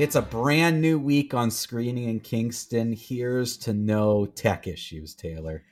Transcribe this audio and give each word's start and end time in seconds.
It's 0.00 0.16
a 0.16 0.22
brand 0.22 0.80
new 0.80 0.98
week 0.98 1.34
on 1.34 1.50
screening 1.50 2.08
in 2.08 2.20
Kingston. 2.20 2.94
Here's 2.94 3.58
to 3.58 3.74
no 3.74 4.24
tech 4.24 4.66
issues, 4.66 5.14
Taylor. 5.14 5.62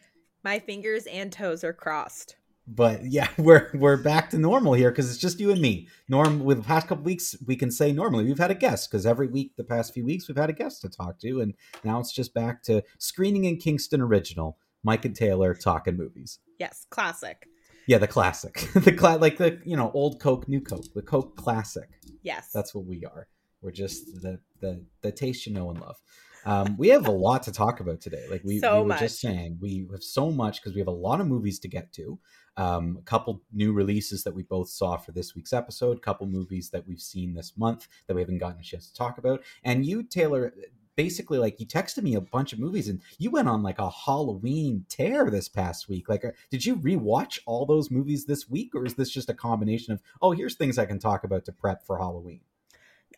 My 0.45 0.59
fingers 0.59 1.07
and 1.07 1.33
toes 1.33 1.65
are 1.65 1.73
crossed. 1.73 2.37
But 2.67 3.07
yeah, 3.07 3.29
we're 3.39 3.71
we're 3.73 3.97
back 3.97 4.29
to 4.31 4.39
normal 4.39 4.75
here 4.75 4.91
because 4.91 5.09
it's 5.09 5.19
just 5.19 5.41
you 5.41 5.51
and 5.51 5.63
me. 5.63 5.89
Norm 6.11 6.45
with 6.45 6.59
the 6.59 6.63
past 6.65 6.89
couple 6.89 7.05
weeks, 7.05 7.37
we 7.47 7.57
can 7.57 7.71
say 7.71 7.91
normally 7.91 8.25
we've 8.25 8.39
had 8.39 8.51
a 8.51 8.55
guest 8.55 8.91
because 8.91 9.07
every 9.07 9.29
week 9.29 9.57
the 9.57 9.65
past 9.65 9.95
few 9.95 10.05
weeks 10.05 10.29
we've 10.29 10.37
had 10.37 10.51
a 10.51 10.53
guest 10.53 10.83
to 10.83 10.91
talk 10.91 11.19
to, 11.21 11.41
and 11.41 11.55
now 11.83 11.99
it's 11.99 12.13
just 12.13 12.35
back 12.35 12.63
to 12.65 12.83
screening 12.99 13.45
in 13.45 13.57
Kingston 13.57 14.03
original. 14.03 14.59
Mike 14.85 15.07
and 15.07 15.17
Taylor 15.17 15.55
talking 15.55 15.97
movies. 15.97 16.39
Yes, 16.59 16.87
classic. 16.91 17.49
Yeah, 17.87 17.97
the 17.97 18.07
classic, 18.07 18.69
the 18.75 18.93
cla- 18.93 19.17
like 19.17 19.39
the 19.39 19.59
you 19.65 19.79
know 19.79 19.91
old 19.95 20.21
Coke, 20.21 20.47
new 20.49 20.61
Coke, 20.61 20.85
the 20.95 21.01
Coke 21.01 21.35
classic. 21.35 21.89
Yes, 22.23 22.51
that's 22.53 22.75
what 22.75 22.85
we 22.85 23.07
are. 23.07 23.27
We're 23.63 23.73
just 23.73 24.23
the 24.23 24.41
the 24.61 24.85
the 25.03 25.13
taste 25.13 25.47
you 25.47 25.53
know 25.53 25.71
and 25.71 25.81
love. 25.81 26.01
Um, 26.45 26.77
we 26.79 26.89
have 26.89 27.07
a 27.07 27.13
lot 27.13 27.43
to 27.43 27.53
talk 27.53 27.81
about 27.81 28.01
today. 28.01 28.25
Like 28.31 28.43
we, 28.45 28.61
so 28.61 28.77
we 28.77 28.81
were 28.83 28.89
much. 28.89 29.01
just 29.01 29.21
saying, 29.21 29.59
we 29.61 29.87
have 29.91 30.03
so 30.03 30.31
much 30.31 30.63
because 30.63 30.73
we 30.75 30.81
have 30.81 30.89
a 30.89 30.93
lot 30.93 31.21
of 31.21 31.27
movies 31.27 31.59
to 31.61 31.69
get 31.69 31.93
to. 31.95 32.19
Um, 32.57 32.97
a 32.99 33.03
couple 33.03 33.43
new 33.53 33.73
releases 33.73 34.25
that 34.25 34.35
we 34.35 34.45
both 34.45 34.69
saw 34.69 34.97
for 34.97 35.13
this 35.13 35.35
week's 35.35 35.53
episode. 35.53 35.99
A 35.99 36.01
couple 36.01 36.27
movies 36.27 36.71
that 36.71 36.87
we've 36.87 37.01
seen 37.01 37.35
this 37.35 37.53
month 37.57 37.87
that 38.07 38.15
we 38.15 38.23
haven't 38.23 38.39
gotten 38.39 38.61
a 38.61 38.65
chance 38.65 38.89
to 38.89 38.95
talk 38.95 39.19
about. 39.19 39.43
And 39.63 39.85
you, 39.85 40.03
Taylor, 40.03 40.55
basically 40.97 41.39
like 41.39 41.61
you 41.61 41.67
texted 41.67 42.03
me 42.03 42.17
a 42.17 42.21
bunch 42.21 42.53
of 42.53 42.59
movies 42.59 42.89
and 42.89 43.01
you 43.19 43.31
went 43.31 43.49
on 43.49 43.63
like 43.63 43.79
a 43.79 43.89
Halloween 43.89 44.85
tear 44.89 45.31
this 45.31 45.49
past 45.49 45.89
week. 45.89 46.09
Like, 46.09 46.25
uh, 46.25 46.31
did 46.51 46.67
you 46.67 46.77
rewatch 46.77 47.39
all 47.47 47.67
those 47.67 47.91
movies 47.91 48.27
this 48.27 48.49
week, 48.49 48.75
or 48.75 48.85
is 48.85 48.95
this 48.95 49.11
just 49.11 49.31
a 49.31 49.35
combination 49.35 49.93
of 49.93 50.01
oh, 50.21 50.33
here's 50.33 50.57
things 50.57 50.79
I 50.79 50.87
can 50.87 50.99
talk 50.99 51.23
about 51.25 51.45
to 51.45 51.53
prep 51.53 51.87
for 51.87 51.99
Halloween? 51.99 52.41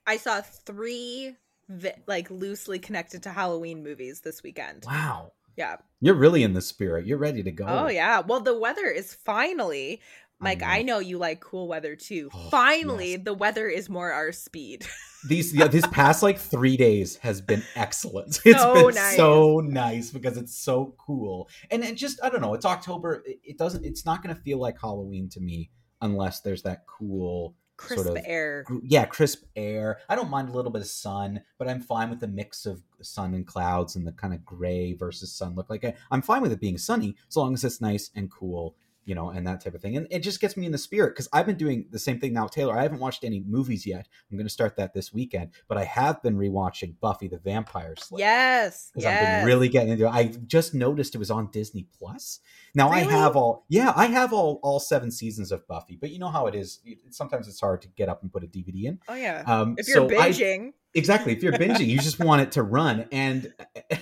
I 0.06 0.16
saw 0.16 0.40
three 0.40 1.36
vi- 1.68 2.02
like 2.06 2.30
loosely 2.30 2.78
connected 2.78 3.22
to 3.24 3.30
Halloween 3.30 3.82
movies 3.82 4.20
this 4.20 4.42
weekend. 4.42 4.84
Wow. 4.86 5.32
Yeah. 5.56 5.76
You're 6.00 6.14
really 6.14 6.42
in 6.42 6.54
the 6.54 6.62
spirit. 6.62 7.06
You're 7.06 7.18
ready 7.18 7.42
to 7.42 7.50
go. 7.52 7.66
Oh 7.66 7.88
yeah. 7.88 8.20
Well, 8.20 8.40
the 8.40 8.58
weather 8.58 8.86
is 8.86 9.14
finally 9.14 10.00
Mike, 10.42 10.62
I 10.62 10.80
know, 10.80 11.00
you 11.00 11.18
like 11.18 11.40
cool 11.40 11.68
weather 11.68 11.94
too. 11.94 12.30
Oh, 12.32 12.48
Finally, 12.50 13.10
yes. 13.10 13.20
the 13.24 13.34
weather 13.34 13.68
is 13.68 13.90
more 13.90 14.10
our 14.10 14.32
speed. 14.32 14.86
These 15.28 15.52
yeah, 15.54 15.66
this 15.68 15.86
past 15.88 16.22
like 16.22 16.38
three 16.38 16.78
days 16.78 17.16
has 17.16 17.42
been 17.42 17.62
excellent. 17.76 18.40
It's 18.46 18.58
So 18.58 18.72
been 18.86 18.94
nice. 18.94 19.16
so 19.16 19.60
nice 19.60 20.10
because 20.10 20.38
it's 20.38 20.56
so 20.56 20.94
cool. 20.96 21.50
And 21.70 21.84
it 21.84 21.94
just 21.96 22.20
I 22.24 22.30
don't 22.30 22.40
know, 22.40 22.54
it's 22.54 22.64
October. 22.64 23.22
It, 23.26 23.38
it 23.44 23.58
doesn't 23.58 23.84
it's 23.84 24.06
not 24.06 24.22
gonna 24.22 24.34
feel 24.34 24.58
like 24.58 24.80
Halloween 24.80 25.28
to 25.30 25.40
me 25.40 25.68
unless 26.00 26.40
there's 26.40 26.62
that 26.62 26.86
cool 26.86 27.54
Crisp 27.80 28.04
sort 28.04 28.18
of 28.18 28.24
air. 28.26 28.64
yeah 28.82 29.06
crisp 29.06 29.44
air. 29.56 29.98
I 30.08 30.14
don't 30.14 30.30
mind 30.30 30.50
a 30.50 30.52
little 30.52 30.70
bit 30.70 30.82
of 30.82 30.88
sun 30.88 31.40
but 31.58 31.68
i'm 31.68 31.80
fine 31.80 32.10
with 32.10 32.20
the 32.20 32.28
mix 32.28 32.66
of 32.66 32.82
sun 33.00 33.34
and 33.34 33.46
clouds 33.46 33.96
and 33.96 34.06
the 34.06 34.12
kind 34.12 34.34
of 34.34 34.44
gray 34.44 34.92
versus 34.92 35.32
sun 35.32 35.54
look. 35.54 35.70
Like 35.70 35.84
I, 35.84 35.94
i'm 36.10 36.22
fine 36.22 36.42
with 36.42 36.52
it 36.52 36.60
being 36.60 36.78
sunny 36.78 37.16
as 37.28 37.36
long 37.36 37.54
as 37.54 37.64
it's 37.64 37.80
nice 37.80 38.10
and 38.14 38.30
cool 38.30 38.76
you 39.10 39.14
know 39.16 39.28
and 39.30 39.44
that 39.46 39.60
type 39.62 39.74
of 39.74 39.82
thing 39.82 39.96
and 39.96 40.06
it 40.10 40.20
just 40.28 40.40
gets 40.40 40.56
me 40.56 40.64
in 40.66 40.72
the 40.72 40.78
spirit 40.88 41.10
because 41.14 41.28
i've 41.32 41.46
been 41.50 41.56
doing 41.64 41.78
the 41.90 41.98
same 41.98 42.18
thing 42.20 42.32
now 42.32 42.46
taylor 42.46 42.78
i 42.78 42.82
haven't 42.82 43.00
watched 43.00 43.24
any 43.24 43.40
movies 43.56 43.84
yet 43.94 44.06
i'm 44.30 44.36
going 44.36 44.46
to 44.46 44.56
start 44.58 44.76
that 44.76 44.94
this 44.94 45.12
weekend 45.12 45.50
but 45.68 45.76
i 45.76 45.84
have 45.84 46.22
been 46.22 46.36
rewatching 46.36 46.94
buffy 47.00 47.26
the 47.26 47.38
vampire 47.38 47.94
slayer 47.98 48.20
Yes. 48.26 48.90
because 48.94 49.06
I've 49.06 49.20
been 49.20 49.46
really 49.46 49.68
getting 49.68 49.90
into 49.94 50.06
it. 50.06 50.10
I 50.10 50.24
just 50.46 50.74
noticed 50.74 51.14
it 51.16 51.18
was 51.18 51.30
on 51.30 51.50
Disney 51.50 51.86
Plus. 51.98 52.40
Now 52.74 52.90
Really? 52.90 53.02
I 53.12 53.18
have 53.18 53.34
all 53.36 53.64
yeah, 53.68 53.92
I 53.96 54.06
have 54.06 54.32
all 54.32 54.60
all 54.62 54.78
seven 54.78 55.10
seasons 55.10 55.50
of 55.50 55.66
Buffy, 55.66 55.96
but 56.00 56.10
you 56.10 56.18
know 56.18 56.28
how 56.28 56.46
it 56.46 56.54
is. 56.54 56.80
Sometimes 57.10 57.48
it's 57.48 57.60
hard 57.60 57.82
to 57.82 57.88
get 57.88 58.08
up 58.08 58.22
and 58.22 58.32
put 58.32 58.44
a 58.44 58.46
DVD 58.46 58.84
in. 58.84 58.98
Oh 59.08 59.14
yeah. 59.14 59.42
Um, 59.46 59.74
if 59.78 59.88
you're 59.88 60.08
so 60.08 60.18
I- 60.18 60.30
binging, 60.30 60.72
exactly, 60.94 61.32
if 61.32 61.42
you're 61.42 61.52
binging, 61.52 61.86
you 61.86 61.98
just 61.98 62.18
want 62.18 62.42
it 62.42 62.52
to 62.52 62.62
run, 62.62 63.06
and 63.12 63.52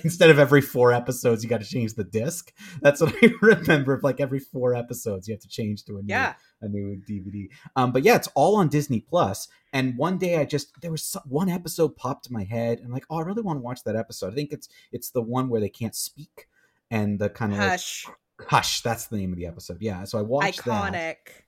instead 0.05 0.31
of 0.31 0.39
every 0.39 0.61
four 0.61 0.93
episodes, 0.93 1.43
you 1.43 1.51
got 1.51 1.61
to 1.61 1.67
change 1.67 1.95
the 1.95 2.05
disc. 2.05 2.53
That's 2.81 3.01
what 3.01 3.15
I 3.23 3.31
remember. 3.43 3.93
Of 3.93 4.03
like 4.03 4.21
every 4.21 4.39
four 4.41 4.75
episodes, 4.75 5.29
you 5.29 5.35
have 5.35 5.43
to 5.43 5.49
change 5.49 5.85
to 5.85 5.99
a 5.99 6.03
new 6.03 6.09
yeah. 6.09 6.35
a 6.61 6.69
new 6.69 7.01
DVD. 7.09 7.49
Um, 7.77 7.93
but 7.93 8.03
yeah, 8.03 8.17
it's 8.17 8.29
all 8.35 8.57
on 8.57 8.69
Disney 8.69 9.01
Plus. 9.01 9.49
And 9.73 9.97
one 9.97 10.19
day 10.19 10.39
I 10.39 10.45
just 10.45 10.81
there 10.81 10.91
was 10.91 11.05
some, 11.05 11.23
one 11.27 11.49
episode 11.49 11.97
popped 11.97 12.29
in 12.29 12.33
my 12.33 12.45
head, 12.45 12.79
and 12.79 12.87
I'm 12.87 12.93
like, 12.93 13.07
oh, 13.11 13.19
I 13.19 13.23
really 13.23 13.43
want 13.43 13.59
to 13.59 13.63
watch 13.63 13.85
that 13.85 13.97
episode. 13.97 14.33
I 14.33 14.37
think 14.37 14.53
it's 14.53 14.69
it's 14.93 15.11
the 15.11 15.23
one 15.23 15.49
where 15.49 15.61
they 15.61 15.69
can't 15.69 15.95
speak 15.95 16.49
and 16.91 17.19
the 17.19 17.29
kind 17.29 17.53
of 17.53 17.59
like, 17.59 17.71
Hush. 17.71 18.07
hush. 18.41 18.81
That's 18.83 19.07
the 19.07 19.17
name 19.17 19.33
of 19.33 19.39
the 19.39 19.47
episode. 19.47 19.79
Yeah, 19.81 20.05
so 20.05 20.19
I 20.19 20.23
watched 20.23 20.65
that. 20.65 20.93
Iconic. 20.93 21.17
The- 21.27 21.43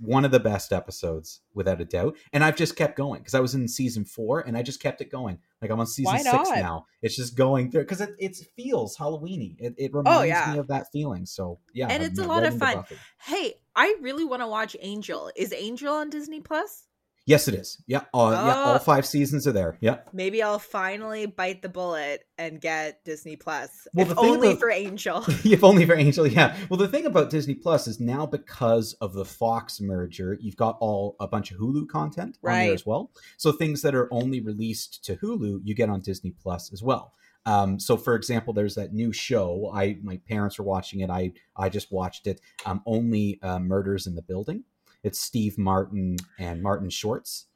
One 0.00 0.24
of 0.24 0.30
the 0.30 0.40
best 0.40 0.72
episodes, 0.72 1.40
without 1.54 1.80
a 1.80 1.84
doubt. 1.84 2.16
And 2.32 2.42
I've 2.42 2.56
just 2.56 2.76
kept 2.76 2.96
going 2.96 3.20
because 3.20 3.34
I 3.34 3.40
was 3.40 3.54
in 3.54 3.68
season 3.68 4.04
four, 4.04 4.40
and 4.40 4.56
I 4.56 4.62
just 4.62 4.80
kept 4.82 5.00
it 5.00 5.10
going. 5.10 5.38
Like 5.62 5.70
I'm 5.70 5.80
on 5.80 5.86
season 5.86 6.18
six 6.18 6.50
now. 6.50 6.86
It's 7.02 7.16
just 7.16 7.36
going 7.36 7.70
through 7.70 7.82
because 7.82 8.00
it, 8.00 8.10
it 8.18 8.36
feels 8.56 8.96
Halloweeny. 8.96 9.56
It, 9.58 9.74
it 9.78 9.90
oh, 9.94 9.98
reminds 9.98 10.20
Oh, 10.20 10.22
yeah. 10.24 10.52
me 10.52 10.58
of 10.58 10.68
that 10.68 10.86
feeling. 10.92 11.24
So 11.26 11.60
yeah, 11.72 11.88
And 11.88 12.02
I'm 12.02 12.10
it's 12.10 12.18
a 12.18 12.24
lot 12.24 12.44
of 12.44 12.58
fun. 12.58 12.84
Hey, 13.22 13.54
I 13.76 13.96
really 14.00 14.24
want 14.24 14.42
to 14.42 14.48
watch 14.48 14.76
Angel. 14.80 15.30
Is 15.36 15.52
Angel 15.52 15.94
on 15.94 16.10
Disney 16.10 16.40
Plus? 16.40 16.86
Yes, 17.26 17.48
it 17.48 17.54
is. 17.54 17.82
Yeah, 17.86 18.00
uh, 18.12 18.30
yeah. 18.32 18.54
All 18.54 18.74
Oh. 18.74 18.78
five 18.78 19.06
seasons 19.06 19.46
are 19.46 19.52
there. 19.52 19.78
Yeah. 19.80 20.00
Maybe 20.12 20.42
I'll 20.42 20.58
finally 20.58 21.24
bite 21.24 21.62
the 21.62 21.70
bullet 21.70 22.24
and 22.36 22.60
get 22.60 23.02
Disney 23.04 23.36
Plus. 23.36 23.88
Well, 23.94 24.10
if 24.10 24.18
only 24.18 24.48
about- 24.48 24.60
for 24.60 24.70
Angel. 24.70 25.24
if 25.28 25.64
only 25.64 25.86
for 25.86 25.94
Angel, 25.94 26.26
yeah. 26.26 26.54
Well, 26.68 26.76
the 26.76 26.88
thing 26.88 27.06
about 27.06 27.30
Disney 27.30 27.54
Plus 27.54 27.86
is 27.88 27.98
now 27.98 28.26
because 28.26 28.92
of 29.00 29.14
the 29.14 29.24
Fox 29.24 29.80
merger, 29.80 30.36
you've 30.40 30.56
got 30.56 30.76
all 30.80 31.16
a 31.18 31.26
bunch 31.26 31.50
of 31.50 31.58
Hulu 31.58 31.88
content 31.88 32.36
on 32.44 32.52
there 32.52 32.74
as 32.74 32.84
well. 32.84 33.10
So 33.38 33.52
things 33.52 33.80
that 33.82 33.94
are 33.94 34.12
only 34.12 34.40
released 34.42 35.02
to 35.06 35.16
Hulu, 35.16 35.60
you 35.64 35.74
get 35.74 35.88
on 35.88 36.02
Disney 36.02 36.30
Plus 36.32 36.72
as 36.74 36.82
well. 36.82 37.14
Um, 37.46 37.78
so, 37.78 37.96
for 37.96 38.14
example, 38.14 38.52
there's 38.54 38.74
that 38.76 38.92
new 38.94 39.12
show. 39.12 39.70
I 39.74 39.98
my 40.02 40.18
parents 40.28 40.58
were 40.58 40.64
watching 40.64 41.00
it. 41.00 41.10
I 41.10 41.32
I 41.56 41.68
just 41.68 41.92
watched 41.92 42.26
it. 42.26 42.40
Um, 42.64 42.82
only 42.86 43.38
uh, 43.42 43.58
Murders 43.58 44.06
in 44.06 44.14
the 44.14 44.22
Building. 44.22 44.64
It's 45.04 45.20
Steve 45.20 45.56
Martin 45.58 46.16
and 46.38 46.62
Martin 46.62 46.90
Short's 46.90 47.46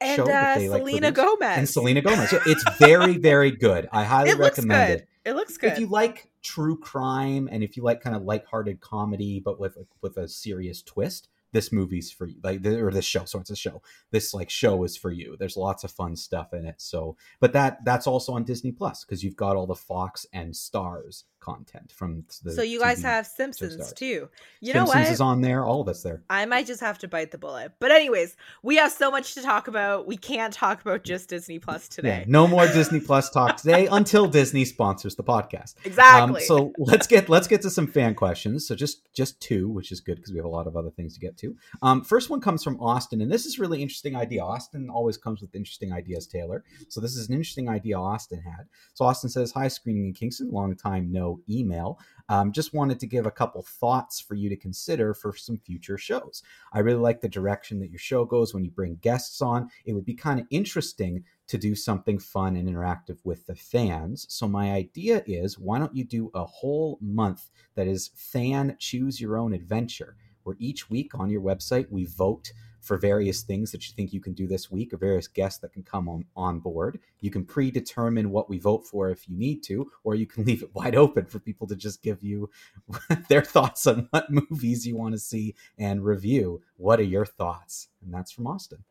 and 0.00 0.16
show 0.16 0.26
that 0.26 0.56
uh, 0.56 0.60
they, 0.60 0.68
like, 0.68 0.80
Selena. 0.86 1.12
Gomez. 1.12 1.58
and 1.58 1.68
Selena 1.68 2.02
Gomez. 2.02 2.32
Yeah, 2.32 2.40
It's 2.46 2.64
very 2.78 3.16
very 3.18 3.50
good. 3.50 3.88
I 3.92 4.04
highly 4.12 4.30
It 4.30 4.38
recommend 4.38 4.92
it 5.00 5.08
It 5.24 5.34
looks 5.34 5.56
good. 5.56 5.72
if 5.72 5.78
you 5.78 5.86
like 5.86 6.28
true 6.42 6.76
crime 6.78 7.48
and 7.50 7.62
if 7.62 7.76
you 7.76 7.82
like 7.82 8.00
kind 8.00 8.14
of 8.16 8.22
lighthearted 8.22 8.80
comedy 8.80 9.40
but 9.44 9.58
with 9.58 9.76
with 10.00 10.16
a 10.16 10.28
serious 10.28 10.82
twist 10.82 11.28
this 11.52 11.72
movie's 11.72 12.12
for 12.12 12.26
you 12.26 12.36
like 12.44 12.64
or 12.66 12.90
this 12.92 13.04
show 13.04 13.24
so 13.24 13.40
it's 13.40 13.50
a 13.50 13.56
show 13.56 13.80
this 14.10 14.32
like 14.34 14.50
show 14.50 14.84
is 14.84 14.96
for 14.96 15.10
you 15.10 15.36
there's 15.38 15.56
lots 15.56 15.82
of 15.84 15.90
fun 15.90 16.14
stuff 16.14 16.52
in 16.52 16.64
it 16.66 16.76
so 16.78 17.16
but 17.40 17.52
that 17.52 17.84
that's 17.84 18.06
also 18.06 18.32
on 18.34 18.44
disney 18.44 18.70
plus 18.70 19.04
because 19.04 19.24
you've 19.24 19.36
got 19.36 19.56
all 19.56 19.66
the 19.66 19.74
fox 19.74 20.26
and 20.32 20.54
stars 20.54 21.24
content 21.46 21.92
from 21.92 22.24
the 22.42 22.52
so 22.52 22.62
you 22.62 22.80
guys 22.80 23.02
have 23.02 23.26
Simpsons 23.26 23.92
too. 23.92 24.28
You 24.60 24.74
know 24.74 24.84
simpsons 24.84 25.04
what? 25.06 25.12
is 25.12 25.20
on 25.20 25.40
there 25.40 25.64
all 25.64 25.80
of 25.80 25.88
us 25.88 26.02
there 26.02 26.22
I 26.28 26.44
might 26.46 26.66
just 26.66 26.80
have 26.80 26.98
to 26.98 27.08
bite 27.08 27.30
the 27.30 27.38
bullet. 27.38 27.72
But 27.78 27.90
anyways, 27.92 28.36
we 28.62 28.76
have 28.76 28.92
so 28.92 29.10
much 29.10 29.34
to 29.34 29.42
talk 29.42 29.68
about. 29.68 30.06
We 30.06 30.16
can't 30.16 30.52
talk 30.52 30.80
about 30.80 31.04
just 31.04 31.28
Disney 31.28 31.58
Plus 31.58 31.88
yeah, 31.90 31.94
today. 31.94 32.24
no 32.26 32.46
more 32.46 32.66
disney 32.78 33.00
plus 33.00 33.30
talk 33.30 33.56
today 33.56 33.86
until 33.86 34.26
disney 34.26 34.64
sponsors 34.64 35.14
the 35.14 35.22
podcast 35.24 35.74
Exactly. 35.86 36.40
Um, 36.40 36.46
so 36.46 36.72
let's 36.78 37.06
get 37.06 37.28
let's 37.28 37.46
get 37.46 37.62
to 37.62 37.70
some 37.70 37.86
fan 37.86 38.14
questions. 38.14 38.66
So 38.66 38.74
just 38.74 39.12
just 39.14 39.40
two, 39.40 39.68
which 39.68 39.92
is 39.92 40.00
good 40.00 40.16
because 40.16 40.32
we 40.32 40.38
have 40.38 40.44
a 40.44 40.50
lot 40.50 40.66
of 40.66 40.76
other 40.76 40.90
things 40.90 41.14
to 41.14 41.20
get 41.20 41.36
to. 41.38 41.56
Um, 41.82 42.02
first 42.02 42.30
one 42.30 42.40
comes 42.40 42.64
from 42.64 42.80
Austin, 42.80 43.20
and 43.20 43.30
this 43.30 43.46
is 43.46 43.58
really 43.58 43.82
interesting 43.82 44.16
idea. 44.16 44.42
Austin 44.42 44.90
always 44.90 45.16
comes 45.16 45.40
with 45.40 45.54
interesting 45.54 45.92
ideas, 45.92 46.26
Taylor. 46.26 46.64
So 46.88 47.00
this 47.00 47.16
is 47.16 47.28
an 47.28 47.34
interesting 47.34 47.68
idea 47.68 47.98
Austin 47.98 48.40
had. 48.40 48.66
So 48.94 49.04
Austin 49.04 49.30
says, 49.30 49.52
"Hi, 49.52 49.68
screening 49.68 50.06
in 50.06 50.12
Kingston. 50.12 50.50
Long 50.50 50.74
time 50.74 51.12
no 51.12 51.35
email. 51.48 51.98
Um, 52.28 52.52
just 52.52 52.74
wanted 52.74 52.98
to 53.00 53.06
give 53.06 53.26
a 53.26 53.30
couple 53.30 53.62
thoughts 53.62 54.20
for 54.20 54.34
you 54.34 54.48
to 54.48 54.56
consider 54.56 55.14
for 55.14 55.34
some 55.34 55.58
future 55.58 55.96
shows. 55.96 56.42
I 56.72 56.80
really 56.80 57.00
like 57.00 57.20
the 57.20 57.28
direction 57.28 57.78
that 57.80 57.90
your 57.90 57.98
show 57.98 58.24
goes 58.24 58.52
when 58.52 58.64
you 58.64 58.70
bring 58.70 58.96
guests 58.96 59.40
on. 59.40 59.70
It 59.84 59.92
would 59.92 60.04
be 60.04 60.14
kind 60.14 60.40
of 60.40 60.46
interesting 60.50 61.24
to 61.48 61.58
do 61.58 61.74
something 61.74 62.18
fun 62.18 62.56
and 62.56 62.68
interactive 62.68 63.18
with 63.24 63.46
the 63.46 63.54
fans. 63.54 64.26
So 64.28 64.48
my 64.48 64.72
idea 64.72 65.22
is 65.26 65.58
why 65.58 65.78
don't 65.78 65.94
you 65.94 66.04
do 66.04 66.30
a 66.34 66.44
whole 66.44 66.98
month 67.00 67.50
that 67.76 67.86
is 67.86 68.10
fan 68.14 68.76
choose 68.78 69.20
your 69.20 69.38
own 69.38 69.52
adventure, 69.52 70.16
where 70.42 70.56
each 70.58 70.90
week 70.90 71.14
on 71.14 71.30
your 71.30 71.42
website 71.42 71.90
we 71.90 72.04
vote 72.04 72.52
for 72.86 72.96
various 72.96 73.42
things 73.42 73.72
that 73.72 73.86
you 73.86 73.94
think 73.94 74.12
you 74.12 74.20
can 74.20 74.32
do 74.32 74.46
this 74.46 74.70
week 74.70 74.92
or 74.92 74.96
various 74.96 75.28
guests 75.28 75.58
that 75.60 75.72
can 75.72 75.82
come 75.82 76.08
on, 76.08 76.24
on 76.36 76.60
board. 76.60 77.00
You 77.20 77.30
can 77.30 77.44
predetermine 77.44 78.30
what 78.30 78.48
we 78.48 78.58
vote 78.58 78.86
for 78.86 79.10
if 79.10 79.28
you 79.28 79.36
need 79.36 79.62
to, 79.64 79.90
or 80.04 80.14
you 80.14 80.26
can 80.26 80.44
leave 80.46 80.62
it 80.62 80.74
wide 80.74 80.94
open 80.94 81.26
for 81.26 81.38
people 81.38 81.66
to 81.66 81.76
just 81.76 82.02
give 82.02 82.22
you 82.22 82.50
their 83.28 83.42
thoughts 83.42 83.86
on 83.86 84.08
what 84.10 84.30
movies 84.30 84.86
you 84.86 84.96
want 84.96 85.14
to 85.14 85.18
see 85.18 85.54
and 85.78 86.04
review. 86.04 86.62
What 86.76 87.00
are 87.00 87.04
your 87.04 87.26
thoughts? 87.26 87.88
And 88.04 88.14
that's 88.14 88.32
from 88.32 88.46
Austin. 88.46 88.84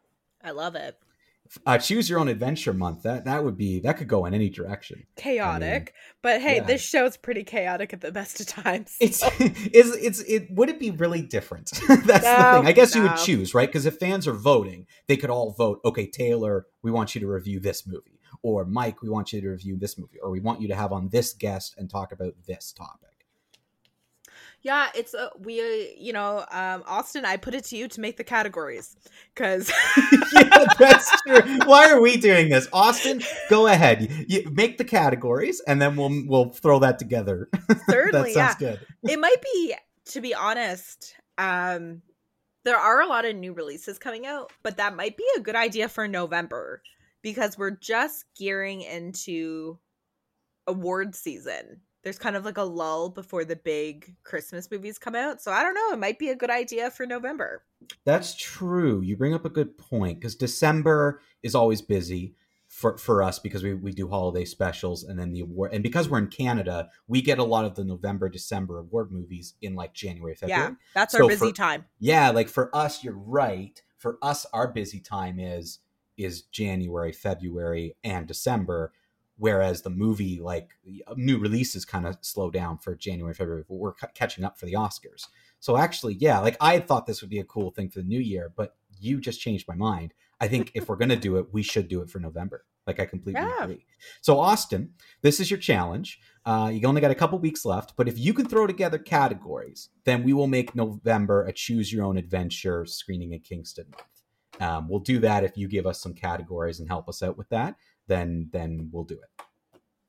I 0.43 0.51
love 0.51 0.75
it 0.75 0.99
uh, 1.65 1.77
choose 1.77 2.09
your 2.09 2.19
own 2.19 2.27
adventure 2.27 2.73
month. 2.73 3.03
That 3.03 3.25
that 3.25 3.43
would 3.43 3.57
be 3.57 3.79
that 3.81 3.97
could 3.97 4.07
go 4.07 4.25
in 4.25 4.33
any 4.33 4.49
direction. 4.49 5.05
Chaotic 5.15 5.65
I 5.65 5.77
mean, 5.77 5.87
but 6.21 6.41
hey 6.41 6.55
yeah. 6.57 6.63
this 6.63 6.93
is 6.93 7.17
pretty 7.17 7.43
chaotic 7.43 7.93
at 7.93 8.01
the 8.01 8.11
best 8.11 8.39
of 8.39 8.47
times 8.47 8.95
it's 8.99 9.23
is 9.39 9.95
it's 9.95 10.19
it 10.21 10.49
would 10.51 10.69
it 10.69 10.79
be 10.79 10.91
really 10.91 11.21
different? 11.21 11.71
That's 11.87 12.07
no, 12.07 12.07
the 12.07 12.57
thing. 12.57 12.67
I 12.67 12.71
guess 12.71 12.95
no. 12.95 13.03
you 13.03 13.09
would 13.09 13.17
choose 13.17 13.53
right? 13.53 13.67
Because 13.67 13.85
if 13.85 13.97
fans 13.97 14.27
are 14.27 14.33
voting 14.33 14.87
they 15.07 15.17
could 15.17 15.29
all 15.29 15.51
vote 15.51 15.79
okay 15.85 16.07
taylor 16.07 16.67
we 16.81 16.91
want 16.91 17.15
you 17.15 17.21
to 17.21 17.27
review 17.27 17.59
this 17.59 17.87
movie 17.87 18.19
or 18.41 18.65
mike 18.65 19.01
we 19.01 19.09
want 19.09 19.31
you 19.33 19.41
to 19.41 19.49
review 19.49 19.77
this 19.77 19.97
movie 19.97 20.19
or 20.21 20.29
we 20.29 20.39
want 20.39 20.61
you 20.61 20.67
to 20.67 20.75
have 20.75 20.91
on 20.91 21.09
this 21.09 21.33
guest 21.33 21.75
and 21.77 21.89
talk 21.89 22.11
about 22.11 22.33
this 22.47 22.71
topic 22.71 23.14
yeah, 24.65 24.89
it's 24.95 25.13
a 25.13 25.29
we 25.39 25.61
uh, 25.61 25.93
you 25.95 26.11
know, 26.11 26.43
um 26.51 26.83
Austin, 26.87 27.23
I 27.23 27.37
put 27.37 27.53
it 27.53 27.65
to 27.65 27.77
you 27.77 27.87
to 27.87 28.01
make 28.01 28.17
the 28.17 28.23
categories 28.23 28.97
cuz 29.35 29.71
yeah, 30.33 30.65
that's 30.79 31.21
true. 31.21 31.59
Why 31.65 31.91
are 31.91 32.01
we 32.01 32.17
doing 32.17 32.49
this? 32.49 32.67
Austin, 32.73 33.21
go 33.47 33.67
ahead. 33.67 34.25
You, 34.27 34.49
make 34.51 34.79
the 34.79 34.83
categories 34.83 35.61
and 35.67 35.79
then 35.79 35.95
we'll 35.95 36.23
we'll 36.25 36.49
throw 36.49 36.79
that 36.79 36.97
together. 36.97 37.47
Certainly, 37.89 38.33
that 38.33 38.57
sounds 38.57 38.61
yeah. 38.61 38.71
good. 38.71 39.11
It 39.11 39.19
might 39.19 39.41
be 39.53 39.75
to 40.05 40.19
be 40.19 40.33
honest, 40.33 41.15
um 41.37 42.01
there 42.63 42.77
are 42.77 43.01
a 43.01 43.07
lot 43.07 43.25
of 43.25 43.35
new 43.35 43.53
releases 43.53 43.99
coming 43.99 44.25
out, 44.25 44.51
but 44.63 44.77
that 44.77 44.95
might 44.95 45.15
be 45.15 45.27
a 45.37 45.41
good 45.41 45.55
idea 45.55 45.87
for 45.87 46.07
November 46.07 46.81
because 47.21 47.55
we're 47.55 47.77
just 47.77 48.25
gearing 48.35 48.81
into 48.81 49.77
award 50.65 51.13
season 51.13 51.81
there's 52.05 52.19
kind 52.19 52.35
of 52.35 52.45
like 52.45 52.57
a 52.57 52.63
lull 52.63 53.09
before 53.09 53.43
the 53.43 53.55
big 53.55 54.15
Christmas 54.23 54.69
movies 54.69 54.99
come 54.99 55.15
out. 55.15 55.41
So 55.41 55.51
I 55.51 55.63
don't 55.63 55.73
know. 55.73 55.91
It 55.91 55.97
might 55.97 56.19
be 56.19 56.29
a 56.29 56.35
good 56.35 56.51
idea 56.51 56.91
for 56.91 57.07
November. 57.07 57.63
That's 58.05 58.35
true. 58.35 59.01
You 59.01 59.17
bring 59.17 59.33
up 59.33 59.43
a 59.43 59.49
good 59.49 59.75
point 59.75 60.19
because 60.19 60.35
December 60.35 61.19
is 61.41 61.55
always 61.55 61.81
busy 61.81 62.35
for, 62.67 62.99
for 62.99 63.23
us 63.23 63.39
because 63.39 63.63
we, 63.63 63.73
we 63.73 63.91
do 63.91 64.07
holiday 64.07 64.45
specials 64.45 65.03
and 65.03 65.17
then 65.17 65.31
the 65.31 65.39
award. 65.39 65.73
And 65.73 65.81
because 65.81 66.07
we're 66.07 66.19
in 66.19 66.27
Canada, 66.27 66.89
we 67.07 67.23
get 67.23 67.39
a 67.39 67.43
lot 67.43 67.65
of 67.65 67.73
the 67.73 67.83
November, 67.83 68.29
December 68.29 68.77
award 68.77 69.11
movies 69.11 69.55
in 69.63 69.73
like 69.73 69.95
January, 69.95 70.35
February. 70.35 70.61
Yeah, 70.61 70.75
that's 70.93 71.13
so 71.13 71.23
our 71.23 71.27
busy 71.27 71.49
for, 71.49 71.55
time. 71.55 71.85
Yeah, 71.97 72.29
like 72.29 72.49
for 72.49 72.73
us, 72.75 73.03
you're 73.03 73.17
right. 73.17 73.81
For 73.97 74.19
us, 74.21 74.45
our 74.53 74.67
busy 74.67 74.99
time 74.99 75.39
is 75.39 75.79
is 76.17 76.43
January, 76.43 77.11
February, 77.11 77.97
and 78.03 78.27
December 78.27 78.93
whereas 79.37 79.81
the 79.81 79.89
movie 79.89 80.39
like 80.39 80.69
new 81.15 81.37
releases 81.37 81.85
kind 81.85 82.07
of 82.07 82.17
slow 82.21 82.49
down 82.49 82.77
for 82.77 82.95
January 82.95 83.33
February 83.33 83.63
but 83.67 83.75
we're 83.75 83.93
c- 83.99 84.07
catching 84.13 84.43
up 84.43 84.57
for 84.57 84.65
the 84.65 84.73
Oscars. 84.73 85.27
So 85.59 85.77
actually 85.77 86.15
yeah 86.15 86.39
like 86.39 86.57
I 86.61 86.79
thought 86.79 87.05
this 87.05 87.21
would 87.21 87.29
be 87.29 87.39
a 87.39 87.45
cool 87.45 87.71
thing 87.71 87.89
for 87.89 87.99
the 87.99 88.07
new 88.07 88.19
year 88.19 88.51
but 88.55 88.75
you 88.99 89.19
just 89.19 89.41
changed 89.41 89.67
my 89.67 89.75
mind. 89.75 90.13
I 90.39 90.47
think 90.47 90.71
if 90.73 90.87
we're 90.87 90.95
going 90.95 91.09
to 91.09 91.15
do 91.15 91.37
it 91.37 91.47
we 91.51 91.63
should 91.63 91.87
do 91.87 92.01
it 92.01 92.09
for 92.09 92.19
November. 92.19 92.65
Like 92.87 92.99
I 92.99 93.05
completely 93.05 93.41
yeah. 93.41 93.63
agree. 93.63 93.85
So 94.21 94.39
Austin 94.39 94.91
this 95.21 95.39
is 95.39 95.51
your 95.51 95.59
challenge. 95.59 96.19
Uh, 96.45 96.69
you 96.71 96.87
only 96.87 97.01
got 97.01 97.11
a 97.11 97.15
couple 97.15 97.37
weeks 97.39 97.65
left 97.65 97.95
but 97.97 98.07
if 98.07 98.17
you 98.17 98.33
can 98.33 98.47
throw 98.47 98.67
together 98.67 98.97
categories 98.97 99.89
then 100.05 100.23
we 100.23 100.33
will 100.33 100.47
make 100.47 100.75
November 100.75 101.45
a 101.45 101.51
choose 101.51 101.91
your 101.91 102.05
own 102.05 102.17
adventure 102.17 102.85
screening 102.85 103.33
in 103.33 103.39
Kingston 103.39 103.87
month. 103.91 104.05
Um, 104.61 104.87
we'll 104.87 105.01
do 105.01 105.19
that 105.19 105.43
if 105.43 105.57
you 105.57 105.67
give 105.67 105.85
us 105.85 106.01
some 106.01 106.13
categories 106.13 106.79
and 106.79 106.87
help 106.87 107.09
us 107.09 107.21
out 107.21 107.37
with 107.37 107.49
that 107.49 107.75
then 108.07 108.49
then 108.51 108.89
we'll 108.91 109.03
do 109.03 109.15
it. 109.15 109.45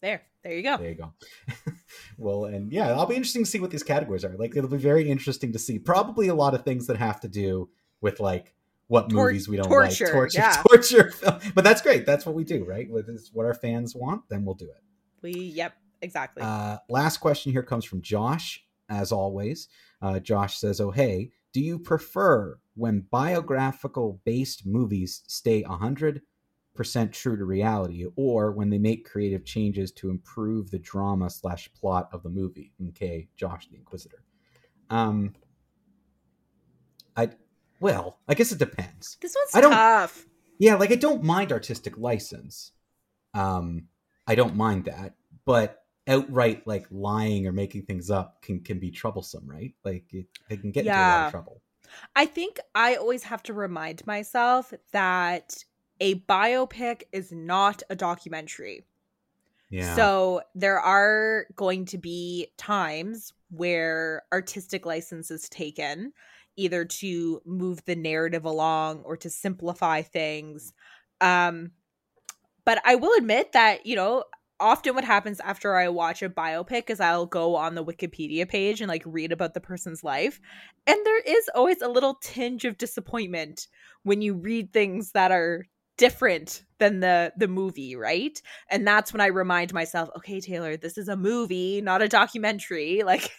There, 0.03 0.23
there 0.43 0.53
you 0.53 0.63
go. 0.63 0.77
There 0.77 0.91
you 0.91 0.95
go. 0.95 1.13
well, 2.19 2.45
and 2.45 2.71
yeah, 2.73 2.93
I'll 2.93 3.07
be 3.07 3.17
interesting 3.17 3.45
to 3.45 3.51
see 3.51 3.61
what 3.61 3.71
these 3.71 3.83
categories 3.83 4.25
are. 4.25 4.37
Like, 4.37 4.57
it'll 4.57 4.71
be 4.71 4.77
very 4.77 5.11
interesting 5.11 5.53
to 5.53 5.59
see. 5.59 5.79
Probably 5.79 6.29
a 6.29 6.35
lot 6.35 6.55
of 6.55 6.65
things 6.65 6.87
that 6.87 6.97
have 6.97 7.21
to 7.21 7.29
do 7.29 7.71
with 8.01 8.21
like 8.21 8.55
what 8.89 9.09
Tor- 9.11 9.27
movies 9.27 9.49
we 9.49 9.57
don't 9.57 9.67
torture, 9.67 10.05
like, 10.05 10.13
torture, 10.13 10.39
yeah. 10.39 10.63
torture. 10.69 11.13
But 11.55 11.65
that's 11.65 11.83
great. 11.83 12.07
That's 12.07 12.25
what 12.27 12.35
we 12.35 12.45
do, 12.45 12.65
right? 12.65 12.89
What 12.89 13.47
our 13.47 13.55
fans 13.55 13.95
want, 13.95 14.29
then 14.29 14.45
we'll 14.45 14.55
do 14.55 14.67
it. 14.67 14.83
We, 15.23 15.33
yep, 15.33 15.75
exactly. 16.03 16.43
Uh, 16.43 16.79
last 16.89 17.19
question 17.19 17.53
here 17.53 17.63
comes 17.63 17.85
from 17.85 18.03
Josh, 18.03 18.65
as 18.89 19.13
always. 19.13 19.69
Uh, 20.01 20.21
Josh 20.21 20.59
says, 20.59 20.81
"Oh 20.81 20.91
hey, 20.91 21.31
do 21.53 21.61
you 21.61 21.79
prefer 21.79 22.59
when 22.75 23.07
biographical 23.11 24.21
based 24.25 24.67
movies 24.67 25.23
stay 25.27 25.63
hundred 25.63 26.23
percent 26.77 27.13
true 27.13 27.37
to 27.37 27.45
reality, 27.45 28.07
or 28.17 28.53
when 28.53 28.71
they 28.71 28.79
make 28.79 29.09
creative 29.09 29.45
changes 29.45 29.91
to 29.93 30.11
improve 30.11 30.71
the 30.71 30.79
drama 30.79 31.31
slash 31.31 31.71
plot 31.75 32.09
of 32.13 32.23
the 32.23 32.29
movie. 32.29 32.73
Okay, 32.89 33.29
Josh 33.37 33.69
the 33.69 33.77
Inquisitor. 33.77 34.23
Um, 34.91 35.35
I 37.17 37.31
well, 37.81 38.19
I 38.29 38.35
guess 38.35 38.53
it 38.53 38.59
depends. 38.59 39.17
This 39.21 39.35
one's 39.35 39.55
I 39.55 39.61
don't, 39.61 39.73
tough. 39.73 40.27
Yeah, 40.59 40.77
like 40.77 40.93
I 40.93 40.97
don't 40.97 41.23
mind 41.23 41.53
artistic 41.53 41.99
license. 41.99 42.73
Um, 43.35 43.89
I 44.27 44.35
don't 44.35 44.57
mind 44.57 44.87
that, 44.87 45.15
but 45.45 45.83
outright 46.09 46.67
like 46.67 46.87
lying 46.91 47.47
or 47.47 47.53
making 47.53 47.83
things 47.83 48.11
up 48.11 48.41
can 48.43 48.61
can 48.61 48.79
be 48.79 48.91
troublesome, 48.91 49.47
right? 49.47 49.75
Like 49.85 50.05
it, 50.13 50.27
they 50.49 50.57
can 50.57 50.71
get 50.71 50.85
yeah. 50.85 50.93
into 50.93 51.03
a 51.03 51.17
lot 51.19 51.27
of 51.27 51.33
trouble. 51.33 51.63
I 52.15 52.27
think 52.27 52.59
I 52.75 52.97
always 52.97 53.23
have 53.25 53.43
to 53.45 53.53
remind 53.53 54.07
myself 54.07 54.73
that 54.93 55.57
a 56.01 56.17
biopic 56.21 57.03
is 57.13 57.33
not 57.33 57.83
a 57.91 57.97
documentary. 57.97 58.85
Yeah. 59.71 59.95
So 59.95 60.43
there 60.55 60.79
are 60.79 61.47
going 61.57 61.87
to 61.87 61.99
be 61.99 62.49
times 62.57 63.33
where 63.51 64.23
artistic 64.33 64.87
license 64.87 65.31
is 65.31 65.49
taken 65.49 66.13
either 66.57 66.85
to 66.85 67.41
move 67.45 67.85
the 67.85 67.97
narrative 67.97 68.45
along 68.45 69.03
or 69.05 69.17
to 69.19 69.29
simplify 69.29 70.03
things. 70.03 70.73
Um 71.21 71.73
but 72.65 72.81
I 72.85 72.97
will 72.97 73.17
admit 73.17 73.53
that, 73.53 73.87
you 73.87 73.95
know, 73.95 74.25
often 74.59 74.95
what 74.95 75.05
happens 75.05 75.39
after 75.41 75.77
I 75.77 75.89
watch 75.89 76.23
a 76.23 76.29
biopic 76.29 76.91
is 76.91 77.01
I'll 77.01 77.27
go 77.27 77.55
on 77.55 77.75
the 77.75 77.85
Wikipedia 77.85 78.49
page 78.49 78.81
and 78.81 78.89
like 78.89 79.03
read 79.07 79.33
about 79.33 79.55
the 79.55 79.61
person's 79.61 80.03
life. 80.03 80.41
And 80.87 80.99
there 81.05 81.21
is 81.21 81.49
always 81.55 81.81
a 81.81 81.89
little 81.89 82.15
tinge 82.23 82.65
of 82.65 82.79
disappointment 82.79 83.69
when 84.03 84.23
you 84.23 84.35
read 84.35 84.73
things 84.73 85.13
that 85.13 85.31
are 85.31 85.67
different 85.97 86.63
than 86.79 87.01
the 87.01 87.33
the 87.37 87.49
movie 87.49 87.97
right 87.97 88.41
and 88.71 88.87
that's 88.87 89.13
when 89.13 89.21
i 89.21 89.27
remind 89.27 89.73
myself 89.73 90.09
okay 90.17 90.41
taylor 90.41 90.77
this 90.77 90.99
is 90.99 91.09
a 91.09 91.17
movie 91.17 91.81
not 91.81 92.03
a 92.03 92.09
documentary 92.09 93.03
like 93.07 93.31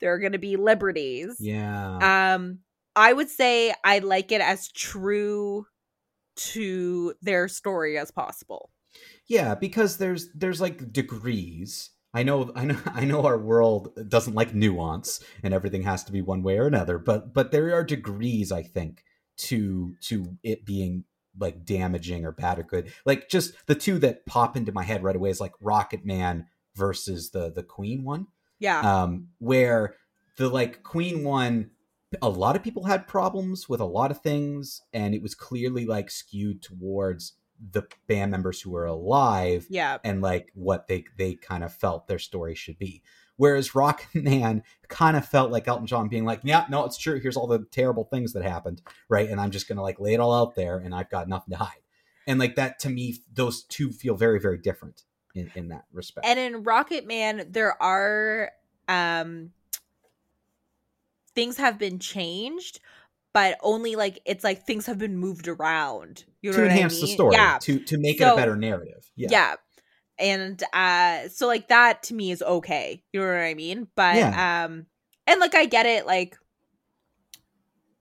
there 0.00 0.12
are 0.12 0.18
going 0.18 0.32
to 0.32 0.38
be 0.38 0.56
liberties 0.56 1.36
yeah 1.40 2.34
um 2.34 2.58
i 2.94 3.12
would 3.12 3.28
say 3.28 3.74
i 3.84 3.98
like 3.98 4.32
it 4.32 4.40
as 4.40 4.70
true 4.72 5.66
to 6.36 7.14
their 7.22 7.48
story 7.48 7.98
as 7.98 8.10
possible 8.10 8.70
yeah 9.26 9.54
because 9.54 9.96
there's 9.96 10.28
there's 10.34 10.60
like 10.60 10.92
degrees 10.92 11.90
I 12.14 12.22
know, 12.22 12.50
I 12.56 12.64
know, 12.64 12.78
I 12.86 13.04
know. 13.04 13.26
Our 13.26 13.36
world 13.36 13.90
doesn't 14.08 14.32
like 14.32 14.54
nuance, 14.54 15.22
and 15.42 15.52
everything 15.52 15.82
has 15.82 16.02
to 16.04 16.12
be 16.12 16.22
one 16.22 16.42
way 16.42 16.56
or 16.56 16.66
another. 16.66 16.98
But, 16.98 17.34
but 17.34 17.50
there 17.50 17.74
are 17.74 17.84
degrees, 17.84 18.50
I 18.50 18.62
think, 18.62 19.04
to 19.38 19.94
to 20.02 20.38
it 20.42 20.64
being 20.64 21.04
like 21.38 21.64
damaging 21.64 22.24
or 22.24 22.32
bad 22.32 22.58
or 22.58 22.62
good. 22.62 22.92
Like 23.04 23.28
just 23.28 23.54
the 23.66 23.74
two 23.74 23.98
that 24.00 24.26
pop 24.26 24.56
into 24.56 24.72
my 24.72 24.82
head 24.82 25.02
right 25.02 25.16
away 25.16 25.30
is 25.30 25.40
like 25.40 25.52
Rocket 25.60 26.04
Man 26.04 26.46
versus 26.74 27.30
the 27.30 27.50
the 27.50 27.62
Queen 27.62 28.04
one. 28.04 28.28
Yeah. 28.58 28.80
Um, 28.80 29.28
where 29.38 29.94
the 30.36 30.48
like 30.48 30.82
Queen 30.82 31.24
one, 31.24 31.70
a 32.22 32.28
lot 32.28 32.56
of 32.56 32.62
people 32.62 32.84
had 32.84 33.06
problems 33.06 33.68
with 33.68 33.80
a 33.80 33.86
lot 33.86 34.10
of 34.10 34.20
things, 34.20 34.82
and 34.92 35.14
it 35.14 35.22
was 35.22 35.34
clearly 35.34 35.86
like 35.86 36.10
skewed 36.10 36.62
towards 36.62 37.34
the 37.72 37.82
band 38.06 38.30
members 38.30 38.60
who 38.60 38.70
were 38.70 38.86
alive. 38.86 39.66
Yeah. 39.70 39.98
And 40.04 40.22
like 40.22 40.50
what 40.54 40.88
they 40.88 41.04
they 41.16 41.34
kind 41.34 41.64
of 41.64 41.72
felt 41.72 42.06
their 42.06 42.18
story 42.18 42.54
should 42.54 42.78
be. 42.78 43.02
Whereas 43.36 43.74
Rock 43.74 44.06
Man 44.14 44.62
kind 44.88 45.16
of 45.16 45.26
felt 45.26 45.50
like 45.50 45.68
Elton 45.68 45.86
John 45.86 46.08
being 46.08 46.24
like, 46.24 46.40
yeah, 46.42 46.66
no, 46.68 46.84
it's 46.84 46.98
true. 46.98 47.20
Here's 47.20 47.36
all 47.36 47.46
the 47.46 47.66
terrible 47.70 48.04
things 48.04 48.32
that 48.32 48.42
happened. 48.42 48.82
Right. 49.08 49.28
And 49.28 49.40
I'm 49.40 49.50
just 49.50 49.68
going 49.68 49.76
to 49.76 49.82
like 49.82 50.00
lay 50.00 50.14
it 50.14 50.20
all 50.20 50.34
out 50.34 50.54
there 50.54 50.78
and 50.78 50.94
I've 50.94 51.10
got 51.10 51.28
nothing 51.28 51.52
to 51.52 51.58
hide. 51.58 51.80
And 52.26 52.40
like 52.40 52.56
that 52.56 52.78
to 52.80 52.88
me, 52.88 53.18
those 53.32 53.62
two 53.64 53.92
feel 53.92 54.16
very, 54.16 54.40
very 54.40 54.58
different 54.58 55.02
in, 55.34 55.50
in 55.54 55.68
that 55.68 55.84
respect. 55.92 56.26
And 56.26 56.38
in 56.38 56.62
Rocket 56.62 57.06
Man, 57.06 57.46
there 57.50 57.80
are 57.80 58.50
um 58.88 59.52
things 61.34 61.56
have 61.58 61.78
been 61.78 61.98
changed, 61.98 62.80
but 63.32 63.58
only 63.62 63.94
like 63.94 64.20
it's 64.24 64.42
like 64.42 64.64
things 64.64 64.86
have 64.86 64.98
been 64.98 65.16
moved 65.16 65.46
around. 65.46 66.24
You 66.42 66.50
know 66.50 66.58
to 66.58 66.64
enhance 66.64 66.94
I 66.94 66.96
mean? 66.96 67.00
the 67.02 67.06
story, 67.08 67.34
yeah. 67.34 67.58
to 67.62 67.78
to 67.78 67.98
make 67.98 68.18
so, 68.18 68.30
it 68.30 68.32
a 68.32 68.36
better 68.36 68.56
narrative. 68.56 69.08
Yeah. 69.14 69.28
yeah 69.30 69.54
and 70.18 70.62
uh 70.72 71.28
so 71.28 71.46
like 71.46 71.68
that 71.68 72.02
to 72.02 72.14
me 72.14 72.30
is 72.30 72.42
okay 72.42 73.02
you 73.12 73.20
know 73.20 73.26
what 73.26 73.36
i 73.36 73.54
mean 73.54 73.86
but 73.94 74.16
yeah. 74.16 74.64
um 74.64 74.86
and 75.26 75.40
like 75.40 75.54
i 75.54 75.66
get 75.66 75.86
it 75.86 76.06
like 76.06 76.36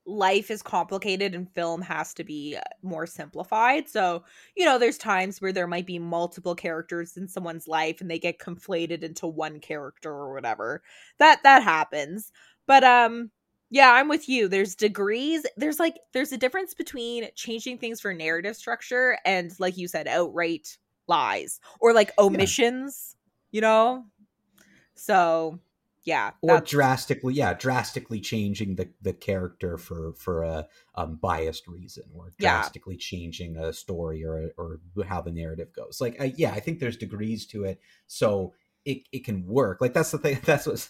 life 0.05 0.51
is 0.51 0.61
complicated 0.61 1.33
and 1.33 1.51
film 1.53 1.81
has 1.81 2.13
to 2.13 2.23
be 2.23 2.57
more 2.83 3.07
simplified. 3.07 3.89
So, 3.89 4.23
you 4.55 4.65
know, 4.65 4.77
there's 4.77 4.97
times 4.97 5.41
where 5.41 5.51
there 5.51 5.67
might 5.67 5.87
be 5.87 5.99
multiple 5.99 6.55
characters 6.55 7.17
in 7.17 7.27
someone's 7.27 7.67
life 7.67 8.01
and 8.01 8.09
they 8.09 8.19
get 8.19 8.39
conflated 8.39 9.03
into 9.03 9.27
one 9.27 9.59
character 9.59 10.11
or 10.11 10.33
whatever. 10.33 10.83
That 11.17 11.41
that 11.43 11.63
happens. 11.63 12.31
But 12.67 12.83
um 12.83 13.31
yeah, 13.71 13.91
I'm 13.93 14.07
with 14.07 14.29
you. 14.29 14.47
There's 14.47 14.75
degrees. 14.75 15.45
There's 15.57 15.79
like 15.79 15.95
there's 16.13 16.31
a 16.31 16.37
difference 16.37 16.75
between 16.75 17.27
changing 17.35 17.79
things 17.79 17.99
for 17.99 18.13
narrative 18.13 18.55
structure 18.55 19.17
and 19.25 19.51
like 19.59 19.75
you 19.75 19.87
said 19.87 20.07
outright 20.07 20.77
lies 21.07 21.59
or 21.79 21.93
like 21.93 22.11
omissions, 22.17 23.15
yeah. 23.51 23.57
you 23.57 23.61
know? 23.61 24.05
So, 24.95 25.59
yeah 26.05 26.31
or 26.41 26.61
drastically 26.61 27.33
yeah 27.33 27.53
drastically 27.53 28.19
changing 28.21 28.75
the 28.75 28.87
the 29.01 29.11
character 29.11 29.77
for 29.77 30.13
for 30.13 30.43
a 30.43 30.67
um, 30.93 31.17
biased 31.21 31.67
reason 31.67 32.03
or 32.13 32.31
drastically 32.39 32.95
yeah. 32.95 32.99
changing 33.01 33.57
a 33.57 33.73
story 33.73 34.23
or 34.23 34.51
or 34.57 34.79
how 35.05 35.19
the 35.19 35.31
narrative 35.31 35.73
goes 35.75 35.99
like 35.99 36.15
I, 36.21 36.33
yeah 36.37 36.51
i 36.51 36.59
think 36.59 36.79
there's 36.79 36.95
degrees 36.95 37.45
to 37.47 37.65
it 37.65 37.81
so 38.07 38.53
it, 38.85 38.99
it 39.11 39.25
can 39.25 39.47
work 39.47 39.81
like 39.81 39.93
that's 39.93 40.11
the 40.11 40.19
thing 40.19 40.39
that's 40.45 40.67
what 40.67 40.87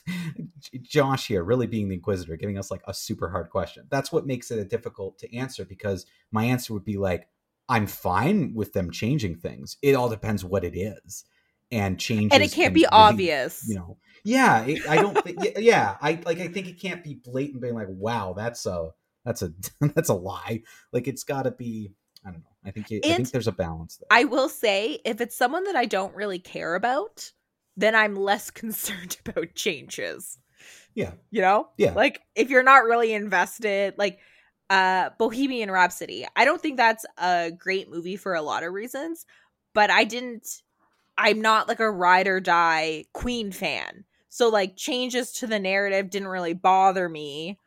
josh 0.82 1.28
here 1.28 1.44
really 1.44 1.68
being 1.68 1.88
the 1.88 1.96
inquisitor 1.96 2.36
giving 2.36 2.58
us 2.58 2.70
like 2.70 2.82
a 2.86 2.94
super 2.94 3.30
hard 3.30 3.50
question 3.50 3.88
that's 3.90 4.12
what 4.12 4.28
makes 4.28 4.52
it 4.52 4.60
a 4.60 4.66
difficult 4.66 5.18
to 5.20 5.34
answer 5.36 5.64
because 5.64 6.06
my 6.30 6.44
answer 6.44 6.74
would 6.74 6.86
be 6.86 6.98
like 6.98 7.30
i'm 7.70 7.88
fine 7.88 8.54
with 8.54 8.74
them 8.74 8.92
changing 8.92 9.36
things 9.36 9.78
it 9.82 9.96
all 9.96 10.10
depends 10.10 10.44
what 10.44 10.64
it 10.64 10.78
is 10.78 11.26
and 11.72 12.00
changes 12.00 12.30
and 12.32 12.44
it 12.44 12.52
can't 12.52 12.74
be 12.74 12.82
really, 12.82 12.90
obvious 12.92 13.66
you 13.68 13.76
know 13.76 13.98
yeah, 14.26 14.66
it, 14.66 14.90
I 14.90 14.96
don't 14.96 15.16
think. 15.24 15.38
Yeah, 15.60 15.98
I 16.02 16.20
like. 16.26 16.40
I 16.40 16.48
think 16.48 16.68
it 16.68 16.82
can't 16.82 17.04
be 17.04 17.14
blatant, 17.14 17.62
being 17.62 17.76
like, 17.76 17.88
"Wow, 17.90 18.34
that's 18.36 18.66
a 18.66 18.90
that's 19.24 19.44
a 19.44 19.54
that's 19.94 20.10
a 20.10 20.16
lie." 20.16 20.64
Like 20.92 21.08
it's 21.08 21.24
got 21.24 21.44
to 21.44 21.52
be. 21.52 21.94
I 22.26 22.32
don't 22.32 22.40
know. 22.40 22.56
I 22.66 22.72
think 22.72 22.88
I 22.92 23.16
think 23.16 23.30
there's 23.30 23.48
a 23.48 23.52
balance 23.52 23.98
there. 23.98 24.08
I 24.10 24.24
will 24.24 24.50
say, 24.50 25.00
if 25.06 25.22
it's 25.22 25.38
someone 25.38 25.64
that 25.66 25.76
I 25.76 25.86
don't 25.86 26.16
really 26.16 26.40
care 26.40 26.74
about, 26.74 27.32
then 27.78 27.94
I'm 27.94 28.16
less 28.16 28.50
concerned 28.52 29.18
about 29.24 29.54
changes. 29.54 30.40
Yeah. 30.96 31.12
You 31.30 31.42
know? 31.42 31.68
Yeah. 31.78 31.94
Like 31.94 32.22
if 32.34 32.50
you're 32.50 32.64
not 32.64 32.86
really 32.86 33.14
invested, 33.14 33.94
like 34.00 34.18
uh 34.70 35.10
Bohemian 35.20 35.72
Rhapsody. 35.72 36.26
I 36.36 36.46
don't 36.46 36.62
think 36.62 36.78
that's 36.78 37.06
a 37.18 37.52
great 37.58 37.90
movie 37.90 38.18
for 38.18 38.34
a 38.34 38.42
lot 38.42 38.64
of 38.64 38.74
reasons, 38.74 39.26
but 39.74 39.92
I 39.92 40.04
didn't 40.04 40.62
I'm 41.18 41.42
not 41.42 41.68
like 41.68 41.80
a 41.82 41.92
ride 41.92 42.28
or 42.28 42.40
die 42.42 43.06
Queen 43.14 43.52
fan. 43.52 44.06
So 44.30 44.50
like 44.50 44.78
changes 44.78 45.32
to 45.34 45.48
the 45.48 45.60
narrative 45.60 46.10
didn't 46.10 46.30
really 46.30 46.54
bother 46.54 47.10
me. 47.10 47.60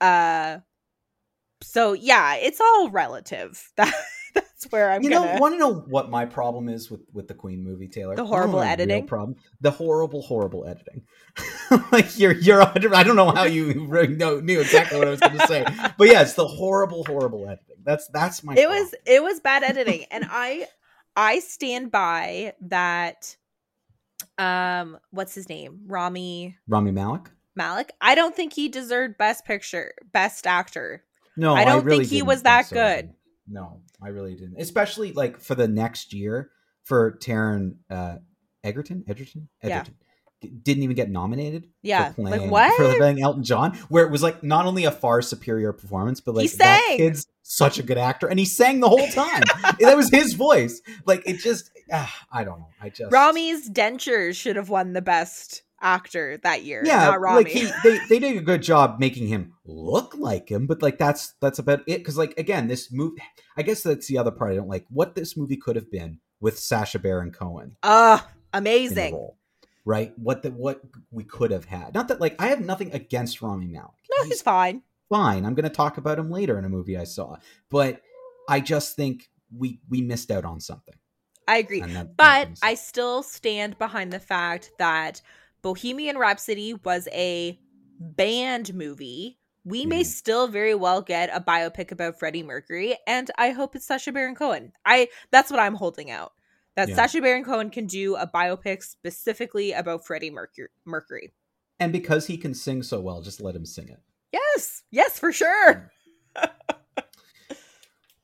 Uh 0.00 0.58
so 1.62 1.92
yeah, 1.92 2.34
it's 2.36 2.60
all 2.60 2.90
relative. 2.90 3.72
Where 4.70 4.90
I'm 4.90 5.02
you 5.02 5.10
gonna... 5.10 5.34
know 5.34 5.40
want 5.40 5.54
to 5.54 5.58
know 5.58 5.72
what 5.72 6.10
my 6.10 6.24
problem 6.24 6.68
is 6.68 6.90
with 6.90 7.02
with 7.12 7.28
the 7.28 7.34
Queen 7.34 7.62
movie, 7.62 7.88
Taylor? 7.88 8.16
The 8.16 8.26
horrible 8.26 8.60
editing 8.60 9.06
problem. 9.06 9.36
The 9.60 9.70
horrible, 9.70 10.22
horrible 10.22 10.66
editing. 10.66 11.02
like 11.92 12.18
you're 12.18 12.32
you're 12.32 12.62
I 12.62 13.02
don't 13.02 13.16
know 13.16 13.30
how 13.30 13.44
you 13.44 13.74
know, 14.16 14.40
knew 14.40 14.60
exactly 14.60 14.98
what 14.98 15.08
I 15.08 15.10
was 15.10 15.20
going 15.20 15.38
to 15.38 15.46
say, 15.46 15.64
but 15.98 16.08
yeah, 16.08 16.22
it's 16.22 16.34
the 16.34 16.46
horrible, 16.46 17.04
horrible 17.04 17.46
editing. 17.46 17.76
That's 17.84 18.08
that's 18.08 18.42
my. 18.42 18.54
It 18.54 18.64
problem. 18.64 18.78
was 18.78 18.94
it 19.06 19.22
was 19.22 19.40
bad 19.40 19.62
editing, 19.62 20.04
and 20.10 20.26
I 20.28 20.66
I 21.16 21.40
stand 21.40 21.90
by 21.90 22.54
that 22.62 23.36
um 24.38 24.98
what's 25.10 25.34
his 25.34 25.48
name 25.48 25.80
rami 25.86 26.56
rami 26.66 26.90
malek 26.90 27.30
malek 27.54 27.92
i 28.00 28.14
don't 28.14 28.34
think 28.34 28.52
he 28.52 28.68
deserved 28.68 29.16
best 29.16 29.44
picture 29.44 29.94
best 30.12 30.46
actor 30.46 31.04
no 31.36 31.54
i 31.54 31.64
don't 31.64 31.82
I 31.82 31.84
really 31.84 31.98
think 31.98 32.10
he 32.10 32.22
was 32.22 32.42
that 32.42 32.66
so. 32.66 32.74
good 32.74 33.10
no 33.48 33.80
i 34.02 34.08
really 34.08 34.34
didn't. 34.34 34.60
Especially 34.60 35.12
like 35.12 35.40
for 35.40 35.54
the 35.54 35.68
next 35.68 36.12
year 36.12 36.50
for 36.82 37.12
taron 37.12 37.76
uh 37.90 38.16
egerton? 38.62 39.04
Edgerton? 39.08 39.48
Edgerton. 39.62 39.94
Yeah. 40.42 40.50
didn't 40.62 40.82
even 40.82 40.96
get 40.96 41.10
nominated 41.10 41.68
yeah. 41.82 42.08
for 42.08 42.22
playing, 42.22 42.42
like 42.42 42.50
what? 42.50 42.76
for 42.76 42.96
playing 42.96 43.20
elton 43.22 43.44
john 43.44 43.76
where 43.88 44.04
it 44.04 44.10
was 44.10 44.22
like 44.22 44.42
not 44.42 44.66
only 44.66 44.84
a 44.84 44.90
far 44.90 45.22
superior 45.22 45.72
performance 45.72 46.20
but 46.20 46.34
like 46.34 46.50
that 46.52 46.82
kid's 46.96 47.26
such 47.44 47.78
a 47.78 47.82
good 47.82 47.98
actor 47.98 48.26
and 48.26 48.38
he 48.38 48.44
sang 48.44 48.80
the 48.80 48.88
whole 48.88 49.06
time. 49.08 49.42
That 49.80 49.96
was 49.96 50.08
his 50.08 50.34
voice. 50.34 50.80
Like 51.04 51.22
it 51.26 51.38
just 51.38 51.70
uh, 51.92 52.06
I 52.32 52.44
don't 52.44 52.58
know. 52.58 52.68
I 52.80 52.88
just 52.88 53.12
Rami's 53.12 53.68
dentures 53.68 54.36
should 54.36 54.56
have 54.56 54.70
won 54.70 54.92
the 54.92 55.02
best 55.02 55.62
actor 55.84 56.38
that 56.38 56.64
year. 56.64 56.82
Yeah, 56.84 57.16
like 57.16 57.48
he, 57.48 57.70
they 57.84 58.00
they 58.08 58.18
did 58.18 58.36
a 58.36 58.40
good 58.40 58.62
job 58.62 58.98
making 58.98 59.28
him 59.28 59.52
look 59.64 60.16
like 60.16 60.50
him, 60.50 60.66
but 60.66 60.82
like 60.82 60.98
that's 60.98 61.34
that's 61.40 61.60
about 61.60 61.80
it. 61.86 61.98
Because 61.98 62.16
like 62.16 62.36
again, 62.38 62.66
this 62.66 62.90
movie, 62.90 63.22
I 63.56 63.62
guess 63.62 63.82
that's 63.82 64.08
the 64.08 64.18
other 64.18 64.32
part 64.32 64.52
I 64.52 64.56
don't 64.56 64.68
like. 64.68 64.86
What 64.88 65.14
this 65.14 65.36
movie 65.36 65.56
could 65.56 65.76
have 65.76 65.90
been 65.90 66.18
with 66.40 66.58
Sacha 66.58 66.98
Baron 66.98 67.30
Cohen. 67.30 67.76
Uh 67.82 68.18
amazing. 68.52 69.12
Role, 69.12 69.38
right? 69.84 70.12
What 70.18 70.42
that 70.42 70.54
what 70.54 70.80
we 71.10 71.22
could 71.22 71.50
have 71.50 71.66
had. 71.66 71.94
Not 71.94 72.08
that 72.08 72.20
like 72.20 72.40
I 72.40 72.48
have 72.48 72.60
nothing 72.60 72.92
against 72.92 73.42
Rami 73.42 73.66
Malek. 73.66 73.92
No, 74.10 74.24
he's, 74.24 74.32
he's 74.32 74.42
fine. 74.42 74.82
Fine. 75.10 75.44
I'm 75.44 75.54
going 75.54 75.68
to 75.68 75.74
talk 75.74 75.98
about 75.98 76.18
him 76.18 76.30
later 76.30 76.58
in 76.58 76.64
a 76.64 76.68
movie 76.68 76.96
I 76.96 77.04
saw, 77.04 77.36
but 77.70 78.00
I 78.48 78.60
just 78.60 78.96
think 78.96 79.28
we 79.56 79.80
we 79.88 80.00
missed 80.00 80.30
out 80.30 80.44
on 80.44 80.60
something. 80.60 80.94
I 81.46 81.58
agree. 81.58 81.80
That, 81.80 82.16
but 82.16 82.48
that 82.48 82.58
I 82.62 82.74
still 82.74 83.22
stand 83.22 83.78
behind 83.78 84.12
the 84.12 84.20
fact 84.20 84.72
that 84.78 85.20
Bohemian 85.64 86.18
Rhapsody 86.18 86.74
was 86.84 87.08
a 87.10 87.58
band 87.98 88.74
movie. 88.74 89.38
We 89.64 89.86
may 89.86 90.02
hmm. 90.02 90.08
still 90.08 90.46
very 90.46 90.74
well 90.74 91.00
get 91.00 91.30
a 91.32 91.40
biopic 91.40 91.90
about 91.90 92.18
Freddie 92.18 92.42
Mercury, 92.42 92.98
and 93.06 93.30
I 93.38 93.50
hope 93.50 93.74
it's 93.74 93.86
Sacha 93.86 94.12
Baron 94.12 94.34
Cohen. 94.34 94.72
I 94.84 95.08
that's 95.32 95.50
what 95.50 95.58
I'm 95.58 95.74
holding 95.74 96.10
out. 96.10 96.32
That 96.76 96.90
yeah. 96.90 96.96
Sacha 96.96 97.22
Baron 97.22 97.44
Cohen 97.44 97.70
can 97.70 97.86
do 97.86 98.14
a 98.14 98.26
biopic 98.26 98.82
specifically 98.82 99.72
about 99.72 100.06
Freddie 100.06 100.30
Mercury. 100.30 100.68
Mercury. 100.84 101.32
And 101.80 101.92
because 101.92 102.26
he 102.26 102.36
can 102.36 102.52
sing 102.52 102.82
so 102.82 103.00
well, 103.00 103.22
just 103.22 103.40
let 103.40 103.56
him 103.56 103.64
sing 103.64 103.88
it. 103.88 104.02
Yes, 104.32 104.82
yes, 104.90 105.18
for 105.18 105.32
sure. 105.32 105.90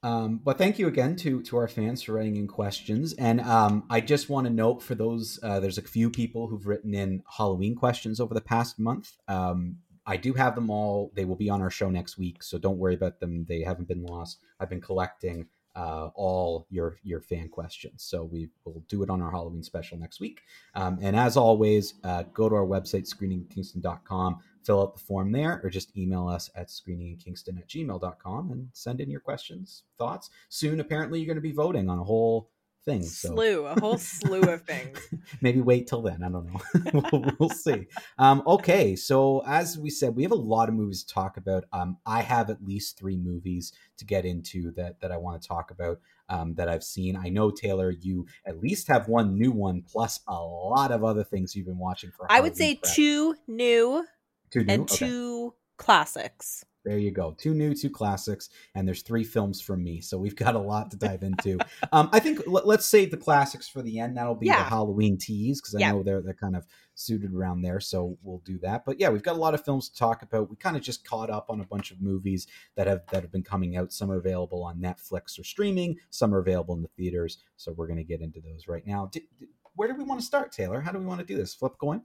Um, 0.02 0.40
but 0.42 0.56
thank 0.56 0.78
you 0.78 0.88
again 0.88 1.16
to 1.16 1.42
to 1.42 1.56
our 1.58 1.68
fans 1.68 2.02
for 2.02 2.14
writing 2.14 2.36
in 2.36 2.46
questions. 2.46 3.12
And 3.14 3.40
um, 3.42 3.84
I 3.90 4.00
just 4.00 4.30
want 4.30 4.46
to 4.46 4.52
note 4.52 4.82
for 4.82 4.94
those, 4.94 5.38
uh, 5.42 5.60
there's 5.60 5.78
a 5.78 5.82
few 5.82 6.08
people 6.10 6.46
who've 6.46 6.66
written 6.66 6.94
in 6.94 7.22
Halloween 7.36 7.74
questions 7.74 8.18
over 8.18 8.32
the 8.32 8.40
past 8.40 8.78
month. 8.78 9.12
Um, 9.28 9.76
I 10.06 10.16
do 10.16 10.32
have 10.32 10.54
them 10.54 10.70
all. 10.70 11.12
They 11.14 11.26
will 11.26 11.36
be 11.36 11.50
on 11.50 11.60
our 11.60 11.70
show 11.70 11.90
next 11.90 12.16
week, 12.16 12.42
so 12.42 12.58
don't 12.58 12.78
worry 12.78 12.94
about 12.94 13.20
them. 13.20 13.44
They 13.46 13.60
haven't 13.60 13.88
been 13.88 14.02
lost. 14.02 14.38
I've 14.58 14.70
been 14.70 14.80
collecting 14.80 15.46
uh, 15.76 16.08
all 16.14 16.66
your 16.70 16.96
your 17.02 17.20
fan 17.20 17.48
questions, 17.48 18.02
so 18.02 18.24
we 18.24 18.48
will 18.64 18.82
do 18.88 19.02
it 19.02 19.10
on 19.10 19.20
our 19.20 19.30
Halloween 19.30 19.62
special 19.62 19.98
next 19.98 20.18
week. 20.18 20.40
Um, 20.74 20.98
and 21.02 21.14
as 21.14 21.36
always, 21.36 21.94
uh, 22.02 22.24
go 22.32 22.48
to 22.48 22.54
our 22.54 22.66
website 22.66 23.06
screeningkingston.com 23.06 24.38
fill 24.64 24.82
out 24.82 24.94
the 24.94 25.00
form 25.00 25.32
there 25.32 25.60
or 25.62 25.70
just 25.70 25.96
email 25.96 26.28
us 26.28 26.50
at 26.54 26.68
screeningkingston 26.68 27.58
at 27.58 27.68
gmail.com 27.68 28.50
and 28.50 28.68
send 28.72 29.00
in 29.00 29.10
your 29.10 29.20
questions, 29.20 29.84
thoughts. 29.98 30.30
Soon, 30.48 30.80
apparently, 30.80 31.18
you're 31.18 31.26
going 31.26 31.36
to 31.36 31.40
be 31.40 31.52
voting 31.52 31.88
on 31.88 31.98
a 31.98 32.04
whole 32.04 32.50
thing. 32.84 33.02
So. 33.02 33.34
Slew, 33.34 33.66
a 33.66 33.78
whole 33.78 33.98
slew 33.98 34.40
of 34.42 34.62
things. 34.62 34.98
Maybe 35.40 35.60
wait 35.60 35.86
till 35.86 36.02
then. 36.02 36.22
I 36.22 36.28
don't 36.28 36.46
know. 36.46 37.00
we'll, 37.12 37.24
we'll, 37.38 37.50
see. 37.50 37.86
Um, 38.18 38.42
okay, 38.46 38.96
so 38.96 39.42
as 39.46 39.78
we 39.78 39.90
said, 39.90 40.16
we 40.16 40.22
have 40.22 40.32
a 40.32 40.36
lot 40.36 40.68
of 40.68 40.74
movies 40.74 41.04
to 41.04 41.14
talk 41.14 41.36
about. 41.36 41.64
Um, 41.72 41.98
I 42.06 42.22
have 42.22 42.50
at 42.50 42.64
least 42.64 42.98
three 42.98 43.16
movies 43.16 43.72
to 43.98 44.04
get 44.04 44.24
into 44.24 44.72
that 44.72 45.00
that 45.00 45.12
I 45.12 45.16
want 45.16 45.40
to 45.40 45.46
talk 45.46 45.70
about. 45.70 46.00
Um, 46.28 46.54
that 46.54 46.68
I've 46.68 46.84
seen. 46.84 47.16
I 47.16 47.28
know 47.28 47.50
Taylor, 47.50 47.90
you 47.90 48.24
at 48.46 48.60
least 48.60 48.86
have 48.86 49.08
one 49.08 49.36
new 49.36 49.50
one, 49.50 49.82
plus 49.82 50.20
a 50.28 50.34
lot 50.34 50.92
of 50.92 51.02
other 51.02 51.24
things 51.24 51.56
you've 51.56 51.66
been 51.66 51.76
watching 51.76 52.12
for. 52.12 52.28
I 52.30 52.40
would 52.40 52.56
say 52.56 52.76
prep. 52.76 52.94
two 52.94 53.34
new 53.48 54.06
Two 54.50 54.64
new? 54.64 54.72
and 54.72 54.82
okay. 54.82 55.06
two 55.06 55.54
classics. 55.76 56.64
There 56.82 56.96
you 56.96 57.10
go. 57.10 57.36
Two 57.36 57.52
new, 57.52 57.74
two 57.74 57.90
classics, 57.90 58.48
and 58.74 58.88
there's 58.88 59.02
three 59.02 59.22
films 59.22 59.60
from 59.60 59.84
me. 59.84 60.00
So 60.00 60.16
we've 60.16 60.36
got 60.36 60.54
a 60.54 60.58
lot 60.58 60.90
to 60.90 60.96
dive 60.96 61.22
into. 61.22 61.58
um, 61.92 62.08
I 62.10 62.20
think 62.20 62.40
l- 62.46 62.62
let's 62.64 62.86
save 62.86 63.10
the 63.10 63.18
classics 63.18 63.68
for 63.68 63.82
the 63.82 63.98
end. 63.98 64.16
That'll 64.16 64.34
be 64.34 64.46
yeah. 64.46 64.64
the 64.64 64.70
Halloween 64.70 65.18
tease 65.18 65.60
because 65.60 65.74
I 65.74 65.80
yeah. 65.80 65.92
know 65.92 66.02
they're 66.02 66.22
they're 66.22 66.32
kind 66.32 66.56
of 66.56 66.66
suited 66.94 67.34
around 67.34 67.60
there. 67.60 67.80
So 67.80 68.16
we'll 68.22 68.42
do 68.46 68.58
that. 68.60 68.86
But 68.86 68.98
yeah, 68.98 69.10
we've 69.10 69.22
got 69.22 69.36
a 69.36 69.38
lot 69.38 69.52
of 69.52 69.62
films 69.62 69.90
to 69.90 69.96
talk 69.96 70.22
about. 70.22 70.48
We 70.48 70.56
kind 70.56 70.76
of 70.76 70.82
just 70.82 71.06
caught 71.06 71.28
up 71.28 71.50
on 71.50 71.60
a 71.60 71.66
bunch 71.66 71.90
of 71.90 72.00
movies 72.00 72.46
that 72.76 72.86
have 72.86 73.02
that 73.12 73.22
have 73.22 73.32
been 73.32 73.42
coming 73.42 73.76
out. 73.76 73.92
Some 73.92 74.10
are 74.10 74.18
available 74.18 74.64
on 74.64 74.78
Netflix 74.78 75.38
or 75.38 75.44
streaming. 75.44 75.98
Some 76.08 76.34
are 76.34 76.38
available 76.38 76.74
in 76.74 76.82
the 76.82 76.88
theaters. 76.96 77.38
So 77.58 77.72
we're 77.72 77.88
going 77.88 77.98
to 77.98 78.04
get 78.04 78.22
into 78.22 78.40
those 78.40 78.68
right 78.68 78.86
now. 78.86 79.10
D- 79.12 79.28
d- 79.38 79.48
where 79.76 79.88
do 79.88 79.94
we 79.94 80.04
want 80.04 80.20
to 80.20 80.26
start, 80.26 80.50
Taylor? 80.50 80.80
How 80.80 80.92
do 80.92 80.98
we 80.98 81.06
want 81.06 81.20
to 81.20 81.26
do 81.26 81.36
this? 81.36 81.54
Flip 81.54 81.74
coin. 81.78 82.02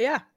Yeah. 0.00 0.20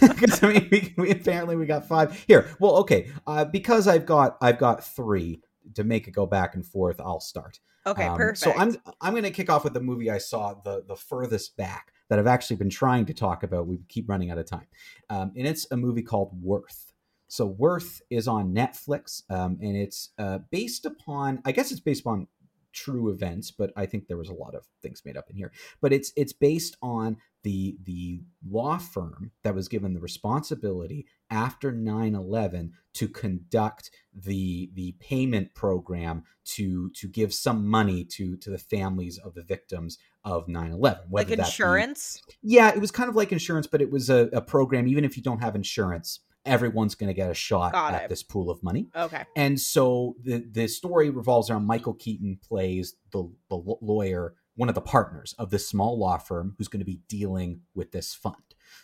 Because 0.00 0.42
I 0.44 0.52
mean, 0.52 0.68
we, 0.70 0.94
we, 0.96 1.10
apparently 1.10 1.56
we 1.56 1.66
got 1.66 1.88
five 1.88 2.24
here. 2.28 2.54
Well, 2.60 2.76
okay, 2.76 3.10
uh, 3.26 3.46
because 3.46 3.88
I've 3.88 4.06
got 4.06 4.36
I've 4.40 4.58
got 4.58 4.84
three 4.84 5.40
to 5.74 5.82
make 5.82 6.06
it 6.06 6.12
go 6.12 6.26
back 6.26 6.54
and 6.54 6.64
forth. 6.64 7.00
I'll 7.00 7.18
start. 7.18 7.58
Okay, 7.86 8.04
um, 8.04 8.16
perfect. 8.16 8.38
So 8.38 8.52
I'm 8.52 8.76
I'm 9.00 9.14
going 9.14 9.24
to 9.24 9.30
kick 9.30 9.50
off 9.50 9.64
with 9.64 9.72
the 9.72 9.80
movie 9.80 10.10
I 10.10 10.18
saw 10.18 10.54
the 10.54 10.84
the 10.86 10.94
furthest 10.94 11.56
back 11.56 11.92
that 12.10 12.18
I've 12.18 12.26
actually 12.26 12.56
been 12.56 12.70
trying 12.70 13.06
to 13.06 13.14
talk 13.14 13.42
about. 13.42 13.66
We 13.66 13.78
keep 13.88 14.08
running 14.08 14.30
out 14.30 14.38
of 14.38 14.46
time, 14.46 14.66
um, 15.08 15.32
and 15.36 15.48
it's 15.48 15.66
a 15.72 15.76
movie 15.76 16.02
called 16.02 16.30
Worth. 16.40 16.92
So 17.28 17.46
Worth 17.46 18.02
is 18.10 18.28
on 18.28 18.54
Netflix, 18.54 19.22
um, 19.30 19.58
and 19.60 19.76
it's 19.76 20.10
uh, 20.18 20.40
based 20.50 20.86
upon, 20.86 21.40
I 21.44 21.52
guess 21.52 21.72
it's 21.72 21.80
based 21.80 22.02
upon 22.02 22.28
true 22.76 23.10
events, 23.10 23.50
but 23.50 23.72
I 23.74 23.86
think 23.86 24.06
there 24.06 24.16
was 24.16 24.28
a 24.28 24.34
lot 24.34 24.54
of 24.54 24.66
things 24.82 25.02
made 25.04 25.16
up 25.16 25.30
in 25.30 25.36
here. 25.36 25.50
But 25.80 25.92
it's 25.92 26.12
it's 26.14 26.32
based 26.32 26.76
on 26.82 27.16
the 27.42 27.76
the 27.84 28.20
law 28.48 28.76
firm 28.76 29.30
that 29.42 29.54
was 29.54 29.68
given 29.68 29.94
the 29.94 30.00
responsibility 30.00 31.06
after 31.30 31.72
9-11 31.72 32.70
to 32.94 33.08
conduct 33.08 33.90
the 34.12 34.70
the 34.74 34.92
payment 35.00 35.54
program 35.54 36.24
to 36.44 36.90
to 36.90 37.08
give 37.08 37.32
some 37.32 37.66
money 37.68 38.04
to 38.04 38.36
to 38.38 38.50
the 38.50 38.58
families 38.58 39.18
of 39.18 39.34
the 39.34 39.42
victims 39.42 39.98
of 40.24 40.46
9-11 40.46 41.00
like 41.10 41.30
insurance 41.30 42.20
be, 42.26 42.54
yeah 42.54 42.70
it 42.70 42.80
was 42.80 42.90
kind 42.90 43.08
of 43.08 43.16
like 43.16 43.32
insurance 43.32 43.66
but 43.66 43.80
it 43.80 43.90
was 43.90 44.10
a, 44.10 44.28
a 44.32 44.40
program 44.40 44.88
even 44.88 45.04
if 45.04 45.16
you 45.16 45.22
don't 45.22 45.40
have 45.40 45.54
insurance 45.54 46.20
everyone's 46.46 46.94
going 46.94 47.08
to 47.08 47.14
get 47.14 47.30
a 47.30 47.34
shot 47.34 47.72
Got 47.72 47.94
at 47.94 48.04
it. 48.04 48.08
this 48.08 48.22
pool 48.22 48.50
of 48.50 48.62
money. 48.62 48.88
Okay. 48.94 49.24
And 49.34 49.60
so 49.60 50.16
the 50.22 50.44
the 50.50 50.68
story 50.68 51.10
revolves 51.10 51.50
around 51.50 51.66
Michael 51.66 51.94
Keaton 51.94 52.38
plays 52.46 52.94
the 53.12 53.30
the 53.50 53.56
lawyer, 53.80 54.34
one 54.54 54.68
of 54.68 54.74
the 54.74 54.80
partners 54.80 55.34
of 55.38 55.50
this 55.50 55.68
small 55.68 55.98
law 55.98 56.18
firm 56.18 56.54
who's 56.56 56.68
going 56.68 56.80
to 56.80 56.86
be 56.86 57.00
dealing 57.08 57.60
with 57.74 57.92
this 57.92 58.14
fund. 58.14 58.36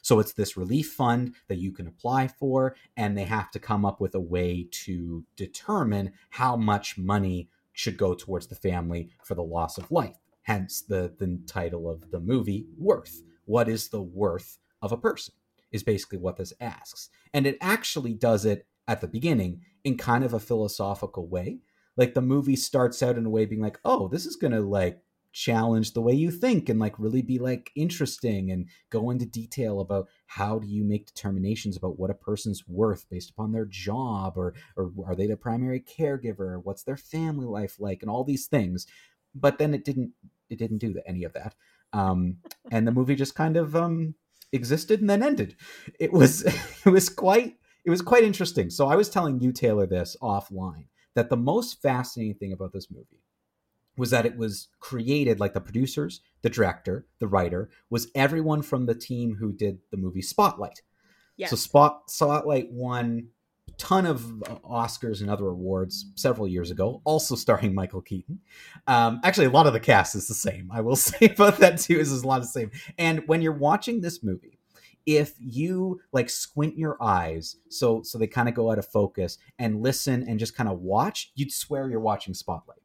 So 0.03 0.19
it's 0.19 0.33
this 0.33 0.57
relief 0.57 0.93
fund 0.93 1.35
that 1.49 1.59
you 1.59 1.73
can 1.73 1.87
apply 1.87 2.29
for 2.29 2.77
and 2.97 3.17
they 3.17 3.25
have 3.25 3.51
to 3.53 3.59
come 3.59 3.85
up 3.85 4.01
with 4.01 4.15
a 4.15 4.21
way 4.21 4.69
to 4.85 5.25
determine 5.37 6.13
how 6.31 6.57
much 6.57 6.99
money 6.99 7.49
should 7.73 7.97
go 7.97 8.15
towards 8.15 8.47
the 8.49 8.55
family 8.55 9.11
for 9.25 9.35
the 9.35 9.43
loss 9.43 9.79
of 9.79 9.91
life. 9.91 10.17
Hence 10.43 10.83
the 10.83 11.15
the 11.19 11.41
title 11.47 11.89
of 11.89 12.11
the 12.11 12.21
movie 12.21 12.67
Worth. 12.77 13.23
What 13.45 13.69
is 13.69 13.89
the 13.89 14.03
worth 14.03 14.59
of 14.81 14.93
a 14.93 14.97
person? 14.97 15.35
Is 15.73 15.83
basically 15.83 16.19
what 16.19 16.37
this 16.37 16.53
asks. 16.61 17.09
And 17.33 17.47
it 17.47 17.59
actually 17.61 18.15
does 18.15 18.45
it 18.45 18.67
at 18.87 19.01
the 19.01 19.09
beginning 19.09 19.63
in 19.85 19.97
kind 19.97 20.25
of 20.25 20.33
a 20.33 20.41
philosophical 20.41 21.27
way. 21.27 21.61
Like 21.97 22.15
the 22.15 22.23
movie 22.23 22.57
starts 22.57 23.03
out 23.03 23.19
in 23.19 23.27
a 23.27 23.31
way 23.31 23.45
being 23.45 23.61
like, 23.61 23.79
oh, 23.85 24.09
this 24.09 24.27
is 24.27 24.37
going 24.37 24.53
to 24.53 24.61
like 24.61 25.03
challenge 25.33 25.93
the 25.93 26.01
way 26.01 26.13
you 26.13 26.31
think 26.31 26.69
and 26.69 26.79
like 26.79 26.99
really 26.99 27.23
be 27.23 27.39
like 27.39 27.71
interesting 27.75 28.51
and 28.51 28.69
go 28.91 29.11
into 29.11 29.25
detail 29.25 29.81
about 29.81 30.09
how 30.27 30.59
do 30.59 30.69
you 30.69 30.85
make 30.85 31.07
determinations 31.07 31.77
about 31.77 31.99
what 31.99 32.11
a 32.11 32.15
person's 32.15 32.69
worth 32.69 33.09
based 33.09 33.31
upon 33.31 33.51
their 33.51 33.65
job 33.65 34.37
or 34.37 34.55
or 34.77 34.93
are 35.07 35.15
they 35.15 35.27
the 35.27 35.37
primary 35.37 35.81
caregiver 35.81 36.61
what's 36.63 36.83
their 36.83 36.99
family 36.99 37.47
life 37.47 37.77
like 37.81 38.03
and 38.03 38.11
all 38.11 38.25
these 38.25 38.47
things 38.47 38.87
but 39.35 39.59
then 39.59 39.73
it 39.73 39.85
didn't 39.85 40.13
it 40.51 40.59
didn't 40.59 40.79
do 40.79 41.01
any 41.07 41.25
of 41.25 41.33
that 41.33 41.55
um 41.95 42.37
and 42.71 42.87
the 42.87 42.93
movie 42.93 43.15
just 43.15 43.35
kind 43.35 43.57
of 43.57 43.75
um 43.75 44.15
existed 44.53 45.01
and 45.01 45.11
then 45.11 45.23
ended. 45.23 45.57
It 45.99 46.13
was 46.13 46.43
it 46.87 46.91
was 46.91 47.09
quite 47.09 47.57
it 47.85 47.91
was 47.91 48.03
quite 48.03 48.25
interesting. 48.25 48.71
So 48.71 48.87
I 48.87 48.97
was 48.97 49.09
telling 49.09 49.41
you 49.41 49.53
Taylor 49.53 49.87
this 49.87 50.17
offline 50.23 50.87
that 51.15 51.31
the 51.31 51.37
most 51.37 51.83
fascinating 51.83 52.35
thing 52.35 52.53
about 52.53 52.73
this 52.73 52.91
movie 52.91 53.23
was 53.97 54.11
that 54.11 54.25
it 54.25 54.37
was 54.37 54.69
created 54.81 55.39
like 55.39 55.53
the 55.53 55.61
producers, 55.61 56.23
the 56.41 56.49
director, 56.49 57.07
the 57.19 57.27
writer 57.27 57.69
was 57.91 58.09
everyone 58.15 58.63
from 58.63 58.87
the 58.87 58.95
team 58.95 59.37
who 59.39 59.53
did 59.53 59.79
the 59.91 59.97
movie 59.97 60.23
Spotlight. 60.23 60.81
Yes. 61.37 61.51
So 61.51 61.57
Spot 61.57 62.11
Spotlight 62.11 62.71
won 62.71 63.29
ton 63.83 64.07
of 64.07 64.21
Oscars 64.65 65.23
and 65.23 65.29
other 65.29 65.49
awards 65.49 66.07
several 66.15 66.47
years 66.47 66.71
ago, 66.71 67.03
also 67.05 67.35
starring 67.35 67.75
Michael 67.75 68.01
Keaton. 68.01 68.39
Um, 68.87 69.21
actually, 69.25 69.47
a 69.47 69.51
lot 69.51 69.67
of 69.67 69.73
the 69.73 69.81
cast 69.81 70.15
is 70.15 70.29
the 70.29 70.35
same. 70.35 70.71
I 70.73 70.81
will 70.81 70.95
say 71.11 71.27
about 71.27 71.59
that 71.59 71.81
too 71.81 71.99
is 71.99 72.13
a 72.13 72.27
lot 72.27 72.37
of 72.37 72.45
the 72.45 72.49
same. 72.49 72.71
And 72.97 73.27
when 73.27 73.43
you're 73.43 73.53
watching 73.53 74.01
this 74.01 74.23
movie, 74.23 74.61
if 75.05 75.35
you 75.41 76.01
like 76.13 76.31
squint 76.31 76.79
your 76.79 76.97
eyes 77.03 77.57
so 77.71 78.03
so 78.05 78.19
they 78.19 78.29
kind 78.29 78.49
of 78.49 78.55
go 78.55 78.71
out 78.71 78.79
of 78.79 78.87
focus 78.87 79.37
and 79.59 79.83
listen 79.83 80.25
and 80.29 80.39
just 80.39 80.57
kind 80.57 80.69
of 80.69 80.79
watch, 80.79 81.33
you'd 81.35 81.53
swear 81.53 81.91
you're 81.91 81.99
watching 81.99 82.35
Spotlight. 82.35 82.79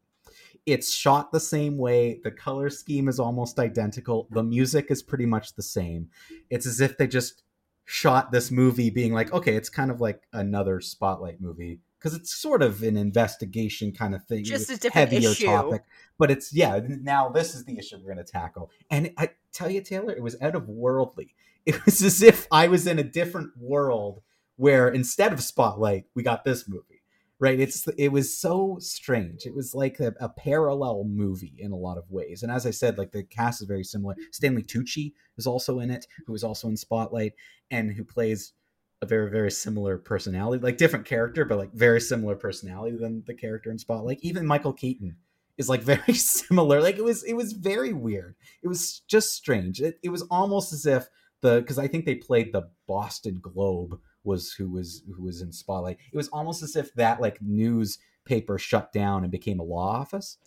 It's 0.66 0.92
shot 0.92 1.32
the 1.32 1.40
same 1.40 1.78
way. 1.78 2.20
The 2.24 2.32
color 2.32 2.72
scheme 2.72 3.08
is 3.08 3.20
almost 3.20 3.60
identical. 3.60 4.28
The 4.32 4.44
music 4.44 4.88
is 4.90 5.04
pretty 5.04 5.28
much 5.28 5.54
the 5.54 5.62
same. 5.62 6.10
It's 6.50 6.66
as 6.66 6.82
if 6.82 6.98
they 6.98 7.06
just 7.06 7.44
shot 7.90 8.34
this 8.34 8.52
movie 8.52 8.90
being 8.90 9.14
like, 9.14 9.32
okay, 9.32 9.56
it's 9.56 9.70
kind 9.70 9.90
of 9.90 10.02
like 10.02 10.22
another 10.34 10.82
spotlight 10.82 11.40
movie 11.40 11.80
because 11.98 12.14
it's 12.14 12.36
sort 12.36 12.62
of 12.62 12.84
an 12.84 12.98
investigation 12.98 13.94
kind 13.94 14.14
of 14.14 14.24
thing, 14.26 14.44
just 14.44 14.70
a 14.70 14.78
different 14.78 15.10
heavier 15.10 15.32
issue. 15.32 15.46
topic. 15.46 15.84
But 16.20 16.30
it's 16.30 16.54
yeah. 16.54 16.82
Now 16.86 17.30
this 17.30 17.56
is 17.56 17.64
the 17.64 17.80
issue 17.80 17.98
we're 17.98 18.14
going 18.14 18.24
to 18.24 18.30
tackle, 18.30 18.70
and 18.92 19.14
I 19.18 19.30
tell 19.54 19.70
you, 19.72 19.82
Taylor, 19.82 20.12
it 20.14 20.22
was 20.22 20.36
out 20.42 20.54
of 20.54 20.68
worldly. 20.70 21.34
It 21.68 21.84
was 21.84 22.02
as 22.02 22.22
if 22.22 22.48
I 22.50 22.70
was 22.70 22.88
in 22.88 22.98
a 22.98 23.04
different 23.04 23.50
world 23.60 24.22
where 24.56 24.88
instead 24.88 25.34
of 25.34 25.44
Spotlight, 25.44 26.06
we 26.16 26.24
got 26.24 26.46
this 26.46 26.66
movie 26.66 26.97
right? 27.40 27.60
It's 27.60 27.88
it 27.98 28.12
was 28.12 28.38
so 28.38 28.78
strange. 28.80 29.46
It 29.46 29.56
was 29.56 29.76
like 29.76 30.00
a, 30.00 30.14
a, 30.20 30.30
parallel 30.30 31.04
movie 31.04 31.56
in 31.60 31.72
a 31.72 31.78
lot 31.78 31.98
of 31.98 32.10
ways. 32.10 32.44
And 32.44 32.52
as 32.52 32.66
i 32.66 32.72
said 32.72 32.98
like 32.98 33.12
the 33.12 33.24
cast 33.24 33.62
is 33.62 33.68
very 33.68 33.84
similar. 33.84 34.16
Stanley 34.32 34.64
tucci 34.64 35.14
is 35.38 35.48
also 35.48 35.80
in 35.80 35.92
it 35.92 36.08
who 36.26 36.34
is 36.34 36.44
also 36.44 36.68
in 36.68 36.78
spotlight 36.78 37.34
and 37.72 37.92
who 37.92 38.04
plays 38.04 38.54
a 39.02 39.06
very 39.06 39.30
very 39.30 39.52
similar 39.52 39.98
personality 40.00 40.64
like 40.64 40.78
different 40.78 41.06
character 41.06 41.46
but 41.46 41.60
like 41.60 41.72
very 41.72 42.02
similar 42.02 42.36
personality 42.36 42.98
than 42.98 43.24
the 43.28 43.34
character 43.34 43.70
in 43.70 43.78
spotlight. 43.78 44.20
Even 44.22 44.46
michael 44.46 44.74
keaton 44.74 45.16
is 45.58 45.70
like 45.70 45.82
very 45.96 46.14
similar. 46.14 46.82
Like 46.82 46.98
it 46.98 47.04
was 47.04 47.24
it 47.24 47.34
was 47.34 47.54
very 47.54 47.94
weird. 47.94 48.36
It 48.64 48.68
was 48.68 49.02
just 49.08 49.34
strange. 49.34 49.82
It, 49.82 50.00
it 50.04 50.10
was 50.10 50.24
almost 50.24 50.74
as 50.74 50.86
if 50.86 51.08
the 51.42 51.60
because 51.60 51.78
i 51.78 51.88
think 51.88 52.06
they 52.06 52.16
played 52.16 52.52
the 52.52 52.70
boston 52.88 53.40
globe 53.42 54.00
was 54.28 54.52
who 54.52 54.70
was 54.70 55.04
who 55.16 55.24
was 55.24 55.42
in 55.42 55.52
spotlight. 55.52 55.98
It 56.12 56.18
was 56.18 56.28
almost 56.30 56.62
as 56.62 56.76
if 56.76 56.94
that 56.96 57.20
like 57.20 57.42
newspaper 57.42 58.60
shut 58.60 58.92
down 58.92 59.24
and 59.24 59.32
became 59.32 59.60
a 59.60 59.64
law 59.64 59.90
office. 59.90 60.38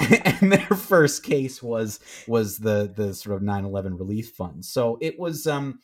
and 0.00 0.50
their 0.50 0.76
first 0.76 1.22
case 1.22 1.62
was 1.62 2.00
was 2.26 2.58
the 2.58 2.92
the 2.94 3.14
sort 3.14 3.36
of 3.36 3.42
9-11 3.42 3.98
relief 3.98 4.30
fund. 4.30 4.64
So 4.64 4.98
it 5.00 5.18
was 5.18 5.46
um 5.46 5.80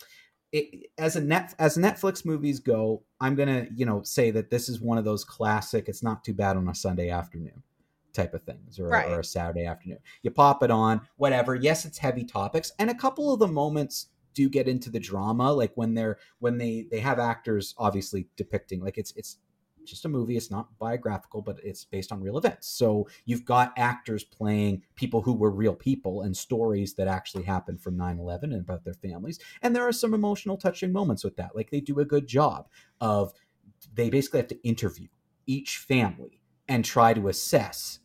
it, 0.52 0.90
as 0.98 1.14
a 1.14 1.20
net 1.20 1.54
as 1.58 1.76
Netflix 1.76 2.24
movies 2.24 2.58
go, 2.58 3.04
I'm 3.20 3.36
gonna 3.36 3.66
you 3.74 3.86
know 3.86 4.02
say 4.02 4.30
that 4.32 4.50
this 4.50 4.68
is 4.68 4.80
one 4.80 4.98
of 4.98 5.04
those 5.04 5.24
classic. 5.24 5.88
It's 5.88 6.02
not 6.02 6.24
too 6.24 6.34
bad 6.34 6.56
on 6.56 6.68
a 6.68 6.74
Sunday 6.74 7.10
afternoon 7.10 7.62
type 8.12 8.34
of 8.34 8.42
things 8.42 8.80
or, 8.80 8.88
right. 8.88 9.08
or 9.08 9.20
a 9.20 9.24
Saturday 9.24 9.64
afternoon. 9.64 9.98
You 10.22 10.32
pop 10.32 10.64
it 10.64 10.70
on, 10.72 11.02
whatever. 11.16 11.54
Yes, 11.54 11.84
it's 11.84 11.98
heavy 11.98 12.24
topics, 12.24 12.72
and 12.78 12.90
a 12.90 12.94
couple 12.94 13.32
of 13.32 13.38
the 13.38 13.46
moments 13.46 14.06
do 14.40 14.48
get 14.48 14.68
into 14.68 14.90
the 14.90 14.98
drama 14.98 15.52
like 15.52 15.72
when 15.74 15.92
they're 15.92 16.18
when 16.38 16.56
they 16.56 16.86
they 16.90 17.00
have 17.00 17.18
actors 17.18 17.74
obviously 17.76 18.26
depicting 18.36 18.80
like 18.80 18.96
it's 18.96 19.12
it's 19.16 19.36
just 19.84 20.06
a 20.06 20.08
movie 20.08 20.36
it's 20.36 20.50
not 20.50 20.78
biographical 20.78 21.42
but 21.42 21.58
it's 21.62 21.84
based 21.84 22.12
on 22.12 22.22
real 22.22 22.38
events. 22.38 22.68
So 22.68 23.08
you've 23.26 23.44
got 23.44 23.74
actors 23.76 24.24
playing 24.24 24.82
people 24.94 25.20
who 25.20 25.34
were 25.34 25.50
real 25.50 25.74
people 25.74 26.22
and 26.22 26.34
stories 26.34 26.94
that 26.94 27.08
actually 27.08 27.44
happened 27.44 27.82
from 27.82 27.98
9-11 27.98 28.44
and 28.44 28.60
about 28.60 28.84
their 28.84 28.94
families 28.94 29.38
and 29.60 29.76
there 29.76 29.86
are 29.86 29.92
some 29.92 30.14
emotional 30.14 30.56
touching 30.56 30.92
moments 30.92 31.22
with 31.22 31.36
that 31.36 31.54
like 31.54 31.70
they 31.70 31.80
do 31.80 32.00
a 32.00 32.04
good 32.04 32.26
job 32.26 32.68
of 33.00 33.34
they 33.92 34.08
basically 34.08 34.40
have 34.40 34.48
to 34.48 34.66
interview 34.66 35.08
each 35.46 35.76
family 35.76 36.40
and 36.66 36.84
try 36.84 37.12
to 37.12 37.28
assess 37.28 37.98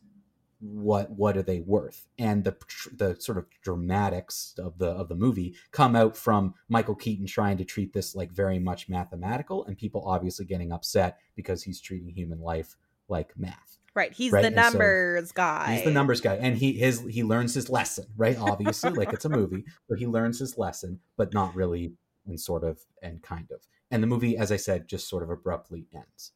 what 0.60 1.10
what 1.10 1.36
are 1.36 1.42
they 1.42 1.60
worth? 1.60 2.06
And 2.18 2.44
the 2.44 2.56
the 2.94 3.16
sort 3.18 3.38
of 3.38 3.46
dramatics 3.62 4.54
of 4.58 4.78
the 4.78 4.88
of 4.88 5.08
the 5.08 5.14
movie 5.14 5.54
come 5.70 5.94
out 5.94 6.16
from 6.16 6.54
Michael 6.68 6.94
Keaton 6.94 7.26
trying 7.26 7.58
to 7.58 7.64
treat 7.64 7.92
this 7.92 8.14
like 8.14 8.32
very 8.32 8.58
much 8.58 8.88
mathematical 8.88 9.64
and 9.66 9.76
people 9.76 10.02
obviously 10.06 10.46
getting 10.46 10.72
upset 10.72 11.18
because 11.34 11.62
he's 11.62 11.80
treating 11.80 12.08
human 12.08 12.40
life 12.40 12.76
like 13.08 13.36
math. 13.36 13.78
Right 13.94 14.12
he's 14.12 14.32
right? 14.32 14.42
the 14.42 14.50
numbers 14.50 15.28
so 15.28 15.34
guy. 15.34 15.74
he's 15.74 15.84
the 15.84 15.90
numbers 15.90 16.20
guy 16.20 16.36
and 16.36 16.56
he 16.56 16.72
his 16.72 17.00
he 17.02 17.22
learns 17.22 17.54
his 17.54 17.68
lesson 17.68 18.06
right? 18.16 18.38
Obviously 18.38 18.90
like 18.90 19.12
it's 19.12 19.24
a 19.24 19.30
movie 19.30 19.64
so 19.88 19.94
he 19.94 20.06
learns 20.06 20.38
his 20.38 20.56
lesson 20.56 21.00
but 21.16 21.34
not 21.34 21.54
really 21.54 21.92
and 22.26 22.40
sort 22.40 22.64
of 22.64 22.80
and 23.02 23.22
kind 23.22 23.50
of. 23.50 23.60
And 23.90 24.02
the 24.02 24.06
movie 24.06 24.36
as 24.36 24.50
i 24.50 24.56
said 24.56 24.88
just 24.88 25.08
sort 25.08 25.22
of 25.22 25.30
abruptly 25.30 25.86
ends. 25.94 26.32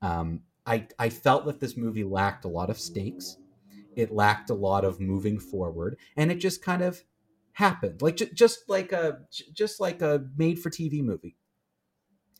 Um 0.00 0.40
i 0.64 0.86
i 0.98 1.08
felt 1.08 1.44
that 1.46 1.60
this 1.60 1.76
movie 1.76 2.04
lacked 2.04 2.44
a 2.44 2.48
lot 2.48 2.70
of 2.70 2.78
stakes 2.78 3.36
it 3.96 4.12
lacked 4.12 4.50
a 4.50 4.54
lot 4.54 4.84
of 4.84 5.00
moving 5.00 5.38
forward 5.38 5.98
and 6.16 6.30
it 6.30 6.36
just 6.36 6.62
kind 6.62 6.82
of 6.82 7.02
happened. 7.52 8.02
Like 8.02 8.16
j- 8.16 8.30
just 8.32 8.68
like 8.68 8.92
a 8.92 9.20
j- 9.30 9.46
just 9.52 9.80
like 9.80 10.02
a 10.02 10.24
made 10.36 10.58
for 10.58 10.70
tv 10.70 11.02
movie. 11.02 11.36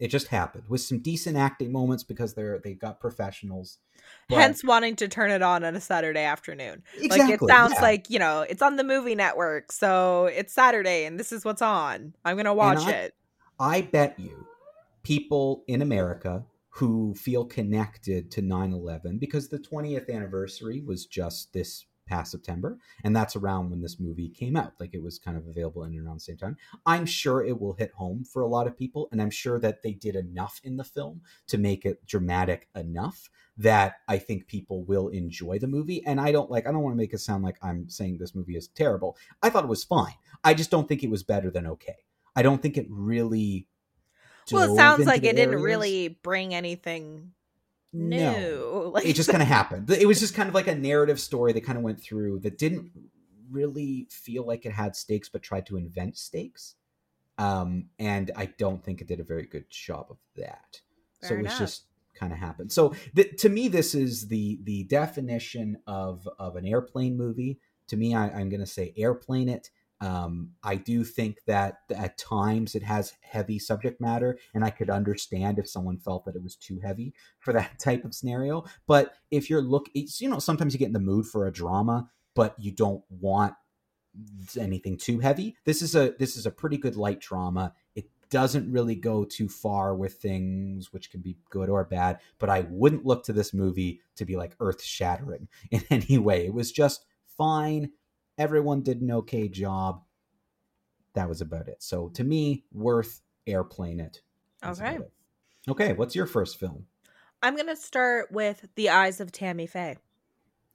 It 0.01 0.09
just 0.09 0.27
happened 0.29 0.65
with 0.69 0.81
some 0.81 0.99
decent 0.99 1.37
acting 1.37 1.71
moments 1.71 2.03
because 2.03 2.35
they're 2.35 2.59
they 2.59 2.75
got 2.75 3.01
professionals 3.01 3.79
but... 4.29 4.39
hence 4.39 4.65
wanting 4.65 4.97
to 4.97 5.09
turn 5.09 5.31
it 5.31 5.41
on 5.41 5.65
on 5.65 5.77
a 5.77 5.81
saturday 5.81 6.25
afternoon. 6.25 6.83
Exactly, 6.97 7.33
like 7.33 7.43
it 7.43 7.49
sounds 7.49 7.75
yeah. 7.77 7.83
like 7.83 8.11
you 8.11 8.19
know 8.19 8.43
it's 8.43 8.63
on 8.63 8.77
the 8.77 8.85
movie 8.85 9.15
network 9.15 9.73
so 9.73 10.27
it's 10.27 10.53
saturday 10.53 11.05
and 11.05 11.19
this 11.19 11.33
is 11.33 11.45
what's 11.45 11.63
on. 11.63 12.15
I'm 12.25 12.37
gonna 12.37 12.55
watch 12.55 12.81
I, 12.81 12.91
it. 12.93 13.15
I 13.59 13.81
bet 13.83 14.19
you 14.19 14.47
people 15.03 15.65
in 15.69 15.83
america 15.83 16.45
who 16.77 17.15
feel 17.15 17.45
connected 17.45 18.31
to 18.33 18.43
9-11 18.43 19.21
because 19.21 19.49
the 19.49 19.59
20th 19.59 20.11
anniversary 20.11 20.81
was 20.81 21.07
just 21.07 21.53
this 21.53 21.87
past 22.07 22.33
September, 22.33 22.79
and 23.05 23.15
that's 23.15 23.37
around 23.37 23.71
when 23.71 23.81
this 23.81 24.01
movie 24.01 24.29
came 24.29 24.57
out. 24.57 24.73
Like 24.81 24.93
it 24.93 25.03
was 25.03 25.19
kind 25.19 25.37
of 25.37 25.47
available 25.47 25.85
in 25.85 25.95
and 25.95 26.05
around 26.05 26.17
the 26.17 26.21
same 26.21 26.37
time. 26.37 26.57
I'm 26.85 27.07
sure 27.07 27.45
it 27.45 27.59
will 27.59 27.75
hit 27.75 27.93
home 27.93 28.25
for 28.25 28.43
a 28.43 28.49
lot 28.49 28.67
of 28.67 28.77
people, 28.77 29.09
and 29.13 29.23
I'm 29.23 29.31
sure 29.31 29.59
that 29.61 29.83
they 29.83 29.93
did 29.93 30.17
enough 30.17 30.61
in 30.65 30.77
the 30.77 30.85
film 30.85 31.21
to 31.47 31.59
make 31.59 31.85
it 31.85 32.05
dramatic 32.07 32.69
enough 32.75 33.31
that 33.57 33.95
I 34.09 34.19
think 34.19 34.49
people 34.49 34.85
will 34.85 35.09
enjoy 35.09 35.61
the 35.61 35.69
movie. 35.69 36.05
And 36.05 36.21
I 36.21 36.33
don't 36.33 36.51
like 36.51 36.67
I 36.67 36.73
don't 36.73 36.83
want 36.83 36.95
to 36.95 37.01
make 37.01 37.15
it 37.15 37.19
sound 37.19 37.45
like 37.45 37.57
I'm 37.63 37.89
saying 37.89 38.19
this 38.19 38.35
movie 38.35 38.57
is 38.57 38.69
terrible. 38.69 39.17
I 39.43 39.51
thought 39.51 39.65
it 39.65 39.69
was 39.69 39.85
fine. 39.85 40.15
I 40.43 40.55
just 40.55 40.71
don't 40.71 40.89
think 40.89 41.05
it 41.05 41.11
was 41.11 41.23
better 41.23 41.51
than 41.51 41.67
okay. 41.69 41.97
I 42.37 42.43
don't 42.43 42.61
think 42.61 42.77
it 42.77 42.87
really 42.91 43.69
Well, 44.51 44.73
it 44.73 44.77
sounds 44.77 45.07
like 45.07 45.23
it 45.25 45.37
areas. 45.37 45.47
didn't 45.51 45.63
really 45.63 46.09
bring 46.23 46.55
anything 46.55 47.33
new. 47.93 48.19
No. 48.19 48.71
Like 48.95 49.07
it 49.07 49.17
just 49.17 49.31
kind 49.31 49.43
of 49.43 49.49
happened. 49.49 49.91
It 49.91 50.07
was 50.07 50.21
just 50.21 50.35
kind 50.35 50.49
of 50.49 50.55
like 50.55 50.69
a 50.69 50.75
narrative 50.75 51.19
story 51.19 51.53
that 51.53 51.63
kind 51.63 51.77
of 51.77 51.83
went 51.83 52.01
through 52.01 52.41
that 52.41 52.59
didn't 52.59 52.93
really 53.51 54.07
feel 54.11 54.47
like 54.47 54.67
it 54.67 54.73
had 54.73 54.95
stakes 54.95 55.29
but 55.29 55.43
tried 55.43 55.67
to 55.67 55.77
invent 55.77 56.17
stakes. 56.17 56.77
Um, 57.39 57.87
and 57.99 58.31
I 58.37 58.47
don't 58.47 58.85
think 58.85 59.01
it 59.01 59.09
did 59.09 59.19
a 59.19 59.25
very 59.25 59.47
good 59.47 59.69
job 59.69 60.07
of 60.11 60.19
that. 60.37 60.81
Fair 61.21 61.29
so 61.29 61.35
it 61.35 61.39
was 61.39 61.47
enough. 61.47 61.59
just 61.59 61.85
kind 62.15 62.33
of 62.33 62.39
happened. 62.39 62.71
So 62.71 62.95
th- 63.17 63.37
to 63.43 63.49
me, 63.49 63.69
this 63.69 63.95
is 63.95 64.29
the 64.29 64.61
the 64.63 64.85
definition 64.85 65.79
of 65.87 66.29
of 66.39 66.57
an 66.57 66.67
airplane 66.67 67.17
movie. 67.17 67.59
To 67.89 67.97
me, 67.97 68.15
I, 68.15 68.29
I'm 68.29 68.49
going 68.49 68.61
to 68.61 68.67
say 68.67 68.95
airplane 68.97 69.49
it. 69.49 69.71
Um, 70.01 70.51
I 70.63 70.77
do 70.77 71.05
think 71.05 71.39
that 71.47 71.79
at 71.95 72.19
times 72.19 72.75
it 72.75 72.83
has 72.83 73.15
heavy 73.23 73.59
subject 73.59 74.01
matter, 74.01 74.39
and 74.53 74.65
I 74.65 74.71
could 74.71 74.91
understand 74.91 75.59
if 75.59 75.69
someone 75.69 75.99
felt 75.99 76.25
that 76.25 76.37
it 76.37 76.43
was 76.43 76.57
too 76.57 76.81
heavy 76.81 77.15
for 77.39 77.53
that 77.53 77.79
type 77.79 78.05
of 78.05 78.15
scenario. 78.15 78.65
But 78.87 79.15
if 79.31 79.49
you're 79.49 79.63
look, 79.63 79.89
you 79.95 80.29
know, 80.29 80.39
sometimes 80.39 80.75
you 80.75 80.79
get 80.79 80.89
in 80.89 80.93
the 80.93 81.01
mood 81.01 81.27
for 81.27 81.47
a 81.47 81.53
drama, 81.53 82.11
but 82.35 82.55
you 82.59 82.73
don't 82.73 83.03
want 83.09 83.55
anything 84.59 84.97
too 84.97 85.19
heavy. 85.19 85.57
This 85.65 85.83
is 85.83 85.95
a 85.95 86.15
this 86.19 86.37
is 86.37 86.47
a 86.47 86.51
pretty 86.51 86.77
good 86.77 86.97
light 86.97 87.21
drama. 87.21 87.73
It 87.95 88.07
doesn't 88.31 88.71
really 88.71 88.95
go 88.95 89.25
too 89.25 89.49
far 89.49 89.95
with 89.95 90.15
things 90.15 90.93
which 90.93 91.11
can 91.11 91.21
be 91.21 91.37
good 91.51 91.69
or 91.69 91.85
bad, 91.85 92.19
but 92.39 92.51
I 92.51 92.67
wouldn't 92.69 93.07
look 93.07 93.25
to 93.25 93.33
this 93.33 93.55
movie 93.55 94.01
to 94.17 94.25
be 94.25 94.37
like 94.37 94.57
earth 94.61 94.83
shattering 94.83 95.49
in 95.71 95.83
any 95.91 96.19
way. 96.19 96.47
It 96.47 96.55
was 96.55 96.73
just 96.73 97.07
fine 97.37 97.91
Everyone 98.39 98.83
did 98.83 99.01
an 99.01 99.11
okay 99.11 99.49
job. 99.49 100.03
That 101.15 101.29
was 101.29 101.41
about 101.41 101.69
it. 101.69 101.83
So 101.83 102.09
to 102.11 102.25
me, 102.25 102.65
worth 102.73 103.21
airplane 103.47 104.01
it. 104.01 104.23
Okay. 104.65 104.97
It. 104.97 105.13
Okay, 105.69 105.93
what's 105.93 106.15
your 106.15 106.27
first 106.27 106.59
film? 106.59 106.87
I'm 107.43 107.57
gonna 107.57 107.77
start 107.77 108.33
with 108.33 108.67
The 108.75 108.91
Eyes 108.91 109.21
of 109.21 109.33
Tammy 109.33 109.67
Faye. 109.67 109.97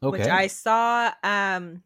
Okay. 0.02 0.20
Which 0.20 0.28
I 0.28 0.48
saw 0.48 1.12
um 1.24 1.84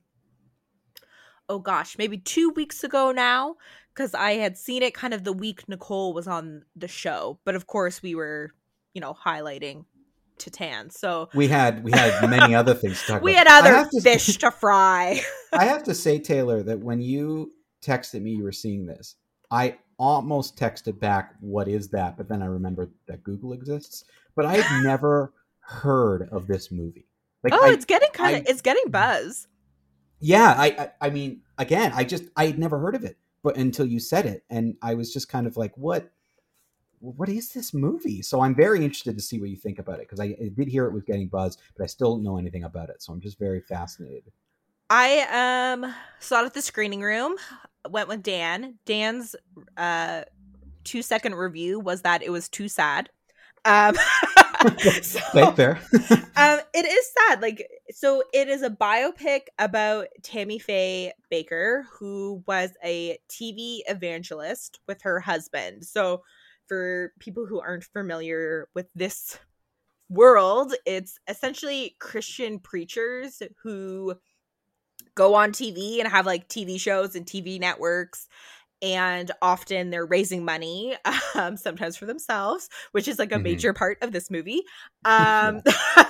oh 1.49 1.59
gosh, 1.59 1.97
maybe 1.97 2.17
two 2.17 2.51
weeks 2.51 2.83
ago 2.83 3.11
now, 3.11 3.55
because 3.93 4.13
I 4.13 4.33
had 4.33 4.57
seen 4.57 4.83
it 4.83 4.93
kind 4.93 5.13
of 5.13 5.23
the 5.23 5.33
week 5.33 5.67
Nicole 5.67 6.13
was 6.13 6.27
on 6.27 6.63
the 6.75 6.87
show. 6.87 7.39
But 7.43 7.55
of 7.55 7.67
course 7.67 8.01
we 8.01 8.15
were, 8.15 8.51
you 8.93 9.01
know, 9.01 9.13
highlighting 9.13 9.85
Titane. 10.37 10.91
So 10.91 11.29
we 11.33 11.47
had 11.47 11.83
we 11.83 11.91
had 11.91 12.29
many 12.29 12.55
other 12.61 12.73
things 12.73 13.01
to 13.01 13.13
talk 13.13 13.21
we 13.21 13.33
about. 13.33 13.63
We 13.63 13.67
had 13.67 13.77
other 13.77 13.89
to, 13.89 14.01
fish 14.01 14.37
to 14.39 14.51
fry. 14.51 15.21
I 15.51 15.65
have 15.65 15.83
to 15.83 15.93
say, 15.93 16.19
Taylor, 16.19 16.63
that 16.63 16.79
when 16.79 17.01
you 17.01 17.53
texted 17.81 18.21
me 18.21 18.31
you 18.31 18.43
were 18.43 18.51
seeing 18.51 18.85
this, 18.85 19.15
I 19.51 19.77
almost 19.97 20.57
texted 20.57 20.99
back, 20.99 21.35
"What 21.39 21.67
is 21.67 21.89
that?" 21.89 22.17
But 22.17 22.27
then 22.29 22.41
I 22.41 22.47
remembered 22.47 22.91
that 23.07 23.23
Google 23.23 23.53
exists. 23.53 24.05
But 24.35 24.45
I 24.45 24.57
had 24.57 24.83
never 24.83 25.33
heard 25.59 26.29
of 26.31 26.47
this 26.47 26.71
movie. 26.71 27.07
Like, 27.43 27.53
oh, 27.53 27.65
I, 27.65 27.73
it's 27.73 27.85
getting 27.85 28.09
kind 28.11 28.37
of 28.37 28.47
it's 28.47 28.61
getting 28.61 28.89
buzz. 28.89 29.47
Yeah, 30.19 30.55
I, 30.57 30.67
I 30.67 31.07
I 31.07 31.09
mean, 31.09 31.41
again, 31.57 31.91
I 31.93 32.03
just 32.03 32.23
I 32.35 32.47
had 32.47 32.57
never 32.57 32.79
heard 32.79 32.95
of 32.95 33.03
it, 33.03 33.17
but 33.43 33.57
until 33.57 33.85
you 33.85 33.99
said 33.99 34.25
it, 34.25 34.43
and 34.49 34.75
I 34.81 34.93
was 34.95 35.11
just 35.11 35.29
kind 35.29 35.47
of 35.47 35.57
like, 35.57 35.75
"What?" 35.77 36.11
What 37.03 37.27
is 37.27 37.49
this 37.49 37.73
movie? 37.73 38.21
So 38.21 38.39
I'm 38.39 38.55
very 38.55 38.85
interested 38.85 39.17
to 39.17 39.21
see 39.21 39.37
what 39.37 39.49
you 39.49 39.57
think 39.57 39.77
about 39.77 39.95
it 39.95 40.07
because 40.07 40.21
I, 40.21 40.35
I, 40.41 40.49
did 40.55 40.69
hear 40.69 40.85
it 40.85 40.93
was 40.93 41.03
getting 41.03 41.27
buzz, 41.27 41.57
but 41.75 41.83
I 41.83 41.87
still 41.87 42.15
don't 42.15 42.23
know 42.23 42.37
anything 42.37 42.63
about 42.63 42.89
it. 42.89 43.03
So 43.03 43.11
I'm 43.11 43.19
just 43.19 43.37
very 43.37 43.59
fascinated. 43.59 44.31
I 44.89 45.73
um 45.73 45.93
saw 46.19 46.43
it 46.43 46.45
at 46.45 46.53
the 46.53 46.61
screening 46.61 47.01
room. 47.01 47.35
Went 47.89 48.07
with 48.07 48.23
Dan. 48.23 48.75
Dan's 48.85 49.35
uh 49.75 50.23
two 50.85 51.01
second 51.01 51.35
review 51.35 51.77
was 51.77 52.03
that 52.03 52.23
it 52.23 52.29
was 52.29 52.47
too 52.47 52.69
sad. 52.69 53.09
Um, 53.65 53.95
so, 55.01 55.51
fair. 55.51 55.81
um, 56.37 56.59
it 56.73 56.85
is 56.85 57.11
sad. 57.17 57.41
Like, 57.41 57.67
so 57.91 58.23
it 58.33 58.47
is 58.47 58.61
a 58.61 58.69
biopic 58.69 59.41
about 59.59 60.07
Tammy 60.21 60.57
Faye 60.57 61.11
Bakker, 61.31 61.83
who 61.91 62.43
was 62.47 62.71
a 62.83 63.17
TV 63.29 63.79
evangelist 63.87 64.79
with 64.87 65.01
her 65.01 65.19
husband. 65.19 65.83
So 65.85 66.23
for 66.73 67.13
people 67.19 67.45
who 67.45 67.61
aren't 67.61 67.83
familiar 67.83 68.67
with 68.73 68.87
this 68.95 69.37
world, 70.09 70.73
it's 70.87 71.19
essentially 71.27 71.95
Christian 71.99 72.57
preachers 72.57 73.43
who 73.61 74.15
go 75.15 75.35
on 75.35 75.51
TV 75.51 75.99
and 75.99 76.07
have 76.07 76.25
like 76.25 76.47
TV 76.47 76.79
shows 76.79 77.15
and 77.15 77.27
TV 77.27 77.59
networks. 77.59 78.27
And 78.81 79.31
often 79.41 79.91
they're 79.91 80.05
raising 80.05 80.43
money, 80.43 80.95
um, 81.35 81.55
sometimes 81.57 81.95
for 81.95 82.05
themselves, 82.05 82.69
which 82.91 83.07
is 83.07 83.17
like 83.19 83.31
a 83.31 83.35
mm-hmm. 83.35 83.43
major 83.43 83.73
part 83.73 83.99
of 84.01 84.11
this 84.11 84.31
movie. 84.31 84.63
Um, 85.05 85.61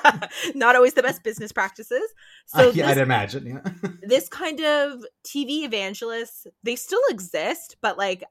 not 0.56 0.76
always 0.76 0.94
the 0.94 1.02
best 1.02 1.24
business 1.24 1.52
practices. 1.52 2.14
So 2.46 2.70
uh, 2.70 2.72
yeah, 2.76 2.86
this, 2.86 2.98
I'd 2.98 3.02
imagine. 3.02 3.48
Yeah. 3.48 3.90
this 4.04 4.30
kind 4.30 4.60
of 4.60 5.04
TV 5.26 5.64
evangelists, 5.64 6.46
they 6.62 6.76
still 6.76 7.02
exist, 7.10 7.78
but 7.82 7.98
like 7.98 8.24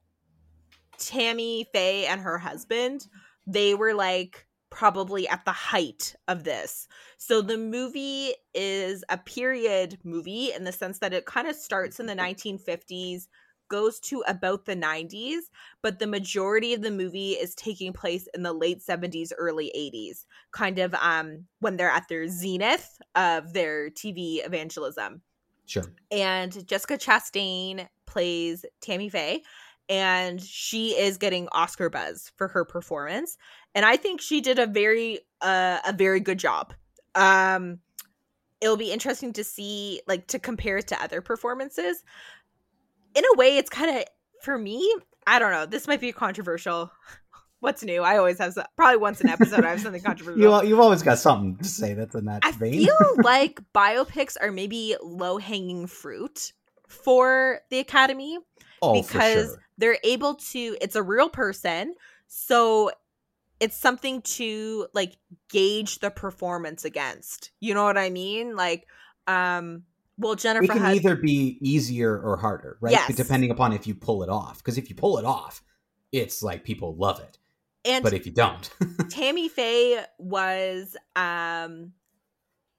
Tammy 1.07 1.67
Faye 1.73 2.07
and 2.07 2.21
her 2.21 2.39
husband, 2.39 3.09
they 3.47 3.75
were 3.75 3.95
like 3.95 4.47
probably 4.71 5.29
at 5.29 5.45
the 5.45 5.53
height 5.53 6.15
of 6.29 6.45
this. 6.45 6.89
So 7.19 7.43
the 7.43 7.59
movie 7.59 8.33
is 8.55 9.05
a 9.11 9.19
period 9.19 9.99
movie 10.03 10.53
in 10.53 10.65
the 10.65 10.73
sense 10.73 10.99
that 11.01 11.13
it 11.13 11.27
kind 11.27 11.47
of 11.47 11.57
starts 11.57 12.01
in 12.01 12.07
the 12.07 12.15
1950s, 12.15 13.27
goes 13.69 14.01
to 14.01 14.23
about 14.27 14.65
the 14.65 14.77
90s, 14.77 15.41
but 15.83 15.99
the 15.99 16.07
majority 16.07 16.73
of 16.75 16.83
the 16.83 16.91
movie 16.91 17.33
is 17.33 17.55
taking 17.55 17.93
place 17.93 18.29
in 18.35 18.43
the 18.43 18.53
late 18.53 18.81
70s, 18.81 19.33
early 19.37 19.71
80s, 19.77 20.25
kind 20.53 20.79
of 20.79 20.95
um 20.95 21.47
when 21.61 21.77
they're 21.77 21.91
at 21.91 22.09
their 22.09 22.29
zenith 22.29 23.01
of 23.15 23.53
their 23.53 23.91
TV 23.91 24.45
evangelism. 24.45 25.23
Sure. 25.67 25.85
And 26.11 26.67
Jessica 26.67 26.99
Chastain 26.99 27.89
plays 28.07 28.65
Tammy 28.81 29.09
Faye 29.09 29.43
and 29.93 30.41
she 30.41 30.99
is 30.99 31.19
getting 31.19 31.49
Oscar 31.53 31.91
buzz 31.91 32.33
for 32.37 32.49
her 32.49 32.65
performance 32.65 33.37
and 33.75 33.85
I 33.85 33.97
think 33.97 34.23
she 34.23 34.41
did 34.41 34.59
a 34.59 34.67
very 34.67 35.21
uh, 35.43 35.79
a 35.87 35.93
very 35.93 36.21
good 36.21 36.39
job. 36.39 36.73
Um 37.15 37.81
it'll 38.63 38.77
be 38.79 38.93
interesting 38.93 39.33
to 39.35 39.45
see 39.45 40.01
like 40.09 40.27
to 40.29 40.39
compare 40.39 40.79
it 40.79 40.87
to 40.89 41.03
other 41.03 41.21
performances. 41.21 42.03
In 43.15 43.23
a 43.35 43.37
way 43.37 43.59
it's 43.59 43.69
kind 43.69 43.99
of 43.99 44.05
for 44.41 44.57
me, 44.57 44.95
I 45.27 45.39
don't 45.39 45.53
know, 45.53 45.67
this 45.67 45.87
might 45.87 46.01
be 46.01 46.11
controversial. 46.13 46.91
What's 47.61 47.85
new? 47.85 48.03
I 48.03 48.17
always 48.17 48.39
have 48.39 48.55
some, 48.55 48.65
probably 48.77 48.97
once 48.97 49.21
an 49.21 49.29
episode 49.29 49.63
I 49.65 49.71
have 49.71 49.81
something 49.81 50.03
controversial. 50.11 50.63
you, 50.63 50.71
you've 50.71 50.81
always 50.81 51.03
got 51.03 51.19
something 51.19 51.59
to 51.59 51.65
say 51.65 51.95
that's 51.95 52.15
in 52.15 52.25
that 52.25 52.45
I 52.45 52.53
vein. 52.53 52.87
feel 52.87 53.17
like 53.23 53.61
biopics 53.75 54.37
are 54.41 54.51
maybe 54.51 54.97
low 55.03 55.39
hanging 55.39 55.87
fruit 55.87 56.53
for 56.89 57.61
the 57.71 57.79
Academy 57.79 58.39
oh, 58.83 59.01
because 59.01 59.51
sure. 59.51 59.62
They're 59.79 59.99
able 60.05 60.35
to 60.35 60.77
it's 60.81 60.97
a 60.97 61.03
real 61.03 61.29
person 61.29 61.95
so 62.27 62.91
it's 63.61 63.77
something 63.77 64.23
to 64.23 64.87
like 64.93 65.17
gauge 65.51 66.01
the 66.01 66.11
performance 66.11 66.85
against 66.85 67.51
you 67.61 67.75
know 67.75 67.85
what 67.85 67.99
i 67.99 68.11
mean? 68.11 68.57
Like 68.57 68.87
um 69.27 69.85
well 70.19 70.35
jennifer 70.35 70.65
it 70.65 70.71
can 70.71 70.81
has, 70.83 70.97
either 70.97 71.17
be 71.17 71.59
easier 71.61 72.19
or 72.19 72.37
harder 72.37 72.77
right? 72.81 72.93
Yes. 72.93 73.15
depending 73.15 73.51
upon 73.51 73.73
if 73.73 73.87
you 73.87 73.95
pull 73.95 74.23
it 74.23 74.29
off 74.29 74.59
because 74.59 74.79
if 74.79 74.91
you 74.91 74.97
pull 74.97 75.19
it 75.19 75.25
off 75.25 75.63
it's 76.11 76.43
like 76.43 76.65
people 76.65 76.95
love 76.97 77.21
it 77.21 77.39
and 77.85 78.03
but 78.03 78.13
if 78.13 78.27
you 78.27 78.33
don't. 78.33 78.71
Tammy 79.11 79.49
faye 79.49 80.05
was 80.19 80.97
um 81.17 81.93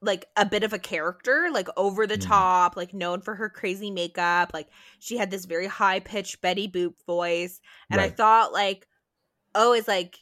like 0.04 0.28
a 0.36 0.46
bit 0.46 0.63
of 0.63 0.74
a 0.74 0.80
character, 0.80 1.50
like 1.52 1.68
over 1.78 2.06
the 2.06 2.18
mm. 2.18 2.28
top, 2.28 2.76
like 2.76 2.94
known 2.94 3.22
for 3.22 3.36
her 3.36 3.50
crazy 3.50 3.89
makeup. 3.89 4.52
Like 4.54 4.68
she 5.00 5.18
had 5.18 5.32
this 5.32 5.46
very 5.46 5.68
high 5.68 6.00
pitched 6.00 6.42
Betty 6.42 6.68
Boop 6.68 6.94
voice. 7.06 7.62
And 7.89 8.00
right. 8.00 8.12
I 8.12 8.16
thought 8.16 8.54
like, 8.54 8.88
oh, 9.56 9.74
is 9.74 9.88
like 9.88 10.20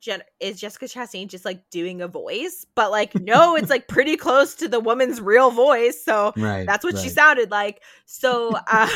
Jen- 0.00 0.22
is 0.40 0.58
Jessica 0.58 0.86
Chastain 0.86 1.28
just 1.28 1.44
like 1.44 1.68
doing 1.70 2.00
a 2.00 2.08
voice? 2.08 2.66
But 2.74 2.90
like, 2.90 3.14
no, 3.20 3.54
it's 3.56 3.70
like 3.70 3.86
pretty 3.86 4.16
close 4.16 4.54
to 4.56 4.68
the 4.68 4.80
woman's 4.80 5.20
real 5.20 5.50
voice. 5.50 6.02
So 6.02 6.32
right, 6.36 6.66
that's 6.66 6.84
what 6.84 6.94
right. 6.94 7.02
she 7.02 7.10
sounded 7.10 7.50
like. 7.50 7.82
So 8.06 8.56
uh, 8.70 8.88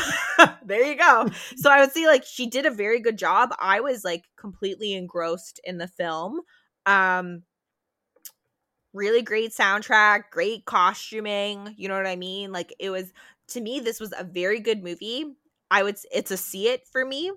there 0.65 0.85
you 0.85 0.97
go. 0.97 1.29
So 1.57 1.71
I 1.71 1.81
would 1.81 1.93
say 1.93 2.07
like 2.07 2.25
she 2.25 2.47
did 2.47 2.65
a 2.67 2.71
very 2.71 3.01
good 3.01 3.19
job. 3.19 3.51
I 3.61 3.81
was 3.81 4.05
like 4.05 4.25
completely 4.37 4.95
engrossed 4.95 5.61
in 5.65 5.79
the 5.79 5.89
film. 5.89 6.41
Um, 6.87 7.43
really 8.94 9.22
great 9.22 9.52
soundtrack, 9.52 10.24
great 10.30 10.64
costuming. 10.66 11.74
You 11.76 11.88
know 11.88 11.96
what 11.96 12.07
I 12.07 12.16
mean? 12.16 12.52
Like 12.52 12.74
it 12.80 12.90
was 12.90 13.12
to 13.48 13.61
me, 13.61 13.80
this 13.80 14.00
was 14.00 14.14
a 14.18 14.24
very 14.24 14.61
good 14.61 14.83
movie. 14.83 15.26
I 15.70 15.83
would 15.83 15.96
it's 16.12 16.30
a 16.30 16.37
see 16.37 16.68
it 16.68 16.87
for 16.90 17.04
me. 17.04 17.33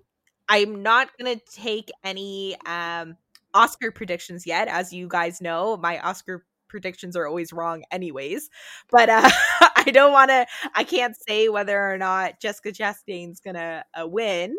I'm 0.50 0.82
not 0.84 1.10
gonna 1.18 1.38
take 1.52 1.92
any 2.04 2.56
um 2.66 3.18
Oscar 3.54 3.92
predictions 3.92 4.46
yet. 4.46 4.68
As 4.68 4.94
you 4.94 5.08
guys 5.08 5.42
know, 5.42 5.78
my 5.78 6.00
Oscar 6.00 6.46
predictions 6.70 7.16
are 7.16 7.28
always 7.28 7.54
wrong 7.54 7.84
anyways. 7.92 8.50
But 8.92 9.10
uh 9.10 9.30
I 9.76 9.92
don't 9.92 10.12
want 10.14 10.30
to 10.32 10.46
I 10.76 10.84
can't 10.84 11.16
say 11.28 11.50
whether 11.50 11.92
or 11.92 11.98
not 11.98 12.40
Jessica 12.40 12.72
Chastain's 12.72 13.40
to 13.56 13.84
uh, 14.00 14.08
win. 14.08 14.58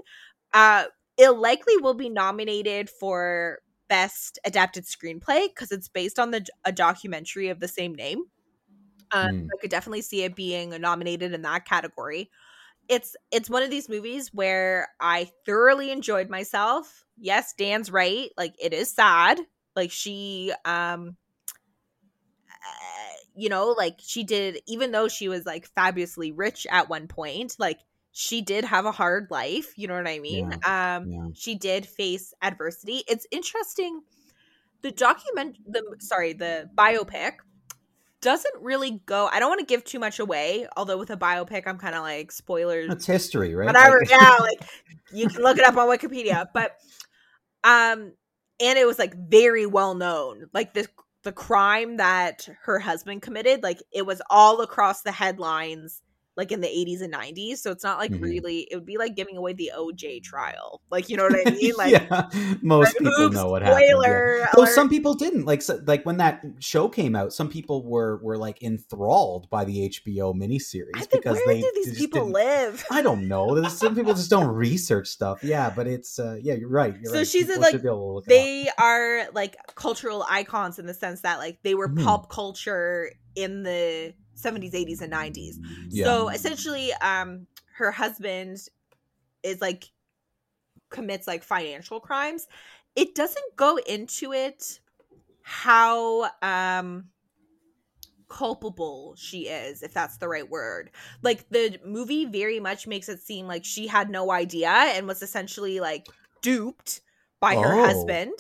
Uh 0.53 0.85
it 1.17 1.31
likely 1.31 1.77
will 1.79 1.95
be 1.95 2.09
nominated 2.09 2.89
for 2.91 3.59
best 3.89 4.39
adapted 4.45 4.85
screenplay 4.85 5.49
because 5.49 5.73
it's 5.73 5.89
based 5.89 6.19
on 6.19 6.31
the 6.31 6.45
a 6.65 6.73
documentary 6.73 7.49
of 7.49 7.61
the 7.61 7.69
same 7.69 7.95
name. 7.95 8.25
Um, 9.13 9.31
mm. 9.31 9.47
I 9.47 9.61
could 9.61 9.71
definitely 9.71 10.03
see 10.03 10.23
it 10.23 10.37
being 10.37 10.71
nominated 10.81 11.33
in 11.33 11.43
that 11.43 11.65
category. 11.65 12.31
It's 12.89 13.17
it's 13.31 13.51
one 13.51 13.63
of 13.63 13.71
these 13.71 13.89
movies 13.89 14.33
where 14.33 14.89
I 15.01 15.31
thoroughly 15.45 15.91
enjoyed 15.91 16.31
myself. 16.31 17.05
Yes, 17.19 17.53
Dan's 17.57 17.91
right. 17.91 18.31
Like 18.37 18.55
it 18.63 18.73
is 18.73 18.91
sad. 18.91 19.41
Like 19.77 19.91
she 19.91 20.53
um 20.65 21.17
uh, 22.51 23.15
you 23.35 23.49
know, 23.49 23.69
like 23.69 23.97
she 23.99 24.25
did 24.25 24.61
even 24.67 24.91
though 24.91 25.09
she 25.09 25.29
was 25.29 25.47
like 25.47 25.67
fabulously 25.75 26.33
rich 26.33 26.67
at 26.71 26.89
one 26.89 27.09
point, 27.09 27.57
like 27.59 27.79
she 28.21 28.43
did 28.43 28.65
have 28.65 28.85
a 28.85 28.91
hard 28.91 29.29
life, 29.31 29.75
you 29.77 29.87
know 29.87 29.95
what 29.95 30.09
I 30.09 30.19
mean? 30.19 30.51
Yeah, 30.51 30.97
um 30.97 31.09
yeah. 31.09 31.27
she 31.35 31.55
did 31.55 31.87
face 31.87 32.35
adversity. 32.43 33.05
It's 33.07 33.29
interesting 33.31 34.01
the 34.83 34.91
document 34.91 35.59
the 35.65 35.85
sorry, 36.01 36.33
the 36.33 36.69
biopic 36.77 37.35
doesn't 38.21 38.55
really 38.61 39.01
go 39.07 39.29
I 39.31 39.39
don't 39.39 39.49
want 39.49 39.61
to 39.61 39.67
give 39.67 39.85
too 39.85 40.01
much 40.01 40.19
away, 40.19 40.67
although 40.77 40.99
with 40.99 41.11
a 41.11 41.17
biopic 41.17 41.69
I'm 41.69 41.79
kind 41.79 41.95
of 41.95 42.03
like 42.03 42.33
spoilers. 42.33 42.93
It's 42.93 43.07
history, 43.07 43.55
right? 43.55 43.67
Whatever. 43.67 44.03
yeah, 44.11 44.37
like 44.41 44.65
you 45.13 45.29
can 45.29 45.41
look 45.41 45.57
it 45.57 45.65
up 45.65 45.77
on 45.77 45.87
Wikipedia, 45.87 46.47
but 46.53 46.73
um 47.63 48.15
and 48.61 48.79
it 48.79 48.85
was 48.85 48.99
like 48.99 49.15
very 49.15 49.65
well 49.65 49.95
known. 49.95 50.47
Like 50.53 50.75
the 50.75 50.89
the 51.23 51.31
crime 51.31 51.99
that 51.99 52.49
her 52.63 52.81
husband 52.81 53.23
committed, 53.23 53.63
like 53.63 53.81
it 53.93 54.05
was 54.05 54.21
all 54.29 54.61
across 54.61 55.03
the 55.03 55.13
headlines 55.13 56.03
like 56.39 56.53
in 56.53 56.61
the 56.61 56.69
80s 56.69 57.03
and 57.03 57.13
90s 57.13 57.59
so 57.59 57.73
it's 57.73 57.83
not 57.83 57.99
like 57.99 58.13
mm-hmm. 58.13 58.23
really 58.23 58.69
it 58.71 58.77
would 58.77 58.87
be 58.87 58.97
like 58.97 59.17
giving 59.17 59.37
away 59.37 59.53
the 59.53 59.73
oj 59.77 60.23
trial 60.23 60.81
like 60.91 61.11
you 61.11 61.17
know 61.17 61.25
what 61.25 61.47
i 61.47 61.51
mean 61.51 61.73
like 61.77 61.91
yeah 61.91 62.29
most 62.63 62.87
like, 62.87 62.99
people 62.99 63.25
oops, 63.25 63.35
know 63.35 63.51
what 63.51 63.63
happened 63.63 64.03
yeah. 64.07 64.47
well 64.57 64.67
some 64.69 64.89
people 64.89 65.15
didn't 65.15 65.45
like 65.45 65.61
so, 65.61 65.81
like 65.87 66.07
when 66.07 66.19
that 66.19 66.43
show 66.61 66.89
came 66.89 67.17
out 67.17 67.33
some 67.33 67.49
people 67.49 67.85
were 67.85 68.19
were 68.19 68.39
like 68.39 68.63
enthralled 68.63 69.51
by 69.51 69.65
the 69.65 69.89
hbo 69.89 70.33
miniseries 70.33 70.95
think, 70.95 71.11
because 71.11 71.37
where 71.45 71.57
they 71.57 71.61
do 71.61 71.73
these 71.75 71.99
people 71.99 72.31
live 72.31 72.85
i 72.91 73.03
don't 73.03 73.27
know 73.27 73.61
some 73.65 73.95
people 73.97 74.15
just 74.15 74.31
don't 74.31 74.47
research 74.47 75.09
stuff 75.09 75.43
yeah 75.43 75.69
but 75.69 75.89
it's 75.89 76.21
uh 76.21 76.39
yeah 76.41 76.55
you're 76.55 76.69
right 76.69 76.95
you're 77.03 77.13
so 77.13 77.19
right. 77.19 77.27
she's 77.27 77.47
people 77.47 78.15
like 78.15 78.25
they 78.27 78.69
are 78.79 79.29
like 79.33 79.57
cultural 79.75 80.25
icons 80.31 80.79
in 80.79 80.87
the 80.87 80.95
sense 80.95 81.23
that 81.23 81.39
like 81.39 81.59
they 81.65 81.75
were 81.75 81.89
mm. 81.89 82.05
pop 82.05 82.31
culture 82.31 83.11
in 83.35 83.65
the 83.65 84.15
70s 84.39 84.73
80s 84.73 85.03
and 85.03 85.13
90s 85.13 85.57
yeah. 85.91 86.05
so 86.05 86.29
essentially 86.29 86.93
um 86.95 87.47
her 87.77 87.91
husband 87.91 88.59
is 89.43 89.61
like 89.61 89.91
commits 90.91 91.27
like 91.27 91.43
financial 91.43 92.01
crimes 92.01 92.47
it 92.97 93.15
doesn't 93.15 93.57
go 93.57 93.79
into 93.87 94.33
it 94.33 94.81
how 95.43 96.31
um 96.43 97.05
culpable 98.29 99.15
she 99.17 99.49
is 99.49 99.83
if 99.83 99.95
that's 99.95 100.19
the 100.19 100.29
right 100.29 100.51
word 100.51 100.91
like 101.23 101.49
the 101.49 101.79
movie 101.85 102.27
very 102.27 102.61
much 102.61 102.87
makes 102.87 103.09
it 103.09 103.21
seem 103.21 103.47
like 103.47 103.65
she 103.65 103.87
had 103.87 104.11
no 104.11 104.31
idea 104.31 104.69
and 104.69 105.07
was 105.07 105.23
essentially 105.23 105.81
like 105.81 106.07
duped 106.43 107.01
by 107.41 107.57
oh. 107.57 107.63
her 107.63 107.87
husband 107.87 108.33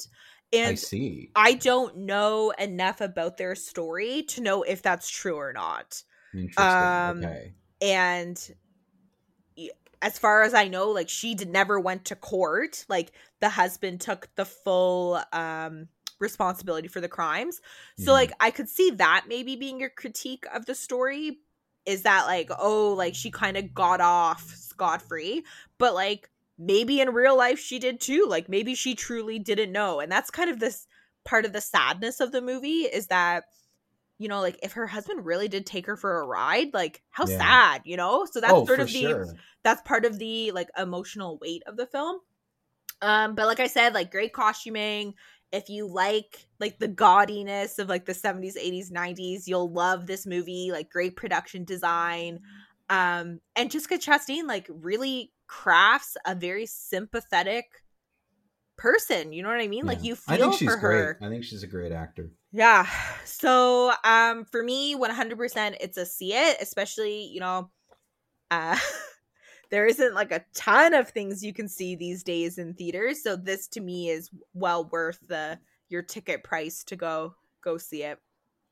and 0.52 0.72
I 0.72 0.74
see. 0.74 1.30
I 1.34 1.54
don't 1.54 1.98
know 1.98 2.52
enough 2.58 3.00
about 3.00 3.36
their 3.36 3.54
story 3.54 4.22
to 4.28 4.40
know 4.40 4.62
if 4.62 4.82
that's 4.82 5.08
true 5.08 5.36
or 5.36 5.52
not. 5.52 6.02
Interesting. 6.34 6.64
Um, 6.64 7.18
okay. 7.18 7.52
And 7.80 8.54
as 10.00 10.18
far 10.18 10.42
as 10.42 10.54
I 10.54 10.68
know, 10.68 10.90
like 10.90 11.08
she 11.08 11.34
did, 11.34 11.48
never 11.48 11.78
went 11.78 12.06
to 12.06 12.16
court. 12.16 12.84
Like 12.88 13.12
the 13.40 13.48
husband 13.48 14.00
took 14.00 14.28
the 14.36 14.44
full 14.44 15.20
um 15.32 15.88
responsibility 16.20 16.88
for 16.88 17.00
the 17.00 17.08
crimes. 17.08 17.60
So 17.96 18.04
mm-hmm. 18.04 18.12
like 18.12 18.32
I 18.40 18.50
could 18.50 18.68
see 18.68 18.90
that 18.90 19.26
maybe 19.28 19.56
being 19.56 19.80
your 19.80 19.90
critique 19.90 20.46
of 20.52 20.66
the 20.66 20.74
story 20.74 21.38
is 21.86 22.02
that 22.02 22.26
like 22.26 22.50
oh 22.58 22.94
like 22.94 23.14
she 23.14 23.30
kind 23.30 23.56
of 23.56 23.74
got 23.74 24.00
off 24.00 24.42
scot 24.50 25.02
free, 25.02 25.44
but 25.78 25.94
like 25.94 26.30
maybe 26.58 27.00
in 27.00 27.10
real 27.10 27.36
life 27.36 27.58
she 27.58 27.78
did 27.78 28.00
too. 28.00 28.26
Like 28.28 28.48
maybe 28.48 28.74
she 28.74 28.94
truly 28.94 29.38
didn't 29.38 29.72
know. 29.72 30.00
And 30.00 30.10
that's 30.10 30.30
kind 30.30 30.50
of 30.50 30.58
this 30.58 30.86
part 31.24 31.44
of 31.44 31.52
the 31.52 31.60
sadness 31.60 32.20
of 32.20 32.32
the 32.32 32.42
movie 32.42 32.82
is 32.82 33.08
that 33.08 33.44
you 34.18 34.26
know, 34.26 34.40
like 34.40 34.58
if 34.62 34.72
her 34.72 34.86
husband 34.86 35.24
really 35.24 35.46
did 35.46 35.64
take 35.64 35.86
her 35.86 35.96
for 35.96 36.20
a 36.20 36.26
ride, 36.26 36.74
like 36.74 37.02
how 37.10 37.24
yeah. 37.26 37.38
sad, 37.38 37.82
you 37.84 37.96
know? 37.96 38.26
So 38.30 38.40
that's 38.40 38.52
oh, 38.52 38.66
sort 38.66 38.80
of 38.80 38.88
the 38.88 39.00
sure. 39.00 39.26
that's 39.62 39.80
part 39.82 40.04
of 40.04 40.18
the 40.18 40.50
like 40.50 40.68
emotional 40.76 41.38
weight 41.40 41.62
of 41.66 41.76
the 41.76 41.86
film. 41.86 42.18
Um, 43.00 43.36
but 43.36 43.46
like 43.46 43.60
I 43.60 43.68
said, 43.68 43.94
like 43.94 44.10
great 44.10 44.32
costuming. 44.32 45.14
If 45.52 45.68
you 45.68 45.86
like 45.86 46.46
like 46.58 46.80
the 46.80 46.88
gaudiness 46.88 47.78
of 47.78 47.88
like 47.88 48.06
the 48.06 48.12
70s, 48.12 48.56
80s, 48.56 48.90
90s, 48.90 49.46
you'll 49.46 49.72
love 49.72 50.06
this 50.06 50.26
movie. 50.26 50.70
Like 50.72 50.90
great 50.90 51.14
production 51.14 51.64
design. 51.64 52.40
Um, 52.90 53.40
and 53.54 53.70
Jessica 53.70 53.98
Chastain 53.98 54.48
like 54.48 54.68
really 54.68 55.30
crafts 55.48 56.16
a 56.26 56.34
very 56.34 56.66
sympathetic 56.66 57.64
person. 58.76 59.32
You 59.32 59.42
know 59.42 59.48
what 59.48 59.60
I 59.60 59.68
mean? 59.68 59.84
Yeah. 59.84 59.92
Like 59.92 60.04
you 60.04 60.14
feel 60.14 60.34
I 60.34 60.38
think 60.38 60.54
she's 60.54 60.70
for 60.70 60.78
great. 60.78 60.98
her. 60.98 61.18
I 61.20 61.28
think 61.28 61.44
she's 61.44 61.62
a 61.62 61.66
great 61.66 61.92
actor. 61.92 62.30
Yeah. 62.52 62.86
So 63.24 63.92
um 64.04 64.44
for 64.44 64.62
me 64.62 64.94
100% 64.94 65.76
it's 65.80 65.96
a 65.96 66.06
see 66.06 66.34
it, 66.34 66.58
especially, 66.60 67.24
you 67.24 67.40
know, 67.40 67.70
uh 68.50 68.78
there 69.70 69.86
isn't 69.86 70.14
like 70.14 70.32
a 70.32 70.44
ton 70.54 70.94
of 70.94 71.08
things 71.08 71.42
you 71.42 71.52
can 71.52 71.68
see 71.68 71.96
these 71.96 72.22
days 72.22 72.58
in 72.58 72.74
theaters, 72.74 73.22
so 73.22 73.36
this 73.36 73.68
to 73.68 73.80
me 73.80 74.08
is 74.08 74.30
well 74.54 74.88
worth 74.90 75.18
the 75.26 75.58
your 75.88 76.02
ticket 76.02 76.44
price 76.44 76.84
to 76.84 76.96
go 76.96 77.34
go 77.62 77.78
see 77.78 78.04
it. 78.04 78.18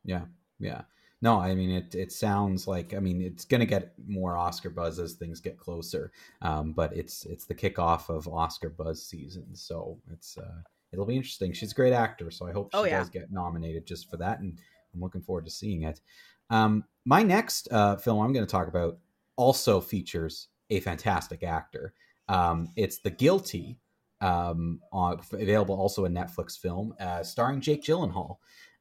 Yeah. 0.04 0.26
Yeah 0.58 0.82
no, 1.26 1.40
I 1.40 1.56
mean 1.56 1.72
it. 1.72 1.96
It 1.96 2.12
sounds 2.12 2.68
like 2.68 2.94
I 2.94 3.00
mean 3.00 3.20
it's 3.20 3.44
going 3.44 3.58
to 3.58 3.66
get 3.66 3.94
more 4.06 4.36
Oscar 4.36 4.70
buzz 4.70 5.00
as 5.00 5.14
things 5.14 5.40
get 5.40 5.58
closer. 5.58 6.12
Um, 6.40 6.72
but 6.72 6.96
it's 6.96 7.24
it's 7.24 7.46
the 7.46 7.54
kickoff 7.54 8.08
of 8.08 8.28
Oscar 8.28 8.68
buzz 8.68 9.02
season, 9.02 9.52
so 9.52 9.98
it's 10.12 10.38
uh, 10.38 10.60
it'll 10.92 11.04
be 11.04 11.16
interesting. 11.16 11.52
She's 11.52 11.72
a 11.72 11.74
great 11.74 11.92
actor, 11.92 12.30
so 12.30 12.46
I 12.46 12.52
hope 12.52 12.70
she 12.72 12.78
oh, 12.78 12.84
yeah. 12.84 13.00
does 13.00 13.10
get 13.10 13.32
nominated 13.32 13.88
just 13.88 14.08
for 14.08 14.16
that, 14.18 14.38
and 14.38 14.56
I'm 14.94 15.00
looking 15.00 15.20
forward 15.20 15.46
to 15.46 15.50
seeing 15.50 15.82
it. 15.82 16.00
Um, 16.48 16.84
my 17.04 17.24
next 17.24 17.66
uh, 17.72 17.96
film 17.96 18.20
I'm 18.20 18.32
going 18.32 18.46
to 18.46 18.50
talk 18.50 18.68
about 18.68 18.98
also 19.34 19.80
features 19.80 20.46
a 20.70 20.78
fantastic 20.78 21.42
actor. 21.42 21.92
Um, 22.28 22.68
it's 22.76 22.98
The 22.98 23.10
Guilty, 23.10 23.80
um, 24.20 24.80
on, 24.92 25.20
available 25.32 25.74
also 25.74 26.04
a 26.04 26.08
Netflix 26.08 26.56
film, 26.56 26.94
uh, 27.00 27.24
starring 27.24 27.60
Jake 27.60 27.82
Gyllenhaal. 27.82 28.36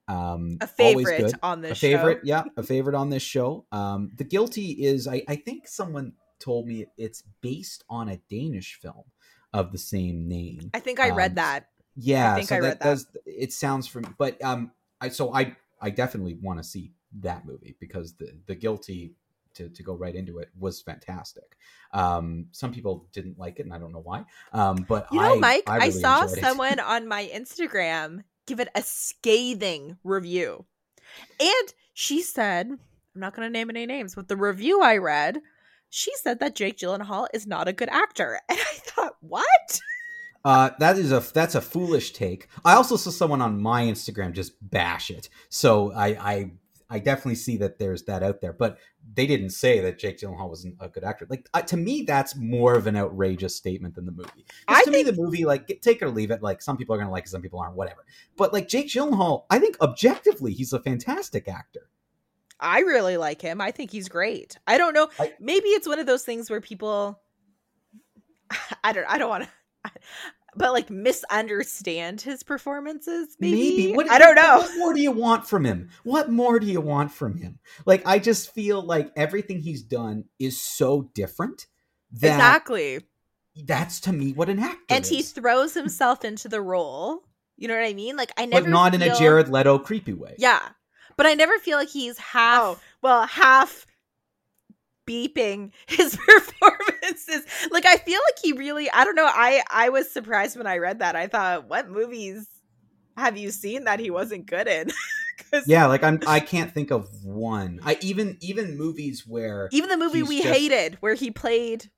Um, 0.08 0.58
a 0.62 0.68
favorite 0.68 1.34
on 1.42 1.62
this 1.62 1.72
a 1.72 1.76
favorite, 1.76 2.18
show. 2.18 2.24
yeah, 2.26 2.44
a 2.58 2.64
favorite 2.64 2.96
on 2.96 3.10
this 3.10 3.24
show. 3.24 3.66
Um, 3.72 4.12
the 4.16 4.24
Guilty 4.24 4.72
is, 4.72 5.08
I, 5.08 5.24
I 5.28 5.36
think 5.36 5.68
someone 5.68 6.14
told 6.40 6.68
me 6.68 6.86
it's 6.98 7.24
based 7.42 7.84
on 7.90 8.10
a 8.10 8.18
Danish 8.30 8.80
film 8.82 9.06
of 9.54 9.72
the 9.72 9.78
same 9.78 10.28
name. 10.28 10.70
I 10.74 10.80
think 10.80 11.00
I 11.00 11.10
um, 11.10 11.18
read 11.18 11.36
that. 11.36 11.68
Yeah, 11.96 12.34
I 12.34 12.36
think 12.36 12.50
so 12.50 12.56
I 12.56 12.60
read 12.60 12.80
that, 12.80 12.82
does. 12.82 13.08
It 13.26 13.54
sounds 13.54 13.88
from, 13.88 14.16
but 14.18 14.44
um, 14.44 14.72
I 15.00 15.10
so 15.10 15.34
I 15.34 15.56
I 15.82 15.90
definitely 15.92 16.38
want 16.42 16.60
to 16.60 16.64
see 16.64 16.92
that 17.22 17.46
movie 17.46 17.78
because 17.80 18.16
the 18.16 18.38
the 18.48 18.56
Guilty 18.56 19.16
to, 19.56 19.70
to 19.70 19.84
go 19.84 19.96
right 19.96 20.14
into 20.14 20.40
it 20.40 20.50
was 20.60 20.82
fantastic. 20.82 21.58
Um, 21.94 22.48
some 22.52 22.74
people 22.74 23.08
didn't 23.14 23.40
like 23.40 23.60
it, 23.60 23.64
and 23.64 23.74
I 23.74 23.78
don't 23.78 23.94
know 23.94 24.02
why. 24.02 24.26
Um, 24.54 24.86
but 24.88 25.08
you 25.12 25.22
know, 25.22 25.36
I, 25.36 25.40
Mike, 25.40 25.64
I, 25.68 25.78
really 25.78 25.88
I 25.88 25.90
saw 25.92 26.28
someone 26.28 26.80
on 26.82 27.08
my 27.08 27.30
Instagram 27.34 28.24
give 28.46 28.60
it 28.60 28.70
a 28.76 28.82
scathing 28.82 29.98
review. 30.04 30.66
And 31.40 31.74
she 31.94 32.22
said, 32.22 32.68
I'm 32.68 32.80
not 33.22 33.36
going 33.36 33.48
to 33.48 33.52
name 33.52 33.70
any 33.70 33.86
names, 33.86 34.16
but 34.16 34.28
the 34.28 34.38
review 34.38 34.82
I 34.82 34.98
read, 34.98 35.42
she 35.90 36.12
said 36.18 36.40
that 36.40 36.56
Jake 36.56 36.78
Gyllenhaal 36.78 37.28
is 37.34 37.48
not 37.48 37.68
a 37.68 37.74
good 37.74 37.90
actor. 37.90 38.40
And 38.50 38.60
I 38.60 38.78
thought, 38.84 39.16
what? 39.22 39.80
Uh, 40.44 40.70
that 40.80 40.98
is 40.98 41.12
a 41.12 41.24
that's 41.34 41.56
a 41.56 41.62
foolish 41.62 42.14
take. 42.14 42.48
I 42.64 42.76
also 42.76 42.98
saw 42.98 43.10
someone 43.10 43.42
on 43.42 43.60
my 43.60 43.84
Instagram 43.84 44.32
just 44.32 44.54
bash 44.62 45.10
it. 45.10 45.28
So 45.50 45.92
I 45.92 46.08
I 46.08 46.52
I 46.88 47.00
definitely 47.00 47.36
see 47.36 47.58
that 47.58 47.80
there's 47.80 48.04
that 48.04 48.22
out 48.22 48.42
there. 48.42 48.54
But 48.54 48.78
they 49.16 49.26
didn't 49.26 49.52
say 49.52 49.80
that 49.80 49.98
Jake 49.98 50.20
Gyllenhaal 50.20 50.50
wasn't 50.50 50.76
a 50.80 50.90
good 50.90 51.04
actor. 51.04 51.26
Like 51.30 51.48
uh, 51.54 51.62
to 51.64 51.78
me, 51.78 52.04
that's 52.04 52.36
more 52.36 52.76
of 52.76 52.88
an 52.88 52.96
outrageous 52.96 53.56
statement 53.56 53.96
than 53.96 54.06
the 54.06 54.12
movie. 54.12 54.46
I 54.68 54.84
to 54.84 54.92
think... 54.92 55.08
me, 55.08 55.12
the 55.12 55.22
movie, 55.22 55.46
like 55.46 55.68
get, 55.68 55.82
take 55.82 56.02
it 56.02 56.06
or 56.06 56.10
leave 56.10 56.32
it. 56.32 56.42
Like 56.42 56.62
some 56.62 56.78
people 56.78 56.96
are 56.96 56.98
gonna 57.00 57.12
like 57.12 57.26
it, 57.26 57.30
some 57.30 57.42
people 57.42 57.60
aren't. 57.60 57.76
Whatever. 57.76 58.06
But 58.38 58.54
like 58.54 58.68
Jake 58.68 58.88
Gyllenhaal, 58.88 59.46
I 59.50 59.60
think 59.60 59.78
objectively, 59.82 60.54
he's 60.54 60.74
a 60.74 60.80
fantastic 60.80 61.48
actor. 61.48 61.90
I 62.60 62.80
really 62.80 63.18
like 63.18 63.42
him. 63.42 63.60
I 63.60 63.72
think 63.72 63.92
he's 63.92 64.08
great. 64.08 64.58
I 64.68 64.78
don't 64.78 64.94
know. 64.94 65.10
I, 65.20 65.34
Maybe 65.40 65.70
it's 65.70 65.88
one 65.88 66.00
of 66.00 66.06
those 66.06 66.24
things 66.24 66.50
where 66.50 66.62
people. 66.62 67.20
I 68.84 68.94
don't. 68.94 69.06
I 69.10 69.18
don't 69.18 69.30
want 69.30 69.44
to 69.46 69.92
but 70.56 70.74
like 70.74 70.90
misunderstand 70.90 72.22
his 72.22 72.44
performances 72.44 73.36
maybe, 73.40 73.56
maybe. 73.56 73.94
What, 73.94 74.10
i 74.10 74.18
don't 74.18 74.36
know. 74.36 74.60
what 74.60 74.78
more 74.78 74.94
do 74.94 75.02
you 75.02 75.12
want 75.12 75.48
from 75.48 75.66
him? 75.66 75.90
What 76.04 76.32
more 76.32 76.60
do 76.60 76.68
you 76.68 76.82
want 76.82 77.12
from 77.12 77.38
him? 77.38 77.60
Like 77.86 78.06
i 78.06 78.20
just 78.20 78.54
feel 78.54 78.82
like 78.82 79.12
everything 79.16 79.60
he's 79.62 79.84
done 79.84 80.26
is 80.40 80.60
so 80.60 81.10
different 81.14 81.68
that 82.14 82.36
exactly. 82.36 83.02
that's 83.66 84.00
to 84.02 84.14
me 84.14 84.34
what 84.34 84.50
an 84.50 84.60
actor 84.60 84.84
and 84.90 85.04
is. 85.04 85.10
he 85.10 85.22
throws 85.22 85.74
himself 85.74 86.24
into 86.24 86.48
the 86.48 86.62
role. 86.62 87.24
You 87.58 87.68
know 87.68 87.76
what 87.76 87.86
i 87.86 87.94
mean? 87.94 88.16
Like 88.16 88.32
i 88.38 88.46
never 88.46 88.64
but 88.64 88.70
not 88.70 88.94
feel... 88.94 89.02
in 89.02 89.12
a 89.12 89.16
jared 89.16 89.50
leto 89.50 89.78
creepy 89.80 90.14
way. 90.14 90.36
Yeah. 90.38 90.62
But 91.18 91.26
i 91.26 91.34
never 91.34 91.58
feel 91.60 91.78
like 91.78 91.90
he's 91.90 92.18
half 92.18 92.62
oh. 92.62 92.80
well 93.02 93.26
half 93.26 93.86
beeping 95.08 95.72
his 95.88 96.18
performances. 96.18 97.44
Like 97.72 97.86
I 97.86 97.98
feel 97.98 98.20
like 98.20 98.40
he 98.42 98.54
really 98.54 98.90
I 98.92 99.04
don't 99.04 99.16
know, 99.16 99.30
I 99.30 99.64
I 99.70 99.90
was 99.90 100.12
surprised 100.12 100.58
when 100.58 100.68
I 100.68 100.78
read 100.78 101.00
that. 101.00 101.16
I 101.16 101.28
thought, 101.28 101.68
what 101.68 101.90
movies 101.90 102.48
have 103.18 103.38
you 103.38 103.52
seen 103.52 103.86
that 103.86 104.00
he 104.00 104.10
wasn't 104.10 104.46
good 104.46 104.68
in? 104.68 104.92
yeah, 105.68 105.86
like 105.86 106.04
I'm 106.04 106.20
I 106.28 106.40
can't 106.40 106.74
think 106.74 106.92
of 106.92 107.08
one. 107.24 107.80
I 107.84 107.98
even 108.02 108.38
even 108.42 108.78
movies 108.78 109.26
where 109.28 109.70
Even 109.72 109.90
the 109.90 109.98
movie 109.98 110.24
we 110.24 110.42
just... 110.42 110.54
hated 110.54 110.98
where 111.02 111.14
he 111.16 111.32
played 111.32 111.90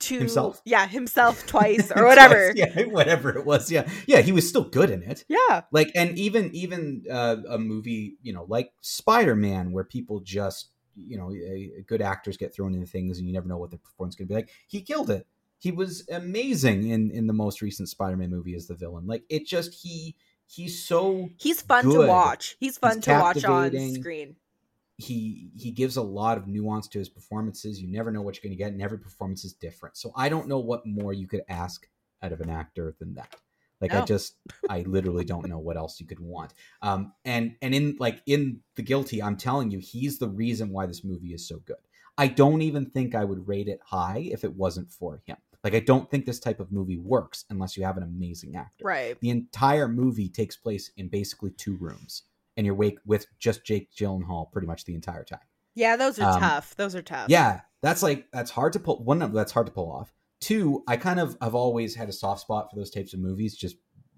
to 0.00 0.18
himself 0.18 0.62
yeah 0.64 0.86
himself 0.86 1.46
twice 1.46 1.92
or 1.94 2.06
whatever 2.06 2.52
twice, 2.52 2.56
yeah 2.56 2.84
whatever 2.86 3.36
it 3.36 3.44
was 3.44 3.70
yeah 3.70 3.86
yeah 4.06 4.20
he 4.22 4.32
was 4.32 4.48
still 4.48 4.64
good 4.64 4.88
in 4.88 5.02
it 5.02 5.24
yeah 5.28 5.60
like 5.72 5.90
and 5.94 6.18
even 6.18 6.50
even 6.54 7.04
uh, 7.10 7.36
a 7.48 7.58
movie 7.58 8.16
you 8.22 8.32
know 8.32 8.46
like 8.48 8.72
spider-man 8.80 9.72
where 9.72 9.84
people 9.84 10.20
just 10.20 10.70
you 11.06 11.16
know, 11.16 11.32
good 11.86 12.02
actors 12.02 12.36
get 12.36 12.54
thrown 12.54 12.74
into 12.74 12.86
things 12.86 13.18
and 13.18 13.26
you 13.26 13.32
never 13.32 13.48
know 13.48 13.58
what 13.58 13.70
the 13.70 13.78
performance 13.78 14.14
is 14.14 14.18
going 14.18 14.28
to 14.28 14.34
be 14.34 14.34
like. 14.36 14.50
He 14.66 14.82
killed 14.82 15.10
it. 15.10 15.26
He 15.58 15.70
was 15.70 16.08
amazing 16.10 16.88
in 16.88 17.10
in 17.10 17.26
the 17.26 17.32
most 17.34 17.60
recent 17.60 17.88
Spider-Man 17.88 18.30
movie 18.30 18.54
as 18.54 18.66
the 18.66 18.74
villain. 18.74 19.06
Like 19.06 19.24
it 19.28 19.46
just 19.46 19.74
he 19.82 20.16
he's 20.46 20.84
so 20.84 21.28
he's 21.38 21.60
fun 21.62 21.84
good. 21.84 22.02
to 22.02 22.08
watch. 22.08 22.56
He's 22.58 22.78
fun 22.78 22.96
he's 22.96 23.04
to 23.04 23.12
watch 23.12 23.44
on 23.44 23.94
screen. 23.94 24.36
He 24.96 25.50
he 25.56 25.70
gives 25.70 25.96
a 25.96 26.02
lot 26.02 26.38
of 26.38 26.46
nuance 26.46 26.88
to 26.88 26.98
his 26.98 27.08
performances. 27.08 27.80
You 27.80 27.88
never 27.88 28.10
know 28.10 28.22
what 28.22 28.36
you're 28.36 28.48
going 28.48 28.56
to 28.56 28.62
get, 28.62 28.72
and 28.72 28.82
every 28.82 28.98
performance 28.98 29.44
is 29.44 29.52
different. 29.52 29.96
So 29.96 30.12
I 30.16 30.28
don't 30.28 30.48
know 30.48 30.58
what 30.58 30.86
more 30.86 31.12
you 31.12 31.26
could 31.26 31.42
ask 31.48 31.88
out 32.22 32.32
of 32.32 32.40
an 32.40 32.50
actor 32.50 32.94
than 32.98 33.14
that. 33.14 33.34
Like 33.80 33.92
no. 33.92 34.02
I 34.02 34.04
just 34.04 34.36
I 34.68 34.80
literally 34.82 35.24
don't 35.24 35.48
know 35.48 35.58
what 35.58 35.76
else 35.76 36.00
you 36.00 36.06
could 36.06 36.20
want. 36.20 36.54
Um 36.82 37.12
and 37.24 37.56
and 37.62 37.74
in 37.74 37.96
like 37.98 38.22
in 38.26 38.60
The 38.76 38.82
Guilty, 38.82 39.22
I'm 39.22 39.36
telling 39.36 39.70
you, 39.70 39.78
he's 39.78 40.18
the 40.18 40.28
reason 40.28 40.70
why 40.70 40.86
this 40.86 41.04
movie 41.04 41.34
is 41.34 41.46
so 41.46 41.58
good. 41.64 41.76
I 42.18 42.26
don't 42.26 42.62
even 42.62 42.86
think 42.86 43.14
I 43.14 43.24
would 43.24 43.48
rate 43.48 43.68
it 43.68 43.80
high 43.84 44.28
if 44.30 44.44
it 44.44 44.54
wasn't 44.54 44.90
for 44.90 45.22
him. 45.26 45.36
Like 45.62 45.74
I 45.74 45.80
don't 45.80 46.10
think 46.10 46.24
this 46.24 46.40
type 46.40 46.60
of 46.60 46.72
movie 46.72 46.98
works 46.98 47.44
unless 47.50 47.76
you 47.76 47.84
have 47.84 47.96
an 47.96 48.02
amazing 48.02 48.56
actor. 48.56 48.84
Right. 48.84 49.18
The 49.20 49.30
entire 49.30 49.88
movie 49.88 50.28
takes 50.28 50.56
place 50.56 50.90
in 50.96 51.08
basically 51.08 51.50
two 51.50 51.76
rooms, 51.76 52.22
and 52.56 52.64
you're 52.64 52.74
wake 52.74 52.98
with 53.04 53.26
just 53.38 53.64
Jake 53.64 53.90
Gyllenhaal 53.92 54.50
pretty 54.52 54.66
much 54.66 54.84
the 54.84 54.94
entire 54.94 55.24
time. 55.24 55.40
Yeah, 55.74 55.96
those 55.96 56.18
are 56.18 56.30
um, 56.30 56.40
tough. 56.40 56.74
Those 56.76 56.94
are 56.94 57.02
tough. 57.02 57.28
Yeah, 57.28 57.60
that's 57.82 58.02
like 58.02 58.26
that's 58.32 58.50
hard 58.50 58.72
to 58.72 58.80
pull. 58.80 59.02
One, 59.02 59.18
that's 59.32 59.52
hard 59.52 59.66
to 59.66 59.72
pull 59.72 59.90
off. 59.90 60.12
Two, 60.40 60.82
I 60.86 60.96
kind 60.96 61.20
of 61.20 61.36
have 61.40 61.54
always 61.54 61.94
had 61.94 62.08
a 62.08 62.12
soft 62.12 62.42
spot 62.42 62.70
for 62.70 62.76
those 62.76 62.90
types 62.90 63.12
of 63.12 63.20
movies, 63.20 63.56
just 63.56 63.76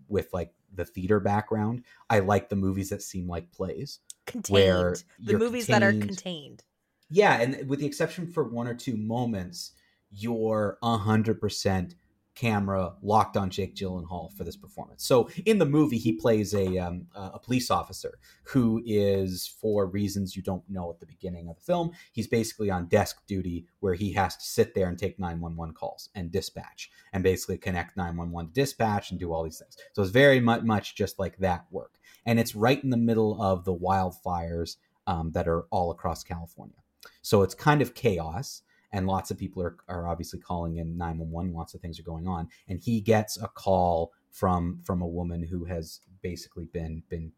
with 0.09 0.29
like 0.33 0.53
the 0.75 0.85
theater 0.85 1.21
background. 1.21 1.83
I 2.09 2.21
like 2.21 2.49
the 2.49 2.57
movies 2.57 2.91
that 2.91 3.03
seem 3.03 3.29
like 3.29 3.51
plays. 3.53 3.99
Contained. 4.27 4.55
Where 4.55 4.97
the 5.19 5.39
movies 5.39 5.67
contained. 5.67 5.83
that 5.83 6.05
are 6.05 6.07
contained. 6.07 6.63
Yeah, 7.11 7.41
and 7.41 7.69
with 7.69 7.81
the 7.81 7.87
exception 7.87 8.27
for 8.27 8.45
one 8.45 8.69
or 8.69 8.75
two 8.75 8.97
moments, 8.97 9.73
you're 10.11 10.79
a 10.83 10.97
hundred 10.97 11.41
percent 11.41 11.95
camera 12.35 12.95
locked 13.03 13.37
on 13.37 13.51
Jake 13.51 13.75
Gyllenhaal 13.75 14.33
for 14.33 14.45
this 14.45 14.57
performance. 14.57 15.05
So 15.05 15.29
in 15.45 15.59
the 15.59 15.67
movie, 15.67 15.99
he 15.99 16.13
plays 16.13 16.55
a 16.55 16.79
um, 16.79 17.07
a 17.15 17.39
police 17.39 17.71
officer 17.71 18.19
who 18.45 18.83
is, 18.87 19.47
for 19.47 19.87
reasons 19.87 20.35
you 20.35 20.43
don't 20.43 20.69
know 20.69 20.91
at 20.91 21.01
the 21.01 21.07
beginning 21.07 21.49
of 21.49 21.57
the 21.57 21.63
film, 21.63 21.93
he's 22.13 22.27
basically 22.27 22.71
on 22.71 22.87
desk 22.87 23.23
duty 23.27 23.67
where 23.81 23.95
he 23.95 24.13
has 24.13 24.37
to 24.37 24.45
sit 24.45 24.75
there 24.75 24.89
and 24.89 24.99
take 24.99 25.19
911 25.19 25.75
calls 25.75 26.09
and 26.15 26.33
dispatch 26.33 26.91
and 27.13 27.23
basically 27.23 27.59
connect 27.59 27.97
911 27.97 28.49
to 28.49 28.55
dispatch 28.55 29.11
and 29.11 29.21
do 29.21 29.33
all 29.33 29.43
these 29.43 29.59
things. 29.59 29.77
So 29.93 30.03
it's 30.03 30.11
very 30.11 30.41
much, 30.41 30.63
much 30.63 30.95
just 30.95 31.19
like 31.19 31.37
that 31.39 31.67
work. 31.71 31.99
And 32.25 32.39
it's 32.39 32.55
right 32.55 32.83
in 32.83 32.91
the 32.91 32.97
middle 32.97 33.41
of 33.43 33.65
the 33.65 33.75
wildfires 33.75 34.77
um, 35.07 35.33
that 35.33 35.49
are 35.49 35.63
all 35.71 35.91
across 35.91 36.23
California. 36.23 36.77
So 37.21 37.43
it's 37.43 37.55
kind 37.55 37.83
of 37.83 37.95
chaos 37.95 38.63
and 38.93 39.07
lots 39.07 39.31
of 39.31 39.39
people 39.39 39.63
are, 39.63 39.77
are 39.89 40.07
obviously 40.07 40.39
calling 40.39 40.77
in 40.77 40.97
911 40.97 41.53
lots 41.53 41.75
of 41.75 41.81
things 41.81 41.99
are 41.99 42.05
going 42.05 42.27
on 42.27 42.49
and 42.69 42.81
he 42.81 43.01
gets 43.01 43.37
a 43.41 43.49
call 43.49 44.13
from 44.31 44.81
from 44.85 45.03
a 45.03 45.07
woman 45.07 45.43
who 45.43 45.65
has 45.65 46.01
basically 46.23 46.67
been 46.67 47.03
been 47.09 47.33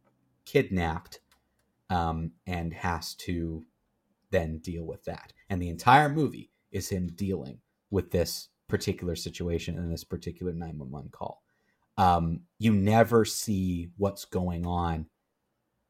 kidnapped 0.44 1.20
um, 1.90 2.32
and 2.46 2.72
has 2.72 3.14
to 3.14 3.64
then 4.30 4.58
deal 4.58 4.84
with 4.84 5.04
that. 5.04 5.32
And 5.48 5.60
the 5.60 5.68
entire 5.68 6.08
movie 6.08 6.50
is 6.72 6.88
him 6.88 7.08
dealing 7.14 7.60
with 7.90 8.10
this 8.10 8.48
particular 8.68 9.14
situation 9.14 9.78
and 9.78 9.92
this 9.92 10.04
particular 10.04 10.52
911 10.52 11.10
call. 11.10 11.42
Um, 11.96 12.40
you 12.58 12.72
never 12.72 13.24
see 13.24 13.90
what's 13.96 14.24
going 14.24 14.66
on 14.66 15.06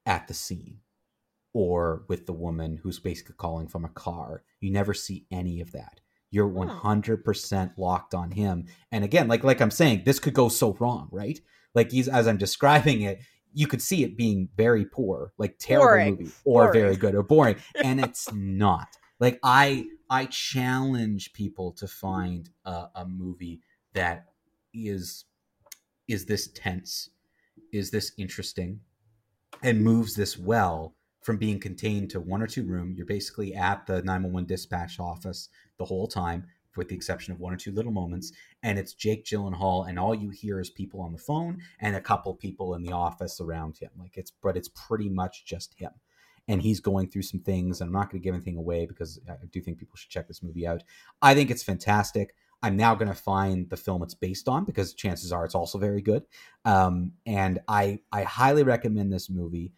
at 0.04 0.28
the 0.28 0.34
scene 0.34 0.80
or 1.54 2.02
with 2.08 2.26
the 2.26 2.32
woman 2.32 2.80
who's 2.82 2.98
basically 2.98 3.36
calling 3.38 3.68
from 3.68 3.84
a 3.84 3.90
car. 3.90 4.42
You 4.60 4.72
never 4.72 4.92
see 4.92 5.24
any 5.30 5.60
of 5.60 5.72
that. 5.72 6.00
You're 6.30 6.50
100% 6.50 7.78
locked 7.78 8.12
on 8.12 8.32
him. 8.32 8.66
And 8.90 9.04
again, 9.04 9.28
like 9.28 9.44
like 9.44 9.60
I'm 9.60 9.70
saying, 9.70 10.02
this 10.04 10.18
could 10.18 10.34
go 10.34 10.48
so 10.48 10.76
wrong, 10.80 11.08
right? 11.12 11.40
Like 11.74 11.92
he's 11.92 12.08
as 12.08 12.26
I'm 12.26 12.38
describing 12.38 13.02
it, 13.02 13.20
you 13.52 13.68
could 13.68 13.80
see 13.80 14.02
it 14.02 14.16
being 14.16 14.48
very 14.56 14.84
poor, 14.84 15.32
like 15.38 15.56
terrible 15.60 15.86
boring. 15.86 16.16
movie, 16.16 16.30
or 16.44 16.64
boring. 16.64 16.72
very 16.72 16.96
good 16.96 17.14
or 17.14 17.22
boring, 17.22 17.56
and 17.84 18.00
it's 18.00 18.32
not. 18.32 18.88
Like 19.20 19.38
I 19.44 19.86
I 20.10 20.26
challenge 20.26 21.32
people 21.34 21.70
to 21.72 21.86
find 21.86 22.50
a, 22.64 22.86
a 22.96 23.06
movie 23.06 23.60
that 23.92 24.26
is 24.74 25.24
is 26.08 26.26
this 26.26 26.48
tense, 26.48 27.10
is 27.72 27.92
this 27.92 28.10
interesting, 28.18 28.80
and 29.62 29.84
moves 29.84 30.16
this 30.16 30.36
well 30.36 30.96
from 31.24 31.38
being 31.38 31.58
contained 31.58 32.10
to 32.10 32.20
one 32.20 32.42
or 32.42 32.46
two 32.46 32.64
room. 32.64 32.92
You're 32.94 33.06
basically 33.06 33.54
at 33.54 33.86
the 33.86 34.02
911 34.02 34.46
dispatch 34.46 35.00
office 35.00 35.48
the 35.78 35.84
whole 35.84 36.06
time, 36.06 36.46
with 36.76 36.88
the 36.88 36.94
exception 36.94 37.32
of 37.32 37.40
one 37.40 37.54
or 37.54 37.56
two 37.56 37.72
little 37.72 37.92
moments. 37.92 38.32
And 38.62 38.78
it's 38.78 38.92
Jake 38.92 39.24
Gyllenhaal, 39.24 39.88
and 39.88 39.98
all 39.98 40.14
you 40.14 40.28
hear 40.28 40.60
is 40.60 40.68
people 40.68 41.00
on 41.00 41.12
the 41.12 41.18
phone 41.18 41.62
and 41.80 41.96
a 41.96 42.00
couple 42.00 42.34
people 42.34 42.74
in 42.74 42.82
the 42.82 42.92
office 42.92 43.40
around 43.40 43.78
him. 43.78 43.88
Like 43.98 44.18
it's, 44.18 44.30
but 44.30 44.54
it's 44.54 44.68
pretty 44.68 45.08
much 45.08 45.46
just 45.46 45.72
him. 45.78 45.92
And 46.46 46.60
he's 46.60 46.78
going 46.78 47.08
through 47.08 47.22
some 47.22 47.40
things. 47.40 47.80
And 47.80 47.88
I'm 47.88 47.94
not 47.94 48.10
going 48.10 48.20
to 48.20 48.24
give 48.24 48.34
anything 48.34 48.58
away 48.58 48.84
because 48.84 49.18
I 49.26 49.46
do 49.50 49.62
think 49.62 49.78
people 49.78 49.96
should 49.96 50.10
check 50.10 50.28
this 50.28 50.42
movie 50.42 50.66
out. 50.66 50.82
I 51.22 51.34
think 51.34 51.50
it's 51.50 51.62
fantastic. 51.62 52.34
I'm 52.62 52.76
now 52.76 52.94
going 52.94 53.08
to 53.08 53.14
find 53.14 53.70
the 53.70 53.78
film 53.78 54.02
it's 54.02 54.14
based 54.14 54.46
on 54.46 54.66
because 54.66 54.92
chances 54.92 55.32
are 55.32 55.46
it's 55.46 55.54
also 55.54 55.78
very 55.78 56.02
good. 56.02 56.24
Um, 56.66 57.12
and 57.24 57.60
I 57.66 58.00
I 58.12 58.24
highly 58.24 58.62
recommend 58.62 59.10
this 59.10 59.30
movie. 59.30 59.72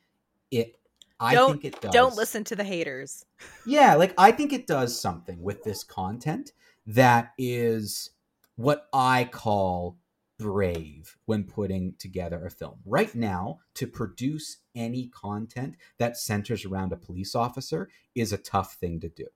It 0.51 0.77
I 1.19 1.35
don't, 1.35 1.53
think 1.53 1.65
it 1.65 1.81
does. 1.81 1.93
Don't 1.93 2.17
listen 2.17 2.45
to 2.45 2.57
the 2.57 2.65
haters. 2.65 3.25
Yeah, 3.65 3.95
like 3.95 4.15
I 4.19 4.33
think 4.33 4.53
it 4.53 4.67
does 4.67 4.99
something 5.01 5.43
with 5.43 5.65
this 5.65 5.83
content 5.83 6.53
that 6.87 7.33
is 7.39 8.11
what 8.57 8.89
I 8.93 9.25
call 9.25 9.99
brave 10.39 11.17
when 11.25 11.45
putting 11.45 11.95
together 11.99 12.45
a 12.45 12.51
film. 12.51 12.81
Right 12.85 13.15
now, 13.15 13.61
to 13.75 13.87
produce 13.87 14.59
any 14.75 15.09
content 15.09 15.77
that 15.99 16.17
centers 16.17 16.65
around 16.65 16.93
a 16.93 16.97
police 16.97 17.35
officer 17.35 17.89
is 18.15 18.33
a 18.33 18.39
tough 18.39 18.75
thing 18.75 19.01
to 19.01 19.09
do. 19.09 19.27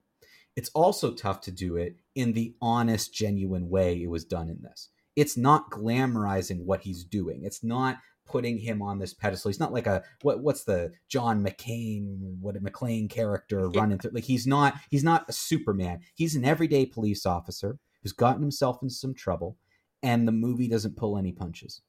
It's 0.55 0.69
also 0.69 1.13
tough 1.13 1.41
to 1.41 1.51
do 1.51 1.77
it 1.77 1.95
in 2.13 2.33
the 2.33 2.55
honest, 2.61 3.13
genuine 3.13 3.69
way 3.69 4.03
it 4.03 4.09
was 4.09 4.25
done 4.25 4.49
in 4.49 4.61
this. 4.61 4.89
It's 5.15 5.37
not 5.37 5.71
glamorizing 5.71 6.63
what 6.65 6.81
he's 6.81 7.03
doing. 7.03 7.43
It's 7.43 7.63
not 7.63 7.97
putting 8.31 8.57
him 8.57 8.81
on 8.81 8.99
this 8.99 9.13
pedestal. 9.13 9.49
He's 9.49 9.59
not 9.59 9.73
like 9.73 9.87
a 9.87 10.03
what 10.21 10.41
what's 10.41 10.63
the 10.63 10.91
John 11.07 11.43
McCain 11.43 12.39
what 12.39 12.55
a 12.55 12.59
McClane 12.59 13.09
character 13.09 13.69
yeah. 13.71 13.79
running 13.79 13.99
through 13.99 14.11
like 14.11 14.23
he's 14.23 14.47
not 14.47 14.75
he's 14.89 15.03
not 15.03 15.25
a 15.27 15.33
Superman. 15.33 15.99
He's 16.15 16.35
an 16.35 16.45
everyday 16.45 16.85
police 16.85 17.25
officer 17.25 17.77
who's 18.01 18.13
gotten 18.13 18.41
himself 18.41 18.79
into 18.81 18.95
some 18.95 19.13
trouble 19.13 19.57
and 20.01 20.27
the 20.27 20.31
movie 20.31 20.67
doesn't 20.67 20.97
pull 20.97 21.17
any 21.17 21.31
punches 21.31 21.81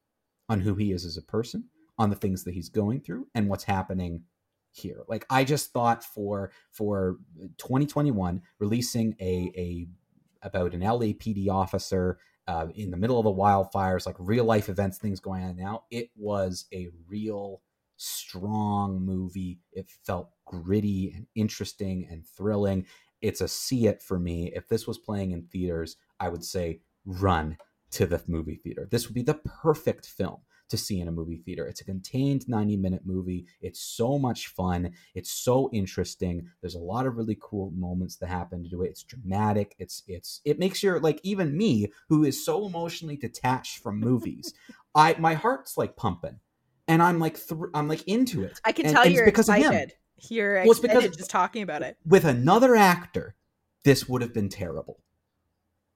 on 0.49 0.61
who 0.61 0.75
he 0.75 0.93
is 0.93 1.05
as 1.05 1.17
a 1.17 1.23
person, 1.23 1.65
on 1.99 2.11
the 2.11 2.17
things 2.17 2.45
that 2.45 2.55
he's 2.55 2.69
going 2.69 3.01
through 3.01 3.27
and 3.35 3.49
what's 3.49 3.65
happening 3.65 4.23
here. 4.73 5.03
Like 5.09 5.25
I 5.31 5.45
just 5.45 5.73
thought 5.73 6.03
for 6.03 6.51
for 6.71 7.19
2021 7.59 8.43
releasing 8.59 9.15
a 9.21 9.53
a 9.57 9.87
about 10.43 10.75
an 10.75 10.81
LAPD 10.81 11.49
officer 11.49 12.19
uh, 12.47 12.67
in 12.75 12.91
the 12.91 12.97
middle 12.97 13.19
of 13.19 13.25
the 13.25 13.31
wildfires, 13.31 14.07
like 14.07 14.17
real 14.19 14.45
life 14.45 14.69
events, 14.69 14.99
things 14.99 15.21
going 15.21 15.45
on 15.45 15.57
now. 15.57 15.85
It 15.91 16.11
was 16.17 16.67
a 16.73 16.89
real 17.09 17.63
strong 17.97 19.01
movie. 19.01 19.61
It 19.73 19.91
felt 20.05 20.31
gritty 20.45 21.13
and 21.15 21.27
interesting 21.35 22.07
and 22.11 22.27
thrilling. 22.27 22.87
It's 23.21 23.41
a 23.41 23.49
see 23.49 23.87
it 23.87 24.03
for 24.03 24.19
me. 24.19 24.53
If 24.55 24.69
this 24.69 24.87
was 24.87 24.99
playing 24.99 25.31
in 25.31 25.43
theaters, 25.45 25.97
I 26.19 26.29
would 26.29 26.45
say 26.45 26.81
run 27.05 27.57
to 27.93 28.07
the 28.07 28.21
movie 28.27 28.57
theater. 28.57 28.89
This 28.91 29.07
would 29.07 29.15
be 29.15 29.23
the 29.23 29.35
perfect 29.35 30.07
film 30.07 30.39
to 30.73 30.77
see 30.79 31.01
in 31.01 31.07
a 31.09 31.13
movie 31.13 31.37
theater. 31.37 31.67
It's 31.67 31.83
a 31.83 31.85
contained 31.85 32.49
90 32.49 32.77
minute 32.79 33.03
movie. 33.05 33.47
It's 33.61 33.79
so 33.81 34.19
much 34.19 34.49
fun. 34.49 34.91
It's 35.15 35.31
so 35.31 35.71
interesting. 35.73 36.49
There's 36.61 36.75
a 36.75 36.81
lot 36.81 37.07
of 37.07 37.17
really 37.17 37.39
cool 37.41 37.71
moments 37.77 38.17
that 38.17 38.29
happen 38.29 38.65
to 38.65 38.69
do 38.69 38.83
it. 38.83 38.89
It's 38.89 39.05
dramatic. 39.05 39.77
It's 39.79 40.03
it's 40.09 40.41
it 40.45 40.59
makes 40.59 40.83
your 40.83 40.99
like 40.99 41.21
even 41.23 41.57
me 41.57 41.93
who 42.09 42.25
is 42.25 42.45
so 42.45 42.67
emotionally 42.67 43.17
detached 43.17 43.79
from 43.83 44.01
movies, 44.01 44.55
I 44.95 45.15
my 45.19 45.35
heart's 45.35 45.77
like 45.79 45.95
pumping. 45.95 46.41
And 46.89 47.03
I'm 47.03 47.21
like 47.21 47.35
th- 47.47 47.61
I'm 47.75 47.87
like 47.87 48.03
into 48.09 48.43
it. 48.43 48.59
I 48.65 48.73
can 48.73 48.87
and, 48.87 48.95
tell 48.95 49.05
and 49.05 49.15
you're 49.15 49.25
because 49.25 49.49
excited. 49.49 49.93
You're 50.29 50.63
Well, 50.65 50.71
excited 50.73 51.01
because- 51.03 51.17
just 51.17 51.31
talking 51.31 51.63
about 51.63 51.83
it. 51.83 51.97
With 52.07 52.25
another 52.25 52.75
actor, 52.75 53.35
this 53.85 54.09
would 54.09 54.23
have 54.23 54.33
been 54.33 54.49
terrible. 54.49 55.01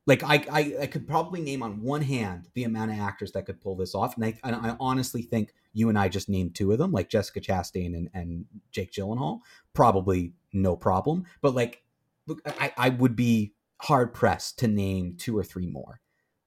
Like 0.07 0.23
I, 0.23 0.45
I, 0.51 0.77
I 0.83 0.87
could 0.87 1.07
probably 1.07 1.41
name 1.41 1.63
on 1.63 1.83
one 1.83 2.03
hand 2.03 2.49
the 2.55 2.65
amount 2.65 2.93
of 2.93 2.99
actors 2.99 3.33
that 3.33 3.47
could 3.47 3.61
pull 3.61 3.77
this 3.77 3.95
off, 3.95 4.17
and 4.17 4.25
I, 4.25 4.39
and 4.45 4.55
I 4.55 4.77
honestly 4.79 5.23
think 5.23 5.53
you 5.73 5.89
and 5.89 5.99
I 5.99 6.09
just 6.09 6.29
named 6.29 6.55
two 6.55 6.73
of 6.73 6.79
them, 6.79 6.93
like 6.93 7.11
Jessica 7.11 7.41
Chastain 7.41 7.95
and, 7.97 8.09
and 8.15 8.45
Jake 8.71 8.93
Gyllenhaal. 8.93 9.41
Probably 9.75 10.33
no 10.53 10.77
problem, 10.77 11.25
but 11.43 11.55
like, 11.55 11.83
look, 12.27 12.41
I, 12.47 12.73
I 12.77 12.89
would 12.91 13.17
be 13.17 13.55
hard 13.83 14.15
pressed 14.15 14.59
to 14.61 14.69
name 14.69 15.17
two 15.19 15.37
or 15.37 15.45
three 15.45 15.67
more 15.67 16.01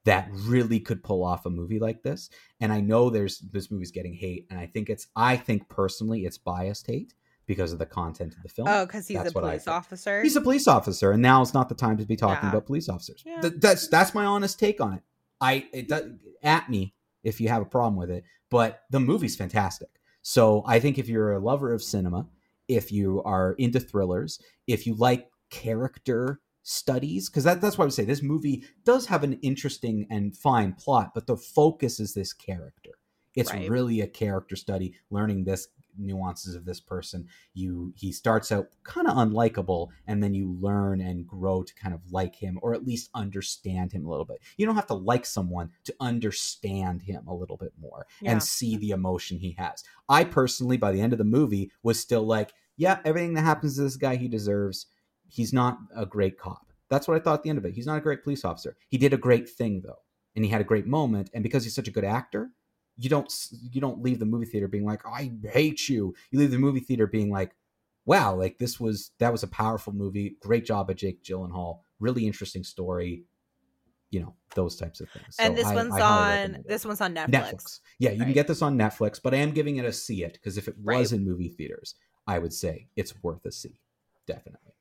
that 0.05 0.29
really 0.31 0.79
could 0.79 1.03
pull 1.03 1.23
off 1.23 1.45
a 1.45 1.49
movie 1.49 1.79
like 1.79 2.01
this. 2.01 2.29
And 2.59 2.71
I 2.71 2.79
know 2.79 3.09
there's 3.09 3.39
this 3.39 3.69
movie's 3.69 3.91
getting 3.91 4.13
hate, 4.13 4.47
and 4.49 4.57
I 4.57 4.65
think 4.65 4.89
it's, 4.89 5.07
I 5.15 5.35
think 5.35 5.67
personally, 5.69 6.25
it's 6.25 6.37
biased 6.37 6.87
hate 6.87 7.13
because 7.49 7.73
of 7.73 7.79
the 7.79 7.85
content 7.85 8.35
of 8.35 8.43
the 8.43 8.47
film. 8.47 8.67
Oh, 8.69 8.85
because 8.85 9.07
he's 9.07 9.17
That's 9.17 9.31
a 9.31 9.33
police 9.33 9.67
officer. 9.67 10.21
He's 10.21 10.35
a 10.35 10.41
police 10.41 10.67
officer, 10.67 11.11
and 11.11 11.21
now 11.21 11.41
is 11.41 11.51
not 11.51 11.67
the 11.67 11.73
time 11.75 11.97
to 11.97 12.05
be 12.05 12.15
talking 12.15 12.43
Yeah. 12.43 12.51
about 12.51 12.67
police 12.67 12.87
officers. 12.87 13.23
Yeah. 13.25 13.41
Th- 13.41 13.55
that's 13.57 13.87
that's 13.87 14.13
my 14.13 14.23
honest 14.23 14.59
take 14.59 14.79
on 14.79 14.93
it. 14.93 15.03
I 15.41 15.67
it 15.73 15.87
does, 15.89 16.11
at 16.43 16.69
me 16.69 16.93
if 17.23 17.41
you 17.41 17.49
have 17.49 17.63
a 17.63 17.65
problem 17.65 17.95
with 17.95 18.11
it, 18.11 18.23
but 18.51 18.83
the 18.91 18.99
movie's 18.99 19.35
fantastic. 19.35 19.89
So 20.21 20.63
I 20.67 20.79
think 20.79 20.99
if 20.99 21.09
you're 21.09 21.33
a 21.33 21.39
lover 21.39 21.73
of 21.73 21.81
cinema, 21.81 22.27
if 22.67 22.91
you 22.91 23.23
are 23.23 23.53
into 23.53 23.79
thrillers, 23.79 24.39
if 24.67 24.85
you 24.85 24.93
like 24.93 25.27
character 25.49 26.39
studies, 26.61 27.29
because 27.29 27.45
that, 27.45 27.61
that's 27.61 27.79
why 27.79 27.83
I 27.83 27.87
would 27.87 27.93
say 27.93 28.05
this 28.05 28.21
movie 28.21 28.63
does 28.85 29.07
have 29.07 29.23
an 29.23 29.33
interesting 29.41 30.05
and 30.11 30.37
fine 30.37 30.73
plot, 30.73 31.11
but 31.15 31.25
the 31.25 31.35
focus 31.35 31.99
is 31.99 32.13
this 32.13 32.31
character. 32.31 32.91
It's 33.35 33.51
Right. 33.51 33.69
really 33.69 34.01
a 34.01 34.07
character 34.07 34.55
study, 34.55 34.93
learning 35.09 35.45
this 35.45 35.67
nuances 35.97 36.55
of 36.55 36.65
this 36.65 36.79
person. 36.79 37.27
You 37.53 37.93
he 37.95 38.11
starts 38.11 38.51
out 38.51 38.67
kind 38.83 39.07
of 39.07 39.15
unlikable 39.15 39.87
and 40.07 40.21
then 40.23 40.33
you 40.33 40.51
learn 40.59 41.01
and 41.01 41.27
grow 41.27 41.63
to 41.63 41.73
kind 41.75 41.93
of 41.93 42.01
like 42.11 42.35
him 42.35 42.59
or 42.61 42.73
at 42.73 42.85
least 42.85 43.09
understand 43.13 43.91
him 43.91 44.05
a 44.05 44.09
little 44.09 44.25
bit. 44.25 44.39
You 44.57 44.65
don't 44.65 44.75
have 44.75 44.87
to 44.87 44.93
like 44.93 45.25
someone 45.25 45.71
to 45.85 45.95
understand 45.99 47.01
him 47.01 47.27
a 47.27 47.33
little 47.33 47.57
bit 47.57 47.73
more 47.79 48.05
Yeah. 48.21 48.31
and 48.31 48.43
see 48.43 48.77
the 48.77 48.91
emotion 48.91 49.37
he 49.37 49.55
has. 49.57 49.83
I 50.07 50.23
personally 50.23 50.77
by 50.77 50.91
the 50.91 51.01
end 51.01 51.13
of 51.13 51.19
the 51.19 51.25
movie 51.25 51.71
was 51.83 51.99
still 51.99 52.23
like 52.25 52.53
yeah 52.77 52.99
everything 53.05 53.33
that 53.33 53.41
happens 53.41 53.75
to 53.75 53.81
this 53.83 53.97
guy 53.97 54.15
he 54.15 54.27
deserves. 54.27 54.87
He's 55.27 55.53
not 55.53 55.77
a 55.95 56.05
great 56.05 56.37
cop. 56.39 56.65
That's 56.89 57.07
what 57.07 57.15
i 57.15 57.19
thought 57.19 57.35
at 57.35 57.43
the 57.43 57.49
end 57.49 57.59
of 57.59 57.65
it. 57.65 57.73
He's 57.75 57.85
not 57.85 57.97
a 57.97 58.01
great 58.01 58.23
police 58.23 58.43
officer. 58.43 58.75
He 58.87 58.97
did 58.97 59.13
a 59.13 59.17
great 59.17 59.49
thing 59.49 59.81
though 59.85 59.99
and 60.35 60.45
he 60.45 60.51
had 60.51 60.61
a 60.61 60.65
great 60.65 60.85
moment 60.87 61.29
and 61.33 61.43
because 61.43 61.63
he's 61.63 61.75
such 61.75 61.87
a 61.87 61.91
good 61.91 62.03
actor 62.05 62.51
you 62.99 63.09
don't 63.09 63.33
you 63.71 63.79
don't 63.81 64.01
leave 64.03 64.19
the 64.19 64.25
movie 64.25 64.45
theater 64.45 64.67
being 64.67 64.85
like 64.85 65.01
i 65.05 65.31
hate 65.51 65.87
you. 65.87 66.13
You 66.31 66.39
leave 66.39 66.51
the 66.51 66.57
movie 66.57 66.81
theater 66.81 67.07
being 67.07 67.31
like 67.31 67.51
wow 68.05 68.35
like 68.35 68.57
this 68.57 68.79
was 68.79 69.11
that 69.19 69.31
was 69.31 69.43
a 69.43 69.47
powerful 69.47 69.93
movie. 69.93 70.35
Great 70.41 70.65
job 70.65 70.89
at 70.91 70.97
jake 70.97 71.23
gyllenhaal. 71.23 71.79
Really 71.99 72.25
interesting 72.27 72.63
story. 72.63 73.23
You 74.11 74.21
know 74.21 74.35
those 74.55 74.75
types 74.75 74.99
of 75.01 75.09
things. 75.11 75.35
And 75.39 75.55
So 75.55 75.63
this 75.63 75.71
I- 75.71 75.75
one's 75.75 75.93
I 75.93 76.01
on 76.01 76.63
this 76.67 76.83
one's 76.85 76.99
on 77.01 77.13
Netflix. 77.15 77.29
netflix. 77.29 77.79
Yeah 77.99 78.11
you 78.11 78.23
can 78.23 78.33
get 78.33 78.47
this 78.47 78.61
on 78.61 78.77
netflix 78.77 79.21
but 79.21 79.33
i 79.33 79.37
am 79.37 79.51
giving 79.51 79.77
it 79.77 79.85
a 79.85 79.93
see 79.93 80.23
it 80.23 80.33
because 80.33 80.57
if 80.57 80.67
it 80.67 80.75
was 80.77 81.11
Right. 81.11 81.19
in 81.19 81.25
movie 81.25 81.49
theaters 81.49 81.95
i 82.27 82.39
would 82.39 82.53
say 82.53 82.87
it's 82.95 83.13
worth 83.23 83.45
a 83.45 83.51
see 83.51 83.79
definitely. 84.25 84.73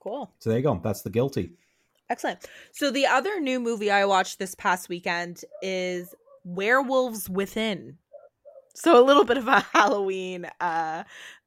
Cool. 0.00 0.32
so 0.38 0.50
there 0.50 0.58
you 0.60 0.62
go. 0.62 0.80
That's 0.82 1.02
the 1.02 1.10
guilty. 1.10 1.52
Excellent. 2.08 2.46
So 2.72 2.90
the 2.90 3.04
other 3.06 3.38
new 3.40 3.58
movie 3.60 3.90
I 3.90 4.04
watched 4.06 4.38
this 4.38 4.54
past 4.54 4.88
weekend 4.88 5.42
is 5.60 6.14
Werewolves 6.44 7.28
Within. 7.28 7.98
So 8.74 9.00
a 9.00 9.04
little 9.04 9.24
bit 9.24 9.36
of 9.38 9.48
a 9.48 9.60
Halloween, 9.72 10.46
uh, 10.60 11.04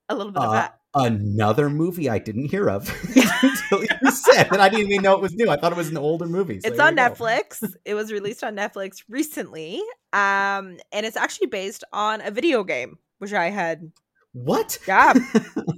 a 0.10 0.16
little 0.16 0.32
bit 0.32 0.42
of 0.44 0.54
Uh, 0.54 0.70
a 0.70 0.74
another 0.94 1.70
movie 1.70 2.10
I 2.10 2.20
didn't 2.20 2.50
hear 2.52 2.70
of 2.70 2.90
until 3.16 3.82
you 3.84 4.12
said, 4.12 4.52
and 4.52 4.62
I 4.62 4.68
didn't 4.68 4.92
even 4.92 5.02
know 5.04 5.14
it 5.16 5.22
was 5.22 5.34
new. 5.34 5.50
I 5.50 5.56
thought 5.56 5.72
it 5.72 5.78
was 5.78 5.88
an 5.90 5.98
older 5.98 6.26
movie. 6.26 6.60
so 6.60 6.68
it's 6.68 6.80
on. 6.80 6.98
Netflix. 6.98 7.64
it 7.86 7.94
was 7.94 8.12
released 8.12 8.44
on 8.44 8.56
Netflix 8.58 9.04
recently. 9.08 9.78
Um, 10.12 10.78
and 10.92 11.06
it's 11.06 11.16
actually 11.16 11.48
based 11.48 11.86
on 11.94 12.20
a 12.20 12.30
video 12.32 12.66
game, 12.66 12.98
which 13.20 13.32
I 13.32 13.50
had 13.50 13.94
What? 14.34 14.80
yeah. 14.86 15.14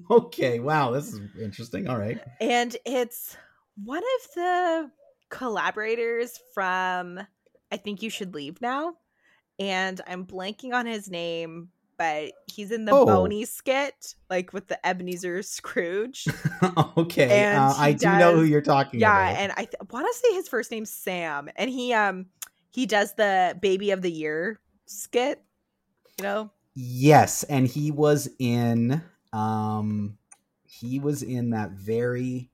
okay. 0.09 0.59
Wow. 0.59 0.89
This 0.91 1.13
is 1.13 1.19
interesting. 1.39 1.87
All 1.87 1.99
right. 1.99 2.19
and 2.41 2.75
it's 2.83 3.37
one 3.83 4.01
of 4.01 4.33
the 4.35 4.91
collaborators 5.29 6.39
from 6.55 7.19
I 7.71 7.77
think 7.77 8.01
you 8.01 8.09
should 8.09 8.33
leave 8.33 8.61
now. 8.61 8.95
And 9.69 10.01
I'm 10.07 10.25
blanking 10.25 10.73
on 10.73 10.85
his 10.85 11.09
name, 11.09 11.69
but 11.97 12.33
he's 12.51 12.71
in 12.71 12.85
the 12.85 12.91
Oh. 12.91 13.05
Boney 13.05 13.45
skit, 13.45 14.15
like 14.29 14.51
with 14.53 14.67
the 14.67 14.85
Ebenezer 14.85 15.41
Scrooge. 15.43 16.25
okay. 16.97 17.29
And 17.29 17.59
Uh, 17.59 17.73
I 17.77 17.93
do 17.93 18.07
know 18.17 18.35
who 18.35 18.43
you're 18.43 18.61
talking 18.61 18.99
yeah, 18.99 19.15
about. 19.15 19.33
Yeah, 19.33 19.39
and 19.43 19.51
I 19.53 19.65
th- 19.65 19.75
want 19.91 20.07
to 20.11 20.19
say 20.19 20.33
his 20.35 20.47
first 20.49 20.71
name's 20.71 20.89
Sam, 20.91 21.49
and 21.55 21.69
he 21.69 21.93
um 21.93 22.25
he 22.71 22.85
does 22.85 23.13
the 23.13 23.57
Baby 23.61 23.91
of 23.91 24.01
the 24.01 24.11
Year 24.11 24.59
skit. 24.85 25.41
You 26.19 26.23
know, 26.23 26.51
yes, 26.75 27.43
and 27.43 27.67
he 27.67 27.91
was 27.91 28.29
in. 28.39 29.01
Um, 29.31 30.17
he 30.65 30.99
was 30.99 31.23
in 31.23 31.51
that 31.51 31.71
very. 31.71 32.49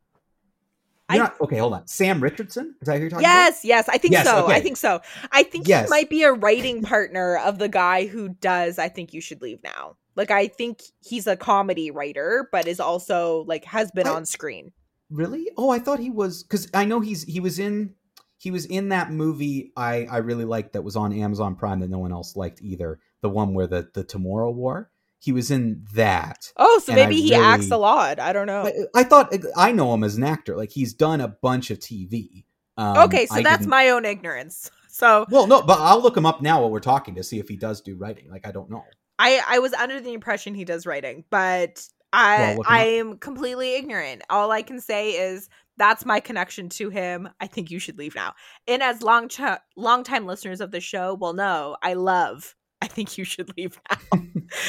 I- 1.10 1.16
You're 1.16 1.24
not- 1.26 1.42
okay, 1.42 1.58
hold 1.58 1.74
on. 1.74 1.88
Sam 1.88 2.22
Richardson. 2.22 2.76
Is 2.82 2.86
that 2.86 2.96
who 2.96 3.02
you're 3.02 3.10
talking 3.10 3.26
about? 3.26 3.32
yes, 3.32 3.66
yes, 3.66 3.90
I 3.90 3.98
think 3.98 4.14
Yes, 4.14 4.26
so. 4.26 4.48
I 4.48 4.60
think 4.62 4.78
so. 4.78 5.02
I 5.32 5.44
think 5.44 5.68
Yes. 5.68 5.86
he 5.86 5.90
might 5.90 6.10
be 6.10 6.24
a 6.24 6.32
writing 6.32 6.84
partner 6.84 7.38
of 7.38 7.58
the 7.60 7.68
guy 7.68 8.06
who 8.06 8.30
does. 8.30 8.78
I 8.80 8.90
think 8.90 9.14
you 9.14 9.20
should 9.22 9.42
leave 9.42 9.60
now. 9.64 9.96
Like 10.16 10.32
I 10.32 10.48
think 10.48 10.82
he's 11.00 11.28
a 11.28 11.36
comedy 11.36 11.92
writer, 11.92 12.48
but 12.52 12.68
is 12.68 12.80
also 12.80 13.44
like 13.48 13.66
has 13.66 13.90
been 13.92 14.08
I- 14.08 14.12
on 14.12 14.26
screen. 14.26 14.72
Really? 15.10 15.50
Oh, 15.58 15.72
I 15.72 15.80
thought 15.80 15.98
he 16.00 16.12
was 16.12 16.44
because 16.44 16.70
I 16.74 16.86
know 16.86 17.00
he's 17.00 17.24
he 17.24 17.40
was 17.40 17.58
in 17.58 17.96
he 18.38 18.52
was 18.52 18.66
in 18.66 18.90
that 18.90 19.12
movie 19.12 19.72
I 19.76 20.06
I 20.06 20.18
really 20.18 20.46
liked 20.46 20.74
that 20.74 20.84
was 20.84 20.96
on 20.96 21.12
Amazon 21.12 21.56
Prime 21.56 21.80
that 21.80 21.90
no 21.90 21.98
one 22.00 22.12
else 22.12 22.36
liked 22.36 22.62
either. 22.62 23.00
The 23.22 23.30
one 23.30 23.54
where 23.56 23.66
the 23.68 23.90
the 23.94 24.04
Tomorrow 24.04 24.52
War. 24.52 24.92
He 25.20 25.32
was 25.32 25.52
in 25.52 25.86
that. 25.94 26.52
Oh, 26.56 26.80
so 26.84 26.94
maybe 26.94 27.22
he 27.22 27.36
acts 27.36 27.72
a 27.72 27.78
lot. 27.78 28.20
I 28.20 28.32
don't 28.32 28.48
know. 28.48 28.66
I, 28.66 29.02
I 29.02 29.04
thought 29.04 29.34
I 29.56 29.72
know 29.74 29.94
him 29.94 30.04
as 30.04 30.16
an 30.16 30.24
actor. 30.24 30.56
Like 30.56 30.72
he's 30.72 30.94
done 30.94 31.20
a 31.22 31.28
bunch 31.28 31.72
of 31.72 31.80
TV. 31.80 32.46
Um, 32.78 32.98
okay, 33.00 33.26
so 33.26 33.36
I 33.36 33.44
that's 33.44 33.68
my 33.68 33.90
own 33.90 34.06
ignorance. 34.06 34.72
So 34.92 35.26
Well, 35.30 35.48
no, 35.48 35.62
but 35.62 35.80
I'll 35.80 36.02
look 36.02 36.18
him 36.18 36.26
up 36.26 36.42
now 36.42 36.60
while 36.60 36.72
we're 36.72 36.82
talking 36.82 37.16
to 37.16 37.24
see 37.24 37.40
if 37.40 37.48
he 37.48 37.56
does 37.56 37.80
do 37.80 37.96
writing. 37.96 38.30
Like 38.30 38.46
I 38.46 38.52
don't 38.52 38.70
know. 38.70 38.84
I 39.18 39.42
I 39.48 39.60
was 39.60 39.72
under 39.74 40.02
the 40.02 40.12
impression 40.12 40.54
he 40.54 40.66
does 40.66 40.86
writing, 40.86 41.24
but 41.30 41.88
I 42.12 42.56
up. 42.56 42.66
I 42.68 42.86
am 42.86 43.18
completely 43.18 43.76
ignorant. 43.76 44.24
All 44.30 44.52
I 44.52 44.62
can 44.62 44.82
say 44.82 45.12
is 45.12 45.48
that's 45.78 46.06
my 46.06 46.20
connection 46.20 46.70
to 46.70 46.90
him. 46.90 47.30
I 47.40 47.48
think 47.48 47.72
you 47.72 47.80
should 47.80 47.98
leave 47.98 48.14
now. 48.14 48.34
And 48.68 48.84
as 48.84 49.02
long 49.02 49.30
ch- 49.30 49.42
long 49.78 50.04
time 50.04 50.26
listeners 50.26 50.60
of 50.60 50.72
the 50.72 50.82
show 50.82 51.16
will 51.16 51.34
know, 51.34 51.78
I 51.82 51.94
love. 51.94 52.56
I 52.82 52.88
think 52.88 53.18
you 53.18 53.24
should 53.26 53.56
leave 53.58 53.80
now. 53.92 53.98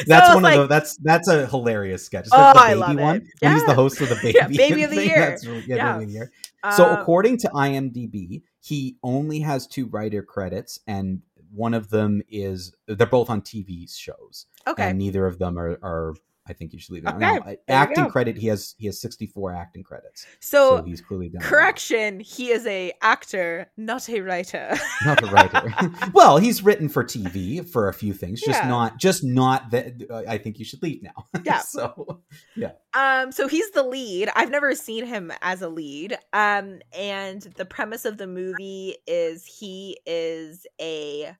That's 0.07 0.27
it's 0.29 0.35
one 0.35 0.43
like- 0.43 0.57
of 0.59 0.63
the 0.63 0.75
that's 0.75 0.97
that's 0.99 1.29
a 1.29 1.47
hilarious 1.47 2.05
sketch. 2.05 2.27
Oh, 2.33 2.49
Especially 2.51 2.71
I 2.71 2.75
the 2.75 2.81
love 2.81 2.89
baby 2.91 3.01
it. 3.01 3.05
one 3.05 3.29
when 3.41 3.53
he's 3.55 3.67
the 3.67 3.75
host 3.75 4.01
of 4.01 4.09
the 4.09 4.17
baby. 4.17 4.33
Yeah, 4.39 4.49
Baby 4.49 4.83
of 4.83 4.91
the 4.91 4.97
thing. 4.97 5.09
Year. 5.09 5.19
That's 5.21 5.47
really, 5.47 5.65
yeah, 5.67 5.77
Yeah. 5.77 5.93
Baby 5.93 6.05
of 6.05 6.09
the 6.09 6.15
year. 6.15 6.33
So 6.77 6.87
Um, 6.87 6.99
according 6.99 7.39
to 7.39 7.49
IMDb, 7.49 8.43
he 8.61 8.97
only 9.03 9.41
has 9.41 9.67
two 9.67 9.87
writer 9.87 10.23
credits, 10.23 10.81
and 10.87 11.23
one 11.55 11.73
of 11.73 11.89
them 11.91 12.21
is 12.29 12.75
they're 12.87 13.07
both 13.07 13.31
on 13.31 13.41
TV 13.43 13.89
shows, 13.91 14.47
okay, 14.67 14.91
and 14.91 14.99
neither 14.99 15.25
of 15.27 15.39
them 15.39 15.59
are, 15.59 15.79
are 15.83 16.15
I 16.51 16.53
think 16.53 16.73
you 16.73 16.81
should 16.81 16.95
leave 16.95 17.05
it. 17.07 17.11
Okay, 17.11 17.21
now, 17.21 17.55
acting 17.69 18.11
credit, 18.11 18.37
he 18.37 18.49
has 18.49 18.75
he 18.77 18.87
has 18.87 19.01
64 19.01 19.55
acting 19.55 19.85
credits. 19.85 20.27
So, 20.41 20.79
so 20.79 20.83
he's 20.83 21.01
clearly 21.01 21.29
done. 21.29 21.41
Correction, 21.41 22.19
he 22.19 22.51
is 22.51 22.67
a 22.67 22.93
actor, 23.03 23.71
not 23.77 24.09
a 24.09 24.21
writer. 24.21 24.77
not 25.05 25.23
a 25.23 25.27
writer. 25.27 25.73
well, 26.13 26.39
he's 26.39 26.65
written 26.65 26.89
for 26.89 27.05
TV 27.05 27.65
for 27.65 27.89
a 27.89 27.95
few 27.95 28.13
things, 28.13 28.41
just 28.41 28.61
yeah. 28.61 28.69
not 28.69 28.99
just 28.99 29.23
not 29.23 29.71
that. 29.71 30.03
Uh, 30.11 30.25
I 30.27 30.39
think 30.39 30.59
you 30.59 30.65
should 30.65 30.83
leave 30.83 31.03
now. 31.03 31.29
Yeah. 31.45 31.61
so 31.61 32.23
yeah. 32.57 32.73
Um. 32.95 33.31
So 33.33 33.47
he's 33.47 33.71
the 33.71 33.85
lead. 33.85 34.29
I've 34.35 34.51
never 34.51 34.75
seen 34.75 35.07
him 35.07 35.33
as 35.41 35.63
a 35.63 35.69
lead. 35.69 36.19
Um. 36.33 36.81
And 36.93 37.43
the 37.57 37.65
premise 37.65 38.05
of 38.05 38.19
the 38.19 38.27
movie 38.27 38.97
is 39.07 39.47
he 39.47 39.99
is 40.05 40.67
a 40.81 41.37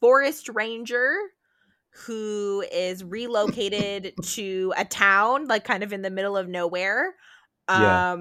forest 0.00 0.48
ranger 0.48 1.16
who 1.90 2.64
is 2.72 3.02
relocated 3.04 4.14
to 4.22 4.72
a 4.76 4.84
town 4.84 5.46
like 5.46 5.64
kind 5.64 5.82
of 5.82 5.92
in 5.92 6.02
the 6.02 6.10
middle 6.10 6.36
of 6.36 6.48
nowhere 6.48 7.14
um 7.68 7.82
yeah. 7.82 8.16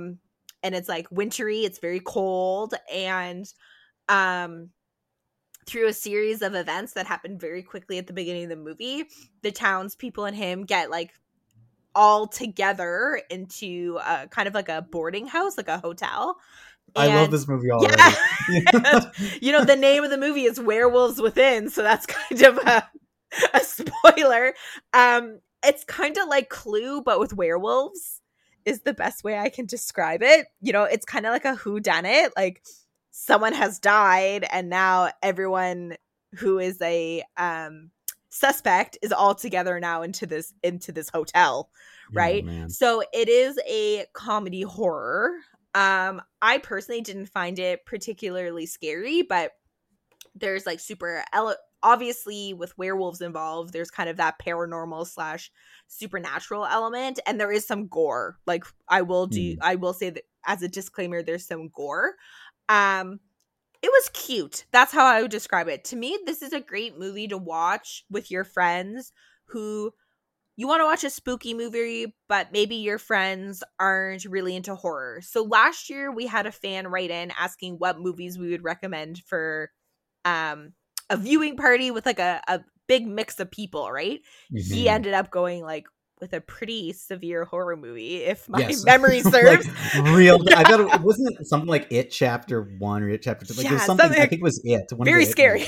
and 0.64 0.76
it's 0.76 0.90
like 0.90 1.08
wintry 1.12 1.60
it's 1.60 1.80
very 1.80 2.00
cold 2.00 2.74
and 2.94 3.46
um 4.08 4.70
through 5.66 5.88
a 5.88 5.94
series 5.94 6.42
of 6.42 6.56
events 6.56 6.94
that 6.94 7.06
happen 7.06 7.38
very 7.38 7.62
quickly 7.62 8.00
at 8.00 8.08
the 8.08 8.14
beginning 8.14 8.44
of 8.44 8.50
the 8.50 8.56
movie 8.56 9.06
the 9.44 9.52
townspeople 9.52 10.26
and 10.26 10.36
him 10.36 10.66
get 10.66 10.90
like 10.90 11.12
all 11.96 12.28
together 12.28 13.22
into 13.30 14.00
a, 14.06 14.28
kind 14.28 14.48
of 14.48 14.54
like 14.54 14.70
a 14.70 14.82
boarding 14.82 15.28
house 15.28 15.58
like 15.58 15.68
a 15.68 15.80
hotel 15.80 16.38
and, 16.96 17.12
I 17.12 17.16
love 17.16 17.30
this 17.32 17.48
movie 17.48 17.70
already. 17.72 17.96
Yeah. 18.50 19.12
you 19.42 19.52
know, 19.52 19.64
the 19.64 19.76
name 19.76 20.04
of 20.04 20.10
the 20.10 20.18
movie 20.18 20.46
is 20.46 20.60
Werewolves 20.60 21.22
Within, 21.22 21.70
so 21.70 21.84
that's 21.84 22.06
kind 22.06 22.42
of 22.42 22.58
a, 22.58 22.90
a 23.54 23.60
spoiler. 23.60 24.54
Um, 24.94 25.40
it's 25.64 25.84
kind 25.84 26.18
of 26.18 26.28
like 26.28 26.50
Clue, 26.50 27.02
but 27.02 27.20
with 27.20 27.34
werewolves, 27.34 28.22
is 28.66 28.82
the 28.82 28.94
best 28.94 29.24
way 29.24 29.38
I 29.38 29.50
can 29.50 29.66
describe 29.66 30.22
it. 30.22 30.48
You 30.62 30.74
know, 30.74 30.84
it's 30.84 31.06
kind 31.06 31.26
of 31.26 31.32
like 31.32 31.46
a 31.46 31.56
who 31.56 31.80
done 31.80 32.06
it. 32.06 32.34
Like 32.36 32.64
someone 33.12 33.54
has 33.54 33.80
died, 33.80 34.46
and 34.52 34.70
now 34.70 35.12
everyone 35.22 35.96
who 36.36 36.60
is 36.60 36.82
a 36.82 37.24
um 37.38 37.92
suspect 38.30 38.98
is 39.02 39.12
all 39.12 39.34
together 39.34 39.80
now 39.80 40.04
into 40.04 40.28
this 40.28 40.54
into 40.62 40.92
this 40.92 41.10
hotel 41.10 41.72
right 42.14 42.46
oh, 42.48 42.68
so 42.68 43.02
it 43.12 43.28
is 43.28 43.60
a 43.68 44.06
comedy 44.14 44.62
horror 44.62 45.32
um, 45.76 46.22
I 46.42 46.58
personally 46.58 47.02
didn't 47.02 47.28
find 47.28 47.60
it 47.60 47.86
particularly 47.86 48.66
scary, 48.66 49.22
but 49.22 49.52
there's 50.36 50.66
like 50.66 50.80
super 50.80 51.24
ele- 51.34 51.58
obviously 51.84 52.54
with 52.54 52.78
werewolves 52.78 53.22
involved 53.22 53.74
there's 53.74 53.92
kind 53.92 54.10
of 54.10 54.18
that 54.18 54.40
paranormal 54.40 55.08
slash 55.08 55.52
supernatural 55.88 56.66
element 56.66 57.20
and 57.26 57.40
there 57.40 57.52
is 57.52 57.66
some 57.66 57.88
gore 57.88 58.38
like 58.46 58.64
i 58.88 59.02
will 59.02 59.28
do 59.28 59.56
mm. 59.56 59.58
i 59.62 59.76
will 59.76 59.94
say 59.94 60.10
that 60.10 60.24
as 60.46 60.62
a 60.62 60.68
disclaimer 60.68 61.22
there's 61.22 61.46
some 61.46 61.70
gore 61.70 62.16
um 62.70 63.20
it 63.82 63.90
was 63.90 64.10
cute 64.14 64.66
that's 64.72 64.92
how 64.92 65.06
i 65.06 65.22
would 65.22 65.32
describe 65.32 65.68
it 65.68 65.84
to 65.84 65.96
me 65.96 66.18
this 66.26 66.42
is 66.42 66.54
a 66.54 66.60
great 66.60 67.00
movie 67.00 67.28
to 67.28 67.38
watch 67.38 68.06
with 68.10 68.30
your 68.30 68.44
friends 68.44 69.12
who 69.46 69.94
you 70.60 70.68
want 70.68 70.82
to 70.82 70.86
watch 70.86 71.06
a 71.06 71.10
spooky 71.10 71.54
movie, 71.54 72.14
but 72.28 72.52
maybe 72.52 72.76
your 72.76 72.98
friends 72.98 73.64
aren't 73.80 74.26
really 74.26 74.58
into 74.58 74.76
horror. 74.76 75.22
So 75.22 75.42
last 75.42 75.90
year 75.90 76.12
we 76.12 76.28
had 76.28 76.48
a 76.48 76.52
fan 76.52 76.90
write 76.90 77.12
in 77.12 77.32
asking 77.40 77.76
what 77.76 77.98
movies 77.98 78.38
we 78.38 78.50
would 78.50 78.66
recommend 78.66 79.20
for 79.20 79.72
um 80.26 80.74
a 81.10 81.18
viewing 81.18 81.58
party 81.58 81.92
with 81.92 82.06
like 82.06 82.20
a, 82.20 82.42
a 82.48 82.62
big 82.88 83.08
mix 83.08 83.40
of 83.40 83.52
people, 83.52 83.92
right? 83.92 84.22
Mm-hmm. 84.54 84.74
He 84.74 84.90
ended 84.90 85.14
up 85.14 85.32
going 85.32 85.64
like 85.64 85.86
with 86.20 86.34
a 86.34 86.42
pretty 86.42 86.92
severe 86.94 87.46
horror 87.46 87.78
movie, 87.78 88.18
if 88.18 88.48
my 88.50 88.60
yes. 88.60 88.84
memory 88.86 89.22
serves. 89.22 89.68
like, 89.68 90.16
real, 90.16 90.40
I 90.56 90.64
thought 90.64 90.82
it 90.82 91.02
wasn't 91.02 91.40
it 91.40 91.48
something 91.48 91.70
like 91.70 91.88
It 91.92 92.12
Chapter 92.12 92.64
One 92.80 93.04
or 93.04 93.10
It 93.10 93.22
Chapter 93.22 93.46
Two. 93.46 93.54
Like 93.54 93.66
yeah, 93.66 93.78
something, 93.78 94.06
something, 94.06 94.22
I 94.22 94.26
think 94.26 94.42
it 94.42 94.44
was 94.44 94.62
It. 94.64 94.90
very 94.92 95.26
scary. 95.26 95.66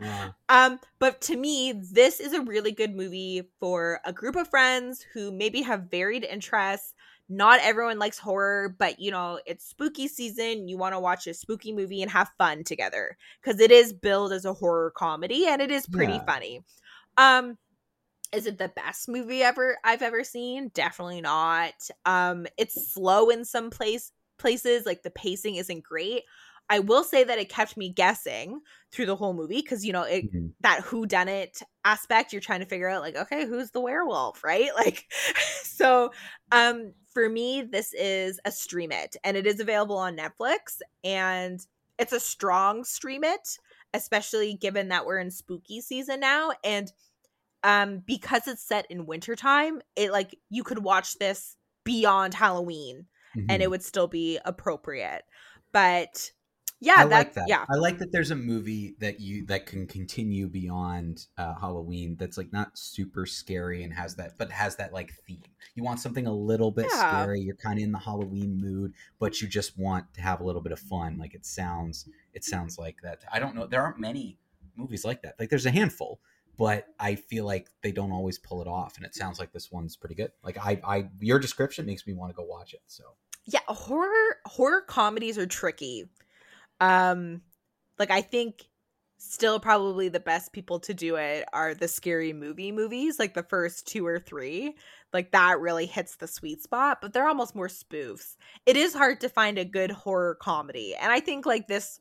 yeah. 0.00 0.30
Um, 0.48 0.80
but 0.98 1.20
to 1.22 1.36
me, 1.36 1.72
this 1.92 2.20
is 2.20 2.32
a 2.32 2.40
really 2.42 2.72
good 2.72 2.94
movie 2.94 3.50
for 3.60 4.00
a 4.04 4.12
group 4.12 4.36
of 4.36 4.48
friends 4.48 5.04
who 5.12 5.32
maybe 5.32 5.62
have 5.62 5.90
varied 5.90 6.24
interests. 6.24 6.93
Not 7.28 7.60
everyone 7.62 7.98
likes 7.98 8.18
horror, 8.18 8.74
but 8.78 9.00
you 9.00 9.10
know, 9.10 9.40
it's 9.46 9.64
spooky 9.64 10.08
season. 10.08 10.68
You 10.68 10.76
want 10.76 10.94
to 10.94 11.00
watch 11.00 11.26
a 11.26 11.34
spooky 11.34 11.72
movie 11.72 12.02
and 12.02 12.10
have 12.10 12.30
fun 12.36 12.64
together 12.64 13.16
because 13.42 13.60
it 13.60 13.70
is 13.70 13.92
billed 13.92 14.32
as 14.32 14.44
a 14.44 14.52
horror 14.52 14.92
comedy 14.94 15.46
and 15.46 15.62
it 15.62 15.70
is 15.70 15.86
pretty 15.86 16.14
yeah. 16.14 16.24
funny. 16.24 16.64
Um, 17.16 17.56
is 18.32 18.46
it 18.46 18.58
the 18.58 18.68
best 18.68 19.08
movie 19.08 19.42
ever 19.42 19.78
I've 19.84 20.02
ever 20.02 20.24
seen? 20.24 20.68
Definitely 20.74 21.20
not. 21.20 21.74
Um, 22.04 22.46
it's 22.58 22.92
slow 22.92 23.30
in 23.30 23.44
some 23.44 23.70
place 23.70 24.12
places, 24.38 24.84
like 24.84 25.02
the 25.02 25.10
pacing 25.10 25.56
isn't 25.56 25.84
great. 25.84 26.24
I 26.70 26.78
will 26.78 27.04
say 27.04 27.24
that 27.24 27.38
it 27.38 27.48
kept 27.48 27.76
me 27.76 27.90
guessing 27.90 28.60
through 28.90 29.06
the 29.06 29.16
whole 29.16 29.34
movie 29.34 29.60
because 29.60 29.84
you 29.84 29.92
know 29.92 30.02
it 30.02 30.32
mm-hmm. 30.32 30.46
that 30.60 30.80
who 30.80 31.06
done 31.06 31.28
it 31.28 31.60
aspect 31.84 32.32
you're 32.32 32.40
trying 32.40 32.60
to 32.60 32.66
figure 32.66 32.88
out 32.88 33.02
like 33.02 33.16
okay 33.16 33.46
who's 33.46 33.70
the 33.70 33.80
werewolf 33.80 34.42
right 34.42 34.70
like 34.76 35.04
so 35.62 36.10
um 36.52 36.92
for 37.12 37.28
me 37.28 37.62
this 37.62 37.92
is 37.94 38.40
a 38.44 38.50
stream 38.50 38.92
it 38.92 39.16
and 39.24 39.36
it 39.36 39.46
is 39.46 39.60
available 39.60 39.96
on 39.96 40.16
Netflix 40.16 40.80
and 41.02 41.60
it's 41.98 42.12
a 42.12 42.20
strong 42.20 42.84
stream 42.84 43.24
it 43.24 43.58
especially 43.92 44.54
given 44.54 44.88
that 44.88 45.06
we're 45.06 45.18
in 45.18 45.30
spooky 45.30 45.80
season 45.80 46.20
now 46.20 46.52
and 46.62 46.92
um 47.62 48.02
because 48.06 48.48
it's 48.48 48.66
set 48.66 48.86
in 48.90 49.06
wintertime 49.06 49.80
it 49.96 50.12
like 50.12 50.38
you 50.50 50.62
could 50.62 50.82
watch 50.82 51.18
this 51.18 51.56
beyond 51.84 52.32
Halloween 52.32 53.06
mm-hmm. 53.36 53.46
and 53.50 53.60
it 53.60 53.64
mm-hmm. 53.64 53.72
would 53.72 53.82
still 53.82 54.08
be 54.08 54.38
appropriate 54.44 55.22
but 55.72 56.30
yeah, 56.84 56.96
I 56.98 57.04
like 57.04 57.32
that. 57.32 57.46
Yeah, 57.48 57.64
I 57.70 57.76
like 57.76 57.98
that. 57.98 58.12
There's 58.12 58.30
a 58.30 58.36
movie 58.36 58.94
that 58.98 59.18
you 59.18 59.46
that 59.46 59.64
can 59.64 59.86
continue 59.86 60.48
beyond 60.48 61.26
uh, 61.38 61.54
Halloween. 61.54 62.16
That's 62.18 62.36
like 62.36 62.52
not 62.52 62.76
super 62.76 63.24
scary 63.24 63.84
and 63.84 63.92
has 63.92 64.14
that, 64.16 64.36
but 64.36 64.50
has 64.50 64.76
that 64.76 64.92
like 64.92 65.14
theme. 65.26 65.42
You 65.74 65.82
want 65.82 66.00
something 66.00 66.26
a 66.26 66.32
little 66.32 66.70
bit 66.70 66.86
yeah. 66.92 67.22
scary. 67.22 67.40
You're 67.40 67.56
kind 67.56 67.78
of 67.78 67.84
in 67.84 67.92
the 67.92 67.98
Halloween 67.98 68.60
mood, 68.60 68.92
but 69.18 69.40
you 69.40 69.48
just 69.48 69.78
want 69.78 70.12
to 70.14 70.20
have 70.20 70.40
a 70.40 70.44
little 70.44 70.60
bit 70.60 70.72
of 70.72 70.78
fun. 70.78 71.16
Like 71.18 71.34
it 71.34 71.46
sounds, 71.46 72.06
it 72.34 72.44
sounds 72.44 72.78
like 72.78 72.96
that. 73.02 73.24
I 73.32 73.38
don't 73.38 73.54
know. 73.54 73.66
There 73.66 73.82
aren't 73.82 73.98
many 73.98 74.38
movies 74.76 75.04
like 75.04 75.22
that. 75.22 75.36
Like 75.38 75.48
there's 75.48 75.66
a 75.66 75.70
handful, 75.70 76.20
but 76.58 76.86
I 77.00 77.14
feel 77.14 77.46
like 77.46 77.70
they 77.82 77.92
don't 77.92 78.12
always 78.12 78.38
pull 78.38 78.60
it 78.60 78.68
off. 78.68 78.98
And 78.98 79.06
it 79.06 79.14
sounds 79.14 79.38
like 79.38 79.52
this 79.52 79.72
one's 79.72 79.96
pretty 79.96 80.16
good. 80.16 80.32
Like 80.42 80.58
I, 80.58 80.80
I, 80.84 81.08
your 81.20 81.38
description 81.38 81.86
makes 81.86 82.06
me 82.06 82.12
want 82.12 82.30
to 82.30 82.36
go 82.36 82.44
watch 82.44 82.74
it. 82.74 82.82
So 82.86 83.04
yeah, 83.46 83.60
horror 83.68 84.38
horror 84.46 84.82
comedies 84.82 85.38
are 85.38 85.46
tricky 85.46 86.08
um, 86.80 87.42
like 87.98 88.10
I 88.10 88.20
think 88.20 88.64
still 89.18 89.58
probably 89.58 90.08
the 90.08 90.20
best 90.20 90.52
people 90.52 90.78
to 90.80 90.92
do 90.92 91.16
it 91.16 91.46
are 91.52 91.74
the 91.74 91.88
scary 91.88 92.32
movie 92.32 92.72
movies, 92.72 93.18
like 93.18 93.34
the 93.34 93.42
first 93.42 93.86
two 93.86 94.06
or 94.06 94.18
three. 94.18 94.74
Like 95.12 95.32
that 95.32 95.60
really 95.60 95.86
hits 95.86 96.16
the 96.16 96.26
sweet 96.26 96.62
spot, 96.62 96.98
but 97.00 97.12
they're 97.12 97.28
almost 97.28 97.54
more 97.54 97.68
spoofs. 97.68 98.36
It 98.66 98.76
is 98.76 98.92
hard 98.94 99.20
to 99.20 99.28
find 99.28 99.58
a 99.58 99.64
good 99.64 99.90
horror 99.90 100.36
comedy. 100.40 100.94
And 100.94 101.10
I 101.10 101.20
think 101.20 101.46
like 101.46 101.66
this 101.66 102.00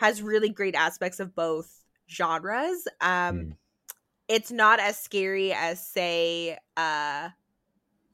has 0.00 0.22
really 0.22 0.50
great 0.50 0.74
aspects 0.74 1.20
of 1.20 1.34
both 1.34 1.70
genres. 2.10 2.86
Um 3.00 3.10
mm. 3.10 3.52
it's 4.28 4.50
not 4.50 4.80
as 4.80 4.98
scary 4.98 5.52
as 5.52 5.86
say 5.86 6.58
uh 6.76 7.30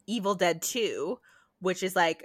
Evil 0.07 0.35
Dead 0.35 0.61
2, 0.63 1.19
which 1.61 1.83
is 1.83 1.97
like 1.97 2.25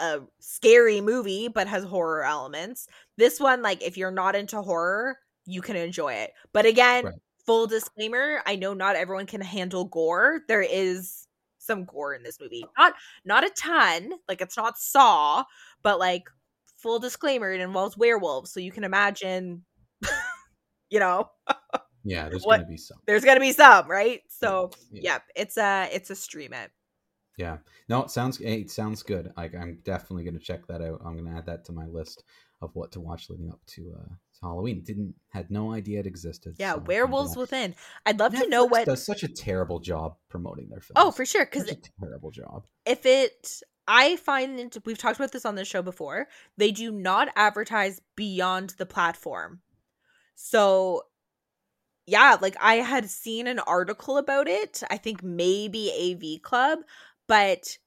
a 0.00 0.20
scary 0.40 1.00
movie 1.00 1.48
but 1.48 1.68
has 1.68 1.84
horror 1.84 2.24
elements. 2.24 2.88
This 3.16 3.40
one, 3.40 3.62
like, 3.62 3.82
if 3.82 3.96
you're 3.96 4.10
not 4.10 4.36
into 4.36 4.60
horror, 4.62 5.18
you 5.44 5.62
can 5.62 5.76
enjoy 5.76 6.12
it. 6.14 6.32
But 6.52 6.66
again, 6.66 7.04
right. 7.04 7.14
full 7.46 7.66
disclaimer, 7.66 8.42
I 8.46 8.56
know 8.56 8.74
not 8.74 8.96
everyone 8.96 9.26
can 9.26 9.40
handle 9.40 9.84
gore. 9.84 10.40
There 10.48 10.62
is 10.62 11.26
some 11.58 11.84
gore 11.84 12.14
in 12.14 12.22
this 12.22 12.40
movie. 12.40 12.64
Not 12.76 12.94
not 13.24 13.44
a 13.44 13.50
ton. 13.50 14.12
Like 14.28 14.40
it's 14.40 14.56
not 14.56 14.78
Saw, 14.78 15.44
but 15.82 15.98
like 15.98 16.24
full 16.76 16.98
disclaimer, 16.98 17.52
it 17.52 17.60
involves 17.60 17.96
werewolves. 17.96 18.52
So 18.52 18.60
you 18.60 18.72
can 18.72 18.84
imagine 18.84 19.64
you 20.90 21.00
know. 21.00 21.30
yeah, 22.04 22.28
there's 22.28 22.44
what, 22.44 22.58
gonna 22.58 22.68
be 22.68 22.76
some. 22.76 22.98
There's 23.06 23.24
gonna 23.24 23.40
be 23.40 23.52
some, 23.52 23.88
right? 23.88 24.20
So 24.28 24.70
yeah. 24.90 25.00
yep, 25.04 25.22
it's 25.36 25.56
a 25.56 25.88
it's 25.92 26.10
a 26.10 26.16
stream 26.16 26.52
it. 26.52 26.70
Yeah. 27.38 27.58
No, 27.88 28.02
it 28.02 28.10
sounds 28.10 28.40
it 28.40 28.70
sounds 28.70 29.02
good. 29.02 29.32
Like 29.36 29.54
I'm 29.54 29.78
definitely 29.84 30.24
going 30.24 30.38
to 30.38 30.44
check 30.44 30.66
that 30.66 30.82
out. 30.82 31.00
I'm 31.04 31.16
going 31.16 31.32
to 31.32 31.38
add 31.38 31.46
that 31.46 31.64
to 31.66 31.72
my 31.72 31.86
list 31.86 32.24
of 32.60 32.74
what 32.74 32.90
to 32.92 33.00
watch 33.00 33.30
leading 33.30 33.50
up 33.50 33.60
to 33.68 33.94
uh 33.96 34.08
to 34.08 34.40
Halloween. 34.42 34.82
Didn't 34.84 35.14
had 35.30 35.50
no 35.50 35.72
idea 35.72 36.00
it 36.00 36.06
existed. 36.06 36.56
Yeah, 36.58 36.74
so 36.74 36.80
Werewolves 36.80 37.36
Within. 37.36 37.76
I'd 38.04 38.18
love 38.18 38.32
Netflix 38.32 38.42
to 38.42 38.48
know 38.48 38.64
what 38.64 38.86
does 38.86 39.06
such 39.06 39.22
a 39.22 39.28
terrible 39.28 39.78
job 39.78 40.16
promoting 40.28 40.68
their 40.68 40.80
films. 40.80 40.96
Oh, 40.96 41.10
for 41.12 41.24
sure 41.24 41.46
cuz 41.46 41.72
terrible 42.00 42.32
job. 42.32 42.66
If 42.84 43.06
it 43.06 43.62
I 43.86 44.16
find 44.16 44.58
it, 44.58 44.76
we've 44.84 44.98
talked 44.98 45.18
about 45.18 45.32
this 45.32 45.46
on 45.46 45.54
the 45.54 45.64
show 45.64 45.80
before. 45.80 46.26
They 46.56 46.72
do 46.72 46.90
not 46.90 47.28
advertise 47.36 48.02
beyond 48.16 48.70
the 48.78 48.84
platform. 48.84 49.60
So 50.34 51.04
yeah, 52.08 52.38
like 52.40 52.56
I 52.58 52.76
had 52.76 53.10
seen 53.10 53.46
an 53.46 53.58
article 53.58 54.16
about 54.16 54.48
it. 54.48 54.82
I 54.90 54.96
think 54.96 55.22
maybe 55.22 55.92
AV 55.92 56.42
Club, 56.42 56.78
but 57.28 57.78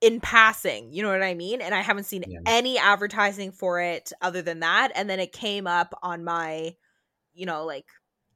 in 0.00 0.20
passing, 0.20 0.92
you 0.92 1.02
know 1.02 1.10
what 1.10 1.22
I 1.22 1.34
mean? 1.34 1.60
And 1.60 1.74
I 1.74 1.80
haven't 1.80 2.04
seen 2.04 2.24
yeah. 2.26 2.40
any 2.46 2.78
advertising 2.78 3.52
for 3.52 3.80
it 3.80 4.12
other 4.20 4.42
than 4.42 4.60
that. 4.60 4.92
And 4.94 5.08
then 5.08 5.20
it 5.20 5.32
came 5.32 5.66
up 5.66 5.94
on 6.02 6.24
my, 6.24 6.74
you 7.34 7.46
know, 7.46 7.64
like 7.64 7.86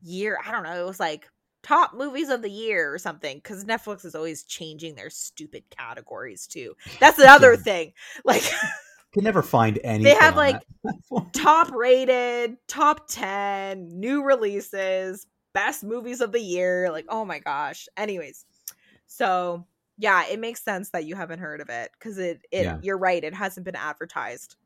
year, 0.02 0.38
I 0.44 0.52
don't 0.52 0.62
know, 0.62 0.80
it 0.80 0.86
was 0.86 1.00
like 1.00 1.28
top 1.62 1.94
movies 1.94 2.30
of 2.30 2.42
the 2.42 2.50
year 2.50 2.92
or 2.92 2.98
something 2.98 3.36
because 3.36 3.64
Netflix 3.64 4.04
is 4.04 4.14
always 4.14 4.44
changing 4.44 4.94
their 4.94 5.10
stupid 5.10 5.64
categories 5.70 6.46
too. 6.46 6.74
That's 6.98 7.18
another 7.18 7.56
thing. 7.56 7.92
Like 8.24 8.42
can 9.12 9.24
never 9.24 9.42
find 9.42 9.78
any. 9.82 10.04
They 10.04 10.14
have 10.14 10.36
like 10.36 10.62
top 11.32 11.72
rated, 11.72 12.56
top 12.68 13.08
10, 13.08 13.98
new 13.98 14.22
releases, 14.22 15.26
best 15.52 15.82
movies 15.82 16.20
of 16.20 16.32
the 16.32 16.40
year. 16.40 16.90
Like, 16.90 17.06
oh 17.08 17.24
my 17.24 17.40
gosh. 17.40 17.88
Anyways, 17.96 18.44
so 19.06 19.66
yeah, 20.00 20.26
it 20.26 20.40
makes 20.40 20.64
sense 20.64 20.90
that 20.90 21.04
you 21.04 21.14
haven't 21.14 21.40
heard 21.40 21.60
of 21.60 21.68
it 21.68 21.90
because 21.92 22.18
it, 22.18 22.40
it 22.50 22.64
yeah. 22.64 22.78
you're 22.82 22.98
right, 22.98 23.22
it 23.22 23.34
hasn't 23.34 23.64
been 23.64 23.76
advertised. 23.76 24.56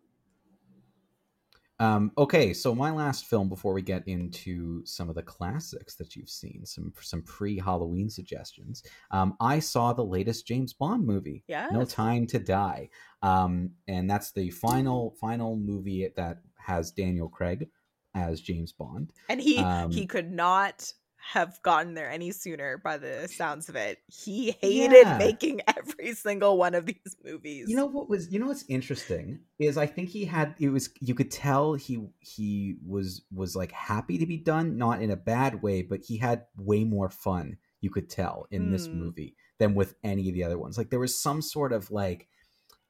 Um, 1.81 2.13
okay, 2.17 2.55
so 2.55 2.73
my 2.73 2.93
last 2.93 3.27
film 3.27 3.49
before 3.49 3.75
we 3.75 3.83
get 3.83 4.07
into 4.07 4.87
some 4.87 5.09
of 5.09 5.17
the 5.17 5.25
classics 5.25 5.97
that 5.97 6.15
you've 6.15 6.31
seen, 6.31 6.65
some 6.65 6.93
some 7.01 7.23
pre 7.23 7.59
Halloween 7.59 8.09
suggestions. 8.09 8.85
Um, 9.11 9.37
I 9.41 9.59
saw 9.59 9.93
the 9.93 10.05
latest 10.05 10.47
James 10.47 10.73
Bond 10.73 11.05
movie, 11.05 11.43
yeah, 11.49 11.67
No 11.73 11.85
Time 11.85 12.29
to 12.29 12.39
Die, 12.39 12.89
um, 13.23 13.71
and 13.89 14.09
that's 14.09 14.31
the 14.31 14.51
final 14.51 15.17
final 15.21 15.57
movie 15.57 16.09
that 16.15 16.39
has 16.57 16.93
Daniel 16.93 17.29
Craig 17.29 17.69
as 18.15 18.41
James 18.41 18.71
Bond, 18.71 19.13
and 19.29 19.41
he 19.41 19.57
he 19.57 19.63
um, 19.65 19.91
could 20.07 20.31
not 20.31 20.93
have 21.33 21.61
gotten 21.63 21.95
there 21.95 22.11
any 22.11 22.31
sooner 22.31 22.79
by 22.79 22.99
the 22.99 23.29
sounds 23.29 23.69
of 23.69 23.77
it. 23.77 23.99
He 24.07 24.57
hated 24.61 25.07
yeah. 25.07 25.19
making 25.19 25.63
every 25.77 26.15
single 26.15 26.59
one 26.59 26.75
of 26.75 26.87
these 26.87 27.17
movies. 27.25 27.69
You 27.69 27.77
know 27.77 27.87
what 27.87 28.09
was 28.09 28.31
you 28.31 28.39
know 28.39 28.47
what's 28.47 28.65
interesting 28.69 29.41
is 29.59 29.79
I 29.79 29.87
think 29.87 30.11
he 30.11 30.27
had 30.27 30.55
it 30.61 30.69
was 30.69 30.91
you 31.01 31.15
could 31.15 31.31
tell 31.31 31.75
he 31.75 32.07
he 32.21 32.77
was 32.87 33.23
was 33.33 33.57
like 33.57 33.73
happy 33.73 34.19
to 34.19 34.27
be 34.27 34.37
done, 34.37 34.77
not 34.77 35.01
in 35.01 35.11
a 35.11 35.17
bad 35.17 35.63
way, 35.63 35.83
but 35.83 36.01
he 36.05 36.19
had 36.19 36.45
way 36.57 36.85
more 36.85 37.09
fun, 37.09 37.57
you 37.81 37.91
could 37.91 38.11
tell 38.11 38.47
in 38.51 38.69
mm. 38.69 38.73
this 38.73 38.87
hmm. 38.87 38.99
movie 38.99 39.37
than 39.59 39.75
with 39.75 39.95
any 40.05 40.29
of 40.29 40.35
the 40.35 40.45
other 40.45 40.59
ones. 40.59 40.77
Like 40.77 40.91
there 40.91 41.01
was 41.01 41.21
some 41.21 41.41
sort 41.41 41.73
of 41.73 41.91
like 41.91 42.29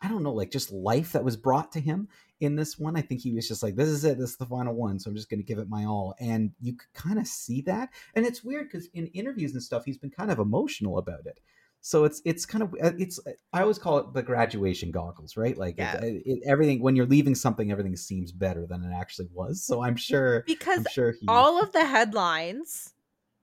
I 0.03 0.09
don't 0.09 0.22
know, 0.22 0.35
like 0.35 0.51
just 0.51 0.70
life 0.70 1.12
that 1.12 1.24
was 1.24 1.37
brought 1.37 1.72
to 1.72 1.80
him 1.80 2.09
in 2.41 2.57
this 2.57 2.78
one. 2.78 2.97
I 2.97 3.03
think 3.03 3.20
he 3.20 3.32
was 3.32 3.49
just 3.49 3.62
like, 3.62 3.76
this 3.76 3.89
is 3.89 4.05
it, 4.05 4.18
this 4.18 4.30
is 4.30 4.37
the 4.37 4.47
final 4.47 4.74
one, 4.74 4.99
so 4.99 5.09
I'm 5.09 5.16
just 5.16 5.30
going 5.30 5.41
to 5.41 5.47
give 5.47 5.59
it 5.59 5.68
my 5.68 5.85
all. 5.85 6.14
And 6.18 6.53
you 6.61 6.74
could 6.74 6.93
kind 6.93 7.18
of 7.18 7.26
see 7.26 7.62
that. 7.62 7.91
And 8.14 8.26
it's 8.26 8.45
weird 8.45 8.70
because 8.70 8.89
in 8.95 9.07
interviews 9.09 9.53
and 9.53 9.62
stuff, 9.62 9.85
he's 9.85 9.99
been 9.99 10.11
kind 10.11 10.30
of 10.30 10.39
emotional 10.39 10.99
about 10.99 11.26
it. 11.26 11.41
So 11.87 12.05
it's 12.05 12.22
it's 12.24 12.47
kind 12.47 12.62
of 12.62 12.74
uh, 12.82 12.93
it's 12.99 13.20
I 13.53 13.61
always 13.61 13.76
call 13.76 13.99
it 13.99 14.14
the 14.14 14.22
graduation 14.22 14.91
goggles, 14.91 15.37
right? 15.37 15.55
Like 15.55 15.74
yeah. 15.76 15.97
it, 15.99 16.22
it, 16.24 16.43
everything 16.47 16.80
when 16.82 16.97
you're 16.97 17.05
leaving 17.05 17.35
something, 17.35 17.70
everything 17.70 17.95
seems 17.95 18.32
better 18.32 18.66
than 18.66 18.82
it 18.85 18.95
actually 18.95 19.28
was. 19.35 19.62
So 19.62 19.82
I'm 19.82 19.97
sure 19.97 20.45
because 20.47 20.78
I'm 20.78 20.87
sure 20.91 21.12
he... 21.12 21.26
all 21.28 21.62
of 21.62 21.72
the 21.72 21.85
headlines 21.85 22.95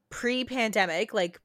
pre-pandemic, 0.09 1.13
like 1.13 1.39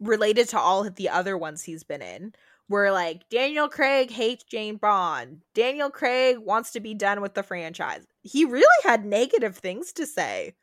related 0.00 0.48
to 0.48 0.58
all 0.58 0.86
of 0.86 0.94
the 0.94 1.10
other 1.10 1.36
ones 1.36 1.64
he's 1.64 1.84
been 1.84 2.00
in, 2.00 2.32
where 2.68 2.92
like 2.92 3.28
Daniel 3.28 3.68
Craig 3.68 4.10
hates 4.10 4.44
Jane 4.44 4.76
Bond. 4.76 5.42
Daniel 5.54 5.90
Craig 5.90 6.38
wants 6.38 6.70
to 6.72 6.80
be 6.80 6.94
done 6.94 7.20
with 7.20 7.34
the 7.34 7.42
franchise. 7.42 8.06
He 8.22 8.44
really 8.44 8.66
had 8.82 9.04
negative 9.04 9.56
things 9.56 9.92
to 9.94 10.06
say. 10.06 10.54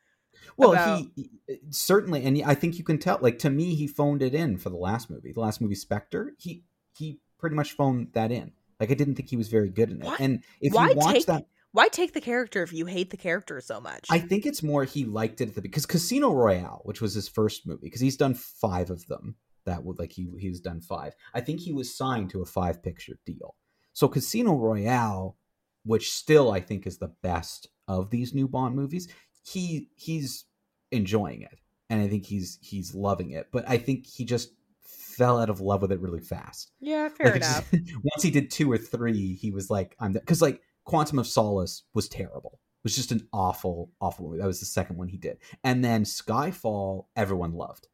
Well, 0.56 0.72
about... 0.72 0.98
he, 0.98 1.10
he, 1.46 1.58
certainly, 1.70 2.24
and 2.24 2.42
I 2.44 2.54
think 2.54 2.78
you 2.78 2.84
can 2.84 2.98
tell. 2.98 3.18
Like 3.20 3.38
to 3.40 3.50
me, 3.50 3.74
he 3.74 3.86
phoned 3.86 4.22
it 4.22 4.34
in 4.34 4.58
for 4.58 4.70
the 4.70 4.76
last 4.76 5.10
movie, 5.10 5.32
the 5.32 5.40
last 5.40 5.60
movie, 5.60 5.74
Spectre. 5.74 6.34
He 6.38 6.64
he 6.96 7.18
pretty 7.38 7.56
much 7.56 7.72
phoned 7.72 8.08
that 8.12 8.32
in. 8.32 8.52
Like 8.78 8.90
I 8.90 8.94
didn't 8.94 9.14
think 9.14 9.28
he 9.28 9.36
was 9.36 9.48
very 9.48 9.68
good 9.68 9.90
in 9.90 10.02
it. 10.02 10.06
What? 10.06 10.20
And 10.20 10.42
if 10.60 10.72
why 10.72 10.90
you 10.90 10.96
watch 10.96 11.14
take, 11.14 11.26
that, 11.26 11.46
why 11.72 11.88
take 11.88 12.12
the 12.12 12.20
character 12.20 12.62
if 12.62 12.72
you 12.72 12.86
hate 12.86 13.10
the 13.10 13.16
character 13.16 13.60
so 13.60 13.80
much? 13.80 14.06
I 14.10 14.18
think 14.18 14.46
it's 14.46 14.62
more 14.62 14.84
he 14.84 15.04
liked 15.04 15.40
it 15.40 15.48
at 15.50 15.54
the 15.54 15.62
because 15.62 15.86
Casino 15.86 16.32
Royale, 16.32 16.80
which 16.84 17.00
was 17.00 17.14
his 17.14 17.28
first 17.28 17.66
movie, 17.66 17.80
because 17.82 18.00
he's 18.00 18.16
done 18.16 18.34
five 18.34 18.90
of 18.90 19.06
them 19.06 19.36
that 19.70 19.84
would 19.84 19.98
like 19.98 20.12
he 20.12 20.28
he's 20.38 20.60
done 20.60 20.80
five. 20.80 21.14
I 21.32 21.40
think 21.40 21.60
he 21.60 21.72
was 21.72 21.96
signed 21.96 22.30
to 22.30 22.42
a 22.42 22.46
five 22.46 22.82
picture 22.82 23.18
deal. 23.24 23.54
So 23.92 24.08
Casino 24.08 24.54
Royale, 24.56 25.36
which 25.84 26.10
still 26.10 26.50
I 26.50 26.60
think 26.60 26.86
is 26.86 26.98
the 26.98 27.14
best 27.22 27.68
of 27.88 28.10
these 28.10 28.34
new 28.34 28.48
Bond 28.48 28.74
movies, 28.74 29.08
he 29.42 29.88
he's 29.94 30.44
enjoying 30.90 31.42
it, 31.42 31.58
and 31.88 32.02
I 32.02 32.08
think 32.08 32.26
he's 32.26 32.58
he's 32.60 32.94
loving 32.94 33.30
it. 33.30 33.48
But 33.52 33.64
I 33.68 33.78
think 33.78 34.06
he 34.06 34.24
just 34.24 34.52
fell 34.82 35.38
out 35.38 35.50
of 35.50 35.60
love 35.60 35.82
with 35.82 35.92
it 35.92 36.00
really 36.00 36.20
fast. 36.20 36.72
Yeah, 36.80 37.08
fair 37.08 37.32
like, 37.32 37.36
enough. 37.36 37.70
Just, 37.70 37.94
once 38.04 38.22
he 38.22 38.30
did 38.30 38.50
two 38.50 38.70
or 38.70 38.78
three, 38.78 39.34
he 39.34 39.50
was 39.52 39.70
like, 39.70 39.94
"I'm," 40.00 40.12
because 40.12 40.42
like 40.42 40.60
Quantum 40.84 41.20
of 41.20 41.26
Solace 41.26 41.84
was 41.94 42.08
terrible. 42.08 42.58
It 42.78 42.84
was 42.84 42.96
just 42.96 43.12
an 43.12 43.28
awful, 43.32 43.92
awful 44.00 44.26
movie. 44.26 44.38
That 44.38 44.46
was 44.46 44.60
the 44.60 44.66
second 44.66 44.96
one 44.96 45.08
he 45.08 45.18
did, 45.18 45.38
and 45.62 45.84
then 45.84 46.04
Skyfall, 46.04 47.06
everyone 47.14 47.52
loved 47.52 47.86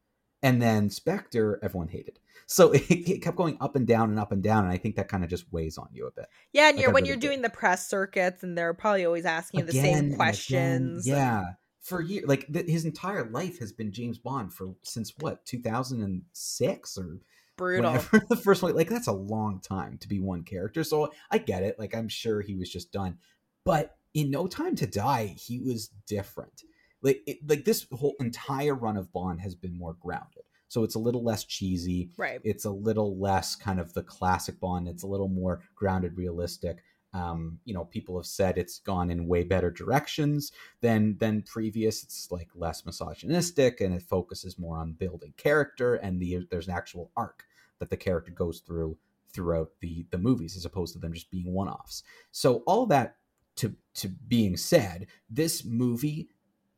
and 0.47 0.63
then 0.63 0.91
Spectre, 0.91 1.59
everyone 1.63 1.89
hated. 1.89 2.19
So 2.47 2.71
it, 2.73 2.89
it, 2.89 3.23
kept 3.23 3.37
going 3.37 3.59
up 3.61 3.77
and 3.77 3.87
down 3.87 4.11
and 4.11 4.19
up 4.19 4.33
and 4.33 4.43
down, 4.43 4.65
and 4.65 4.73
I 4.73 4.79
think 4.79 4.97
that 4.97 5.09
kind 5.09 5.25
of 5.25 5.31
just 5.31 5.53
weighs 5.53 5.77
on 5.79 5.89
you 5.93 6.07
a 6.07 6.13
bit. 6.13 6.27
Yeah, 6.53 6.69
and 6.69 6.77
like 6.77 6.83
you're, 6.83 6.93
when 6.93 7.03
really 7.03 7.09
you're 7.09 7.21
doing 7.21 7.43
the 7.43 7.51
press 7.51 7.89
circuits, 7.89 8.43
and 8.43 8.57
they're 8.57 8.75
probably 8.75 9.05
always 9.05 9.27
asking 9.27 9.61
you 9.61 9.67
the 9.67 9.73
same 9.73 10.15
questions. 10.15 11.07
Again, 11.07 11.17
yeah, 11.17 11.45
for 11.81 12.01
years, 12.01 12.27
like 12.27 12.47
th- 12.53 12.67
his 12.67 12.85
entire 12.85 13.29
life 13.29 13.59
has 13.59 13.73
been 13.73 13.93
James 13.93 14.19
Bond 14.19 14.55
for 14.55 14.75
since 14.83 15.13
what 15.19 15.45
2006 15.47 16.99
or 16.99 17.19
brutal. 17.57 17.93
the 18.29 18.37
first 18.37 18.63
one, 18.63 18.75
like 18.77 18.89
that's 18.89 19.09
a 19.09 19.13
long 19.13 19.61
time 19.61 19.99
to 19.99 20.09
be 20.09 20.21
one 20.21 20.45
character. 20.45 20.85
So 20.85 21.13
I 21.31 21.39
get 21.39 21.65
it. 21.65 21.79
Like 21.79 21.95
I'm 21.95 22.09
sure 22.09 22.41
he 22.41 22.55
was 22.55 22.71
just 22.71 22.93
done, 22.93 23.19
but 23.65 23.97
in 24.15 24.31
No 24.31 24.47
Time 24.47 24.77
to 24.77 24.87
Die, 24.87 25.35
he 25.39 25.59
was 25.59 25.89
different 26.07 26.63
like 27.07 27.23
it, 27.27 27.39
like 27.49 27.65
this 27.65 27.87
whole 27.93 28.15
entire 28.21 28.75
run 28.75 28.97
of 28.97 29.13
Bond 29.13 29.41
has 29.41 29.55
been 29.55 29.79
more 29.79 29.95
grounded. 30.01 30.43
So 30.69 30.83
it's 30.83 30.97
a 30.97 30.99
little 30.99 31.23
less 31.23 31.45
cheesy. 31.45 32.11
Right. 32.17 32.41
It's 32.43 32.65
a 32.65 32.71
little 32.71 33.17
less 33.19 33.55
kind 33.55 33.79
of 33.79 33.95
the 33.95 34.03
classic 34.03 34.59
Bond. 34.59 34.89
It's 34.89 35.05
a 35.05 35.07
little 35.07 35.29
more 35.29 35.61
grounded, 35.77 36.17
realistic. 36.17 36.83
Um, 37.15 37.61
you 37.65 37.73
know, 37.73 37.85
people 37.85 38.17
have 38.19 38.27
said 38.27 38.59
it's 38.59 38.81
gone 38.81 39.11
in 39.11 39.29
way 39.29 39.45
better 39.45 39.71
directions 39.71 40.51
than 40.81 41.17
than 41.19 41.43
previous. 41.43 42.03
It's 42.03 42.31
like 42.33 42.49
less 42.55 42.85
misogynistic 42.85 43.81
and 43.81 43.95
it 43.95 44.03
focuses 44.03 44.59
more 44.59 44.77
on 44.77 44.93
building 44.93 45.33
character 45.37 45.95
and 45.95 46.21
the 46.21 46.47
there's 46.51 46.67
an 46.67 46.75
actual 46.75 47.13
arc 47.17 47.45
that 47.79 47.89
the 47.89 47.97
character 47.97 48.33
goes 48.33 48.61
through 48.61 48.99
throughout 49.33 49.71
the 49.81 50.05
the 50.11 50.19
movies 50.19 50.57
as 50.57 50.65
opposed 50.65 50.93
to 50.95 50.99
them 50.99 51.13
just 51.13 51.31
being 51.31 51.55
one-offs. 51.55 52.03
So 52.33 52.65
all 52.67 52.85
that 52.87 53.17
to 53.57 53.75
to 53.95 54.09
being 54.09 54.57
said, 54.57 55.07
this 55.31 55.65
movie 55.65 56.29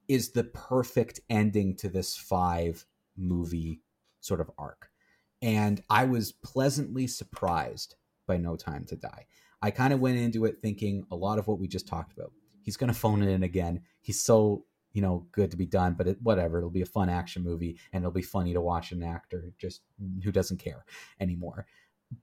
is 0.09 0.30
the 0.30 0.44
perfect 0.44 1.20
ending 1.28 1.76
to 1.76 1.88
this 1.88 2.16
five 2.16 2.84
movie 3.16 3.82
sort 4.20 4.40
of 4.40 4.50
arc. 4.59 4.90
And 5.42 5.82
I 5.88 6.04
was 6.04 6.32
pleasantly 6.32 7.06
surprised 7.06 7.94
by 8.26 8.38
No 8.38 8.56
Time 8.56 8.84
to 8.86 8.96
Die. 8.96 9.26
I 9.62 9.70
kind 9.70 9.92
of 9.92 10.00
went 10.00 10.18
into 10.18 10.44
it 10.44 10.59
thinking 10.62 11.04
a 11.11 11.16
lot 11.16 11.38
of 11.38 11.46
what 11.46 11.59
we 11.59 11.68
just 11.68 11.86
talked 11.86 12.12
about. 12.12 12.32
He's 12.62 12.76
going 12.76 12.92
to 12.92 12.98
phone 12.98 13.22
it 13.22 13.28
in 13.28 13.42
again. 13.42 13.82
He's 14.00 14.20
so, 14.20 14.64
you 14.92 15.02
know, 15.02 15.26
good 15.32 15.50
to 15.50 15.56
be 15.56 15.66
done, 15.66 15.94
but 15.94 16.06
it, 16.06 16.22
whatever. 16.22 16.59
It'll 16.59 16.70
be 16.70 16.82
a 16.82 16.86
fun 16.86 17.09
action 17.09 17.42
movie 17.42 17.78
and 17.92 18.02
it'll 18.02 18.12
be 18.12 18.22
funny 18.22 18.52
to 18.52 18.61
watch 18.61 18.92
an 18.92 19.02
actor 19.02 19.52
just 19.59 19.82
who 20.22 20.32
doesn't 20.32 20.59
care 20.59 20.84
anymore. 21.20 21.66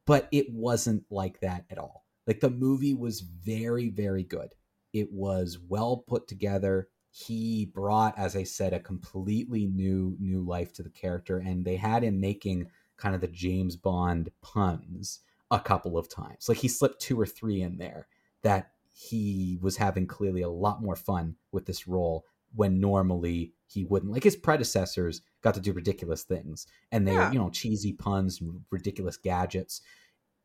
But 0.06 0.28
it 0.32 0.48
wasn't 0.52 1.04
like 1.10 1.40
that 1.42 1.66
at 1.70 1.78
all. 1.78 2.06
Like 2.28 2.40
the 2.40 2.50
movie 2.50 2.94
was 2.94 3.22
very, 3.22 3.90
very 3.90 4.24
good. 4.24 4.54
It 4.94 5.12
was 5.12 5.60
well 5.68 5.98
put 6.08 6.28
together 6.28 6.90
he 7.18 7.64
brought, 7.68 8.18
as 8.18 8.36
I 8.36 8.44
said, 8.44 8.74
a 8.74 8.80
completely 8.80 9.68
new 9.68 10.18
new 10.20 10.42
life 10.42 10.74
to 10.74 10.84
the 10.84 10.90
character, 10.90 11.38
and 11.38 11.64
they 11.64 11.78
had 11.78 12.04
him 12.04 12.20
making 12.20 12.68
kind 12.98 13.16
of 13.16 13.22
the 13.22 13.30
James 13.30 13.78
Bond 13.78 14.32
puns 14.42 15.22
a 15.50 15.62
couple 15.62 15.98
of 15.98 16.10
times. 16.10 16.50
Like 16.50 16.58
he 16.58 16.68
slipped 16.68 17.00
two 17.00 17.18
or 17.18 17.26
three 17.26 17.62
in 17.62 17.78
there 17.78 18.08
that 18.42 18.72
he 18.92 19.58
was 19.62 19.78
having 19.78 20.08
clearly 20.08 20.42
a 20.42 20.50
lot 20.50 20.82
more 20.82 20.98
fun 20.98 21.38
with 21.54 21.66
this 21.66 21.88
role 21.88 22.26
when 22.54 22.82
normally 22.82 23.54
he 23.66 23.86
wouldn't. 23.86 24.12
Like 24.12 24.26
his 24.26 24.36
predecessors 24.36 25.22
got 25.42 25.54
to 25.54 25.62
do 25.62 25.72
ridiculous 25.72 26.24
things, 26.24 26.68
and 26.92 27.08
they 27.08 27.14
yeah. 27.14 27.32
you 27.32 27.40
know 27.40 27.50
cheesy 27.50 27.94
puns, 27.94 28.42
ridiculous 28.72 29.16
gadgets. 29.16 29.80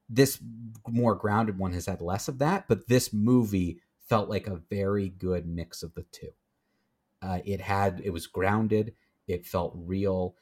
This 0.09 0.39
more 0.87 1.17
grounded 1.17 1.59
one 1.59 1.73
has 1.73 1.87
had 1.87 2.01
less 2.01 2.29
of 2.29 2.39
that, 2.39 2.69
but 2.69 2.87
this 2.87 3.13
movie 3.13 3.81
felt 4.09 4.31
like 4.31 4.47
a 4.47 4.63
very 4.71 5.09
good 5.09 5.47
mix 5.47 5.83
of 5.83 5.95
the 5.95 6.05
two. 6.13 6.31
Uh, 7.23 7.41
it 7.45 7.61
had 7.61 8.01
it 8.05 8.11
was 8.11 8.27
grounded. 8.27 8.95
It 9.27 9.47
felt 9.47 9.73
real, 9.77 10.35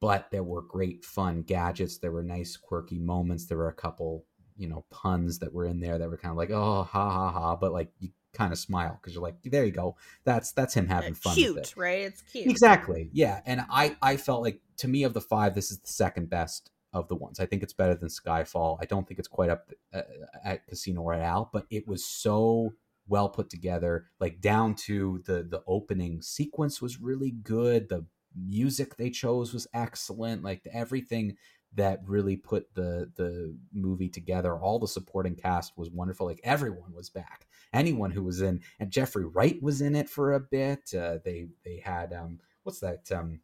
but 0.00 0.30
there 0.30 0.44
were 0.44 0.62
great 0.62 1.04
fun 1.04 1.42
gadgets. 1.42 1.98
There 1.98 2.12
were 2.12 2.22
nice 2.22 2.56
quirky 2.56 2.98
moments. 2.98 3.46
There 3.46 3.58
were 3.58 3.68
a 3.68 3.74
couple 3.74 4.26
you 4.56 4.68
know 4.68 4.84
puns 4.90 5.38
that 5.40 5.52
were 5.52 5.66
in 5.66 5.80
there 5.80 5.98
that 5.98 6.08
were 6.08 6.18
kind 6.18 6.30
of 6.30 6.36
like 6.36 6.50
oh 6.50 6.82
ha 6.82 7.10
ha 7.10 7.30
ha, 7.30 7.56
but 7.56 7.72
like 7.72 7.90
you 7.98 8.10
kind 8.32 8.52
of 8.52 8.58
smile 8.58 8.98
because 9.00 9.14
you're 9.14 9.22
like, 9.22 9.36
there 9.44 9.64
you 9.64 9.72
go, 9.72 9.96
that's 10.24 10.52
that's 10.52 10.74
him 10.74 10.88
having 10.88 11.14
fun. 11.14 11.34
Cute, 11.34 11.58
it. 11.58 11.74
right? 11.76 12.00
It's 12.00 12.22
cute. 12.22 12.46
Exactly. 12.46 13.10
Yeah, 13.12 13.40
and 13.46 13.64
I 13.70 13.96
I 14.00 14.16
felt 14.16 14.42
like 14.42 14.60
to 14.78 14.88
me 14.88 15.04
of 15.04 15.14
the 15.14 15.20
five, 15.20 15.54
this 15.54 15.70
is 15.70 15.78
the 15.78 15.88
second 15.88 16.30
best 16.30 16.70
of 16.92 17.08
the 17.08 17.16
ones. 17.16 17.40
I 17.40 17.46
think 17.46 17.62
it's 17.62 17.72
better 17.72 17.94
than 17.94 18.08
Skyfall. 18.08 18.78
I 18.80 18.84
don't 18.84 19.06
think 19.06 19.18
it's 19.18 19.28
quite 19.28 19.50
up 19.50 19.70
uh, 19.94 20.02
at 20.44 20.66
Casino 20.66 21.02
Royale, 21.02 21.48
but 21.52 21.66
it 21.70 21.86
was 21.86 22.04
so 22.04 22.74
well 23.08 23.28
put 23.28 23.50
together 23.50 24.06
like 24.20 24.40
down 24.40 24.74
to 24.74 25.22
the 25.26 25.42
the 25.42 25.62
opening 25.66 26.22
sequence 26.22 26.80
was 26.80 27.00
really 27.00 27.30
good 27.30 27.88
the 27.88 28.04
music 28.34 28.96
they 28.96 29.10
chose 29.10 29.52
was 29.52 29.66
excellent 29.74 30.42
like 30.42 30.62
everything 30.72 31.36
that 31.74 32.00
really 32.06 32.36
put 32.36 32.74
the 32.74 33.10
the 33.16 33.54
movie 33.72 34.08
together 34.08 34.54
all 34.56 34.78
the 34.78 34.88
supporting 34.88 35.34
cast 35.34 35.76
was 35.76 35.90
wonderful 35.90 36.26
like 36.26 36.40
everyone 36.44 36.92
was 36.94 37.10
back 37.10 37.46
anyone 37.72 38.10
who 38.10 38.22
was 38.22 38.40
in 38.40 38.60
and 38.78 38.90
jeffrey 38.90 39.24
wright 39.24 39.62
was 39.62 39.80
in 39.80 39.94
it 39.94 40.08
for 40.08 40.32
a 40.32 40.40
bit 40.40 40.94
uh, 40.94 41.18
they 41.24 41.48
they 41.64 41.82
had 41.84 42.12
um 42.12 42.38
what's 42.62 42.80
that 42.80 43.10
um 43.12 43.40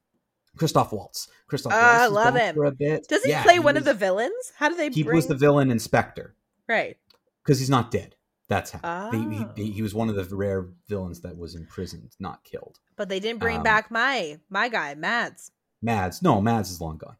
Christoph 0.57 0.93
Waltz. 0.93 1.29
Christoph 1.47 1.73
uh, 1.73 1.77
Waltz 1.77 2.03
I 2.03 2.07
love 2.07 2.35
him 2.35 2.55
for 2.55 2.65
a 2.65 2.73
bit. 2.73 3.07
Does 3.09 3.23
he 3.23 3.31
Yeah, 3.31 3.45
play 3.45 3.59
one 3.61 3.75
was- 3.75 3.83
of 3.83 3.85
the 3.85 3.95
villains? 3.95 4.53
How 4.57 4.69
do 4.69 4.75
they? 4.75 4.89
He 4.91 5.05
bring... 5.05 5.15
was 5.15 5.29
the 5.29 5.37
villain 5.37 5.71
in 5.71 5.79
Spectre 5.79 6.35
right. 6.67 6.97
because 7.45 7.61
he's 7.61 7.71
not 7.71 7.91
dead. 7.93 8.17
That's 8.49 8.71
how 8.73 9.11
They- 9.11 9.19
he, 9.19 9.45
Oh. 9.45 9.53
he, 9.57 9.71
he 9.73 9.83
was 9.83 9.95
one 9.95 10.09
of 10.09 10.17
the 10.17 10.25
rare 10.35 10.67
villains 10.89 11.21
that 11.21 11.37
was 11.37 11.55
imprisoned, 11.55 12.17
not 12.19 12.43
killed. 12.45 12.79
But 12.97 13.09
they 13.09 13.21
didn't 13.21 13.41
bring 13.41 13.59
Um, 13.59 13.63
back 13.63 13.91
my 13.91 14.39
my 14.49 14.69
guy 14.69 14.95
Mads. 14.95 15.53
Mads, 15.83 16.23
no, 16.23 16.41
Mads 16.41 16.71
is 16.71 16.81
long 16.81 16.97
gone. 16.99 17.17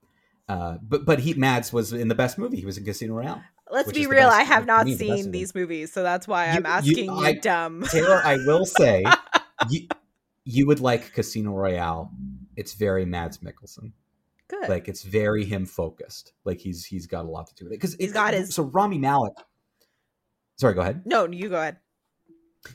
Uh, 0.49 0.79
but 0.83 1.05
but 1.05 1.21
he 1.21 1.35
Mads 1.35 1.73
was 1.73 1.93
in 1.93 2.09
the 2.09 2.15
best 2.15 2.39
movie. 2.39 2.57
He 2.59 2.65
was 2.67 2.79
in 2.79 2.85
Casino 2.85 3.15
Royale. 3.15 3.43
Let's 3.71 3.93
be 3.93 4.07
real. 4.07 4.29
I 4.29 4.43
have 4.45 4.65
not 4.65 4.87
me, 4.87 4.97
seen 4.97 5.27
of 5.27 5.33
these 5.33 5.55
movies, 5.55 5.93
so 5.93 6.03
that's 6.03 6.27
why 6.27 6.47
I'm 6.49 6.63
you- 6.65 6.71
asking 6.71 7.05
you, 7.05 7.13
I- 7.13 7.35
dumb. 7.35 7.85
Taylor, 7.91 8.23
I 8.25 8.37
will 8.47 8.65
say, 8.65 9.05
you, 9.69 9.87
you 10.45 10.67
would 10.67 10.81
like 10.81 11.13
Casino 11.13 11.53
Royale. 11.53 12.11
It's 12.57 12.73
very 12.73 13.05
Mads 13.05 13.39
Mikkelsen. 13.39 13.93
Good. 14.49 14.71
Like 14.71 14.89
it's 14.89 15.03
very 15.03 15.45
him 15.45 15.67
focused. 15.67 16.33
Like 16.47 16.59
he's 16.59 16.87
he's 16.87 17.07
got 17.07 17.27
a 17.27 17.29
lot 17.29 17.47
to 17.49 17.55
do 17.55 17.65
with 17.67 17.73
it 17.75 17.77
because 17.77 17.95
He's 17.95 18.13
got 18.13 18.33
his- 18.33 18.55
So 18.55 18.63
Rami 18.63 18.97
Malek. 18.99 19.35
Sorry, 20.59 20.75
go 20.75 20.81
ahead. 20.81 21.03
no, 21.05 21.27
you 21.27 21.49
go 21.49 21.57
ahead. 21.57 21.77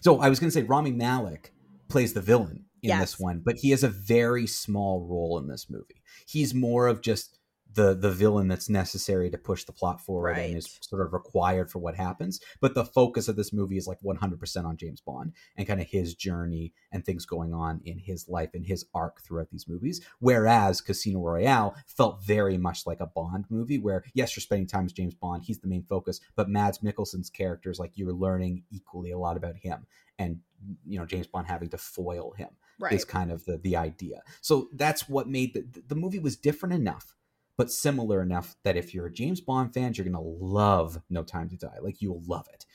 So 0.01 0.19
I 0.19 0.29
was 0.29 0.39
going 0.39 0.47
to 0.49 0.53
say 0.53 0.63
Rami 0.63 0.91
Malek 0.91 1.53
plays 1.89 2.13
the 2.13 2.21
villain 2.21 2.65
in 2.81 2.89
Yes. 2.89 3.01
this 3.01 3.19
one, 3.19 3.41
but 3.43 3.57
he 3.57 3.71
has 3.71 3.83
a 3.83 3.89
very 3.89 4.47
small 4.47 5.05
role 5.05 5.37
in 5.37 5.47
this 5.47 5.69
movie. 5.69 6.01
He's 6.27 6.53
more 6.53 6.87
of 6.87 7.01
just 7.01 7.37
the 7.73 7.93
the 7.93 8.11
villain 8.11 8.47
that's 8.47 8.69
necessary 8.69 9.29
to 9.29 9.37
push 9.37 9.63
the 9.63 9.71
plot 9.71 9.99
forward 10.01 10.37
and 10.37 10.57
is 10.57 10.77
sort 10.81 11.01
of 11.01 11.13
required 11.13 11.71
for 11.71 11.79
what 11.79 11.95
happens. 11.95 12.39
But 12.61 12.75
the 12.75 12.85
focus 12.85 13.27
of 13.27 13.35
this 13.35 13.51
movie 13.53 13.77
is 13.77 13.87
like 13.87 13.99
100% 14.01 14.65
on 14.65 14.77
James 14.77 15.01
Bond 15.01 15.33
and 15.57 15.67
kind 15.67 15.81
of 15.81 15.87
his 15.87 16.15
journey 16.15 16.73
and 16.91 17.05
things 17.05 17.25
going 17.25 17.53
on 17.53 17.81
in 17.85 17.99
his 17.99 18.27
life 18.29 18.51
and 18.53 18.65
his 18.65 18.85
arc 18.93 19.21
throughout 19.21 19.49
these 19.49 19.67
movies. 19.67 20.01
Whereas 20.19 20.81
Casino 20.81 21.19
Royale 21.19 21.75
felt 21.87 22.23
very 22.23 22.57
much 22.57 22.85
like 22.85 22.99
a 22.99 23.07
Bond 23.07 23.45
movie 23.49 23.79
where 23.79 24.03
yes, 24.13 24.35
you're 24.35 24.41
spending 24.41 24.67
time 24.67 24.83
with 24.85 24.95
James 24.95 25.15
Bond, 25.15 25.43
he's 25.43 25.59
the 25.59 25.67
main 25.67 25.83
focus, 25.83 26.19
but 26.35 26.49
Mads 26.49 26.79
Mikkelsen's 26.79 27.29
character 27.29 27.69
is 27.71 27.79
like 27.79 27.91
you're 27.95 28.13
learning 28.13 28.63
equally 28.71 29.11
a 29.11 29.17
lot 29.17 29.37
about 29.37 29.55
him 29.57 29.85
and 30.19 30.39
you 30.85 30.97
know 30.99 31.05
James 31.05 31.27
Bond 31.27 31.47
having 31.47 31.69
to 31.69 31.77
foil 31.77 32.31
him 32.37 32.49
Right. 32.79 32.93
is 32.93 33.05
kind 33.05 33.31
of 33.31 33.45
the 33.45 33.57
the 33.57 33.75
idea. 33.77 34.21
So 34.41 34.67
that's 34.73 35.07
what 35.07 35.27
made 35.29 35.53
the 35.53 35.81
the 35.87 35.95
movie 35.95 36.19
was 36.19 36.35
different 36.35 36.73
enough, 36.73 37.15
but 37.57 37.71
similar 37.71 38.21
enough 38.21 38.55
that 38.63 38.77
if 38.77 38.93
you're 38.93 39.07
a 39.07 39.13
James 39.13 39.41
Bond 39.41 39.73
fan, 39.73 39.93
you're 39.95 40.05
gonna 40.05 40.21
love 40.21 41.01
No 41.09 41.23
Time 41.23 41.49
to 41.49 41.57
Die. 41.57 41.77
Like 41.81 42.01
you'll 42.01 42.23
love 42.27 42.47
it. 42.53 42.65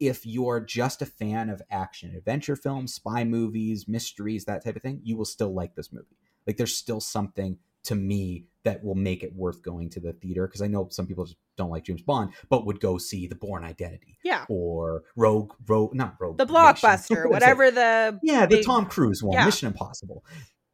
If 0.00 0.24
you're 0.24 0.60
just 0.60 1.02
a 1.02 1.06
fan 1.06 1.50
of 1.50 1.60
action 1.70 2.14
adventure 2.14 2.56
films, 2.56 2.94
spy 2.94 3.24
movies, 3.24 3.88
mysteries, 3.88 4.44
that 4.44 4.64
type 4.64 4.76
of 4.76 4.82
thing, 4.82 5.00
you 5.02 5.16
will 5.16 5.24
still 5.24 5.52
like 5.52 5.74
this 5.74 5.92
movie. 5.92 6.16
Like 6.46 6.56
there's 6.56 6.76
still 6.76 7.00
something 7.00 7.58
to 7.84 7.94
me 7.94 8.44
that 8.64 8.84
will 8.84 8.94
make 8.94 9.22
it 9.22 9.34
worth 9.34 9.62
going 9.62 9.88
to 9.90 10.00
the 10.00 10.12
theater 10.12 10.46
because 10.46 10.60
I 10.60 10.66
know 10.66 10.88
some 10.90 11.06
people 11.06 11.24
just 11.24 11.38
don't 11.56 11.70
like 11.70 11.84
James 11.84 12.02
Bond, 12.02 12.32
but 12.50 12.66
would 12.66 12.80
go 12.80 12.98
see 12.98 13.26
The 13.26 13.34
Bourne 13.34 13.64
Identity 13.64 14.18
yeah. 14.22 14.44
or 14.48 15.04
Rogue, 15.16 15.54
Rogue, 15.66 15.94
not 15.94 16.16
Rogue, 16.20 16.38
The 16.38 16.46
blockbuster, 16.46 17.28
whatever 17.30 17.70
the 17.70 18.18
Yeah, 18.22 18.46
the 18.46 18.62
Tom 18.62 18.86
Cruise 18.86 19.22
one, 19.22 19.34
Yeah. 19.34 19.46
Mission 19.46 19.68
Impossible. 19.68 20.24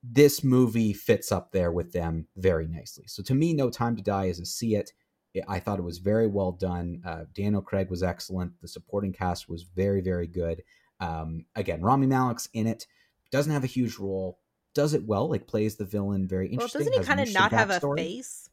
This 0.07 0.45
movie 0.45 0.93
fits 0.93 1.33
up 1.33 1.53
there 1.53 1.73
with 1.73 1.93
them 1.93 2.29
very 2.37 2.67
nicely. 2.67 3.05
So 3.07 3.23
to 3.23 3.35
me, 3.35 3.55
No 3.55 3.71
Time 3.71 3.97
to 3.97 4.03
Die 4.03 4.27
is 4.27 4.39
a 4.39 4.45
see 4.45 4.75
it. 4.75 4.93
I 5.49 5.59
thought 5.59 5.79
it 5.79 5.85
was 5.85 5.99
very 5.99 6.27
well 6.27 6.53
done. 6.53 7.03
Uh, 7.05 7.25
Daniel 7.35 7.63
Craig 7.63 7.91
was 7.91 8.03
excellent. 8.03 8.53
The 8.61 8.69
supporting 8.69 9.13
cast 9.13 9.49
was 9.49 9.63
very, 9.63 10.01
very 10.01 10.27
good. 10.27 10.63
Um, 11.01 11.47
again, 11.57 11.83
Rami 11.83 12.07
Malek's 12.07 12.49
in 12.53 12.67
it. 12.67 12.87
Doesn't 13.33 13.53
have 13.53 13.65
a 13.65 13.69
huge 13.69 13.99
role. 13.99 14.39
Does 14.75 14.95
it 14.95 15.07
well. 15.07 15.29
Like 15.29 15.47
plays 15.47 15.77
the 15.77 15.85
villain 15.85 16.29
very 16.29 16.47
well, 16.47 16.53
interesting. 16.53 16.87
doesn't 16.87 17.03
he 17.03 17.07
kind 17.07 17.21
of 17.21 17.33
not 17.33 17.53
have 17.53 17.71
a 17.71 17.81
face? 17.97 18.49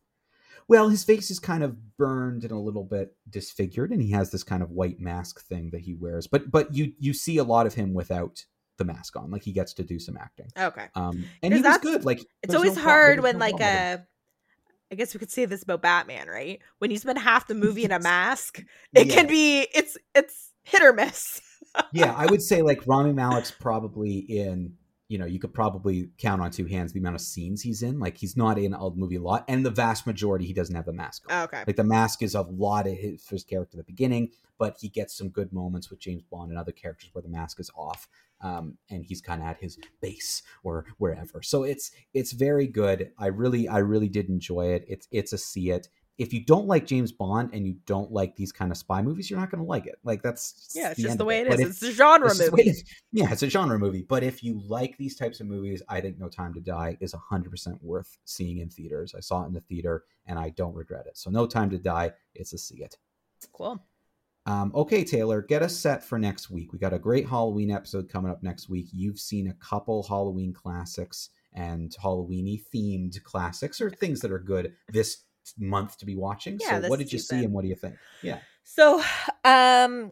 Well, 0.67 0.89
his 0.89 1.03
face 1.03 1.29
is 1.29 1.39
kind 1.39 1.63
of 1.63 1.97
burned 1.97 2.43
and 2.43 2.51
a 2.51 2.57
little 2.57 2.83
bit 2.83 3.15
disfigured, 3.29 3.91
and 3.91 4.01
he 4.01 4.11
has 4.11 4.31
this 4.31 4.43
kind 4.43 4.63
of 4.63 4.71
white 4.71 4.99
mask 4.99 5.41
thing 5.41 5.71
that 5.71 5.81
he 5.81 5.93
wears. 5.93 6.27
But 6.27 6.49
but 6.49 6.73
you 6.73 6.93
you 6.97 7.13
see 7.13 7.37
a 7.37 7.43
lot 7.43 7.65
of 7.65 7.73
him 7.73 7.93
without 7.93 8.45
the 8.81 8.93
mask 8.93 9.15
on. 9.15 9.29
Like 9.29 9.43
he 9.43 9.51
gets 9.51 9.73
to 9.75 9.83
do 9.83 9.99
some 9.99 10.17
acting. 10.17 10.47
Okay. 10.57 10.87
Um, 10.95 11.25
and 11.43 11.53
he 11.53 11.61
was 11.61 11.77
good. 11.77 12.03
Like 12.03 12.25
It's 12.41 12.55
always 12.55 12.75
no 12.75 12.81
hard 12.81 13.19
when 13.21 13.37
no 13.37 13.45
like 13.45 13.59
a 13.61 14.05
I 14.91 14.95
guess 14.95 15.13
we 15.13 15.19
could 15.19 15.31
say 15.31 15.45
this 15.45 15.63
about 15.63 15.81
Batman, 15.81 16.27
right? 16.27 16.59
When 16.79 16.91
you 16.91 16.97
spend 16.97 17.17
half 17.17 17.47
the 17.47 17.55
movie 17.55 17.85
in 17.85 17.91
a 17.91 17.99
mask, 18.11 18.61
it 18.93 19.09
can 19.09 19.27
be 19.27 19.67
it's 19.73 19.97
it's 20.13 20.51
hit 20.63 20.83
or 20.83 20.93
miss. 20.93 21.41
yeah, 21.93 22.13
I 22.15 22.25
would 22.25 22.41
say 22.41 22.61
like 22.61 22.81
Rami 22.87 23.13
Malek's 23.13 23.51
probably 23.51 24.19
in. 24.19 24.73
You 25.07 25.17
know, 25.17 25.25
you 25.25 25.39
could 25.39 25.53
probably 25.53 26.09
count 26.19 26.41
on 26.41 26.51
two 26.51 26.65
hands 26.67 26.93
the 26.93 27.01
amount 27.01 27.15
of 27.15 27.21
scenes 27.21 27.61
he's 27.61 27.83
in. 27.83 27.99
Like 27.99 28.15
he's 28.15 28.37
not 28.37 28.57
in 28.57 28.73
a 28.73 28.89
movie 28.91 29.17
a 29.17 29.21
lot, 29.21 29.43
and 29.49 29.65
the 29.65 29.69
vast 29.69 30.07
majority 30.07 30.45
he 30.45 30.53
doesn't 30.53 30.73
have 30.73 30.85
the 30.85 30.93
mask 30.93 31.23
on. 31.29 31.43
Okay. 31.43 31.65
Like 31.67 31.75
the 31.75 31.83
mask 31.83 32.23
is 32.23 32.33
a 32.33 32.43
lot 32.43 32.87
of 32.87 32.93
his, 32.97 33.27
his 33.27 33.43
character 33.43 33.77
at 33.77 33.85
the 33.85 33.91
beginning, 33.91 34.31
but 34.57 34.77
he 34.79 34.87
gets 34.87 35.17
some 35.17 35.27
good 35.27 35.51
moments 35.51 35.89
with 35.89 35.99
James 35.99 36.23
Bond 36.31 36.49
and 36.49 36.57
other 36.57 36.71
characters 36.71 37.09
where 37.11 37.21
the 37.21 37.27
mask 37.27 37.59
is 37.59 37.69
off, 37.75 38.07
um, 38.41 38.77
and 38.89 39.03
he's 39.05 39.21
kind 39.21 39.41
of 39.41 39.47
at 39.47 39.57
his 39.59 39.77
base 40.01 40.43
or 40.63 40.85
wherever. 40.97 41.41
So 41.41 41.63
it's 41.63 41.91
it's 42.13 42.31
very 42.31 42.67
good. 42.67 43.11
I 43.17 43.27
really 43.27 43.67
I 43.67 43.79
really 43.79 44.09
did 44.09 44.29
enjoy 44.29 44.67
it. 44.73 44.85
It's 44.87 45.07
it's 45.11 45.33
a 45.33 45.37
see 45.37 45.69
it. 45.71 45.87
If 46.17 46.33
you 46.33 46.45
don't 46.45 46.67
like 46.67 46.85
James 46.85 47.11
Bond 47.11 47.49
and 47.51 47.65
you 47.65 47.77
don't 47.87 48.11
like 48.11 48.35
these 48.35 48.51
kind 48.51 48.69
of 48.71 48.77
spy 48.77 49.01
movies, 49.01 49.29
you're 49.31 49.39
not 49.39 49.49
going 49.49 49.63
to 49.63 49.67
like 49.67 49.87
it. 49.87 49.95
Like 50.03 50.21
that's 50.21 50.69
Yeah, 50.75 50.91
it's 50.91 51.01
just 51.01 51.17
the 51.17 51.25
way 51.25 51.39
it 51.39 51.47
But 51.47 51.55
is. 51.55 51.61
if- 51.61 51.67
It's 51.69 51.81
a 51.83 51.91
genre 51.93 52.27
it's 52.27 52.37
just 52.37 52.51
the 52.51 52.55
way 52.55 52.63
movie. 52.65 52.77
it 52.77 52.89
yeah, 53.11 53.31
it's 53.31 53.41
a 53.41 53.49
genre 53.49 53.79
movie. 53.79 54.05
But 54.07 54.21
if 54.23 54.43
you 54.43 54.61
like 54.67 54.97
these 54.97 55.15
types 55.15 55.39
of 55.39 55.47
movies, 55.47 55.81
I 55.89 55.99
think 55.99 56.19
No 56.19 56.29
Time 56.29 56.53
to 56.53 56.59
Die 56.59 56.97
is 56.99 57.15
100% 57.15 57.81
worth 57.81 58.17
seeing 58.25 58.59
in 58.59 58.69
theaters. 58.69 59.15
I 59.17 59.21
saw 59.21 59.43
it 59.43 59.47
in 59.47 59.53
the 59.53 59.61
theater 59.61 60.03
and 60.27 60.37
I 60.37 60.49
don't 60.49 60.75
regret 60.75 61.07
it. 61.07 61.17
So 61.17 61.31
No 61.31 61.47
Time 61.47 61.71
to 61.71 61.79
Die, 61.79 62.11
it's 62.35 62.53
a 62.53 62.57
see 62.59 62.83
it. 62.83 62.97
Cool. 63.51 63.83
Um, 64.45 64.71
okay, 64.73 65.03
Taylor, 65.03 65.41
get 65.41 65.61
us 65.61 65.75
set 65.75 66.03
for 66.03 66.17
next 66.17 66.49
week. 66.49 66.73
We 66.73 66.79
got 66.79 66.93
a 66.93 66.99
great 66.99 67.27
Halloween 67.27 67.69
episode 67.69 68.09
coming 68.09 68.31
up 68.31 68.41
next 68.41 68.69
week. 68.69 68.87
You've 68.91 69.19
seen 69.19 69.47
a 69.47 69.53
couple 69.53 70.03
Halloween 70.03 70.53
classics 70.53 71.29
and 71.53 71.95
Halloweeny 72.01 72.63
themed 72.73 73.21
classics 73.23 73.81
or 73.81 73.89
things 73.89 74.19
that 74.21 74.31
are 74.31 74.39
good 74.39 74.73
this 74.89 75.23
month 75.59 75.97
to 75.97 76.05
be 76.05 76.15
watching. 76.15 76.57
Yeah, 76.59 76.81
so 76.81 76.89
what 76.89 76.99
did 76.99 77.13
you 77.13 77.19
see 77.19 77.43
and 77.43 77.53
what 77.53 77.61
do 77.61 77.67
you 77.67 77.75
think? 77.75 77.95
Yeah. 78.23 78.39
So, 78.63 79.03
um, 79.43 80.11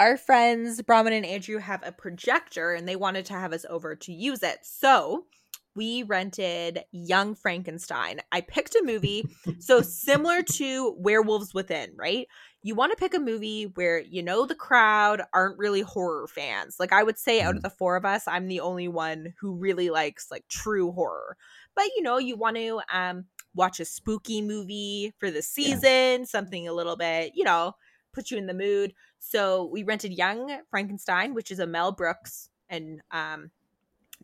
our 0.00 0.16
friends 0.16 0.80
Brahman 0.82 1.12
and 1.12 1.26
Andrew 1.26 1.58
have 1.58 1.82
a 1.84 1.92
projector, 1.92 2.72
and 2.72 2.88
they 2.88 2.96
wanted 2.96 3.26
to 3.26 3.32
have 3.34 3.52
us 3.52 3.66
over 3.68 3.96
to 3.96 4.12
use 4.12 4.42
it. 4.42 4.58
So 4.62 5.26
we 5.74 6.02
rented 6.02 6.84
Young 6.92 7.34
Frankenstein. 7.34 8.20
I 8.32 8.40
picked 8.40 8.74
a 8.74 8.82
movie 8.84 9.24
so 9.60 9.80
similar 9.82 10.42
to 10.42 10.94
Werewolves 10.98 11.54
Within, 11.54 11.92
right? 11.96 12.26
You 12.62 12.74
want 12.74 12.90
to 12.90 12.96
pick 12.96 13.14
a 13.14 13.20
movie 13.20 13.64
where 13.74 14.00
you 14.00 14.22
know 14.22 14.44
the 14.44 14.54
crowd 14.54 15.22
aren't 15.32 15.58
really 15.58 15.80
horror 15.80 16.26
fans. 16.26 16.76
Like 16.80 16.92
I 16.92 17.02
would 17.02 17.18
say 17.18 17.40
out 17.40 17.56
of 17.56 17.62
the 17.62 17.70
four 17.70 17.96
of 17.96 18.04
us, 18.04 18.26
I'm 18.26 18.48
the 18.48 18.60
only 18.60 18.88
one 18.88 19.34
who 19.40 19.54
really 19.54 19.90
likes 19.90 20.30
like 20.30 20.46
true 20.48 20.90
horror. 20.92 21.36
But 21.76 21.86
you 21.96 22.02
know, 22.02 22.18
you 22.18 22.36
want 22.36 22.56
to 22.56 22.80
um 22.92 23.26
watch 23.54 23.80
a 23.80 23.84
spooky 23.84 24.42
movie 24.42 25.14
for 25.18 25.30
the 25.30 25.42
season, 25.42 26.26
something 26.26 26.66
a 26.66 26.72
little 26.72 26.96
bit, 26.96 27.32
you 27.34 27.44
know, 27.44 27.74
put 28.12 28.30
you 28.30 28.38
in 28.38 28.46
the 28.46 28.54
mood. 28.54 28.92
So 29.20 29.66
we 29.72 29.84
rented 29.84 30.12
Young 30.12 30.58
Frankenstein, 30.70 31.34
which 31.34 31.50
is 31.50 31.60
a 31.60 31.66
Mel 31.66 31.92
Brooks 31.92 32.50
and 32.68 33.00
um 33.12 33.50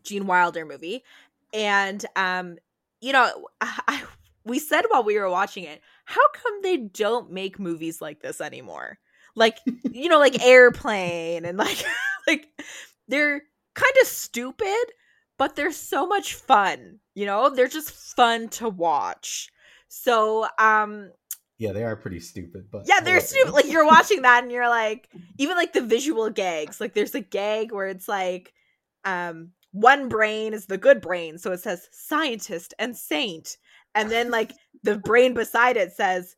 Gene 0.03 0.27
Wilder 0.27 0.65
movie. 0.65 1.03
And 1.55 2.05
um, 2.15 2.57
you 3.01 3.13
know, 3.13 3.47
I, 3.61 3.81
I 3.87 4.03
we 4.43 4.59
said 4.59 4.83
while 4.89 5.03
we 5.03 5.17
were 5.17 5.29
watching 5.29 5.63
it, 5.63 5.81
how 6.03 6.21
come 6.33 6.61
they 6.61 6.77
don't 6.77 7.31
make 7.31 7.59
movies 7.59 8.01
like 8.01 8.21
this 8.21 8.41
anymore? 8.41 8.99
Like, 9.35 9.57
you 9.91 10.09
know, 10.09 10.19
like 10.19 10.43
Airplane 10.43 11.45
and 11.45 11.57
like 11.57 11.83
like 12.27 12.47
they're 13.07 13.41
kind 13.73 13.93
of 14.01 14.07
stupid, 14.07 14.85
but 15.37 15.55
they're 15.55 15.71
so 15.71 16.05
much 16.05 16.35
fun. 16.35 16.99
You 17.15 17.25
know, 17.25 17.49
they're 17.49 17.67
just 17.67 17.91
fun 17.91 18.49
to 18.49 18.69
watch. 18.69 19.49
So, 19.87 20.47
um 20.59 21.11
Yeah, 21.57 21.71
they 21.71 21.83
are 21.83 21.95
pretty 21.95 22.19
stupid, 22.19 22.65
but 22.69 22.83
yeah, 22.85 22.99
they're 22.99 23.21
stupid. 23.21 23.53
Like 23.53 23.71
you're 23.71 23.87
watching 23.87 24.23
that 24.23 24.43
and 24.43 24.51
you're 24.51 24.69
like, 24.69 25.09
even 25.37 25.55
like 25.55 25.73
the 25.73 25.81
visual 25.81 26.29
gags. 26.29 26.81
Like 26.81 26.93
there's 26.93 27.15
a 27.15 27.21
gag 27.21 27.71
where 27.71 27.87
it's 27.87 28.07
like, 28.09 28.53
um, 29.05 29.51
one 29.75 30.07
brain 30.07 30.53
is 30.53 30.67
the 30.67 30.77
good 30.77 31.01
brain, 31.01 31.37
so 31.37 31.51
it 31.51 31.59
says 31.59 31.89
scientist 31.91 32.73
and 32.79 32.95
saint, 32.95 33.57
and 33.93 34.09
then 34.09 34.31
like 34.31 34.53
the 34.83 34.97
brain 34.97 35.33
beside 35.33 35.75
it 35.75 35.91
says, 35.91 36.37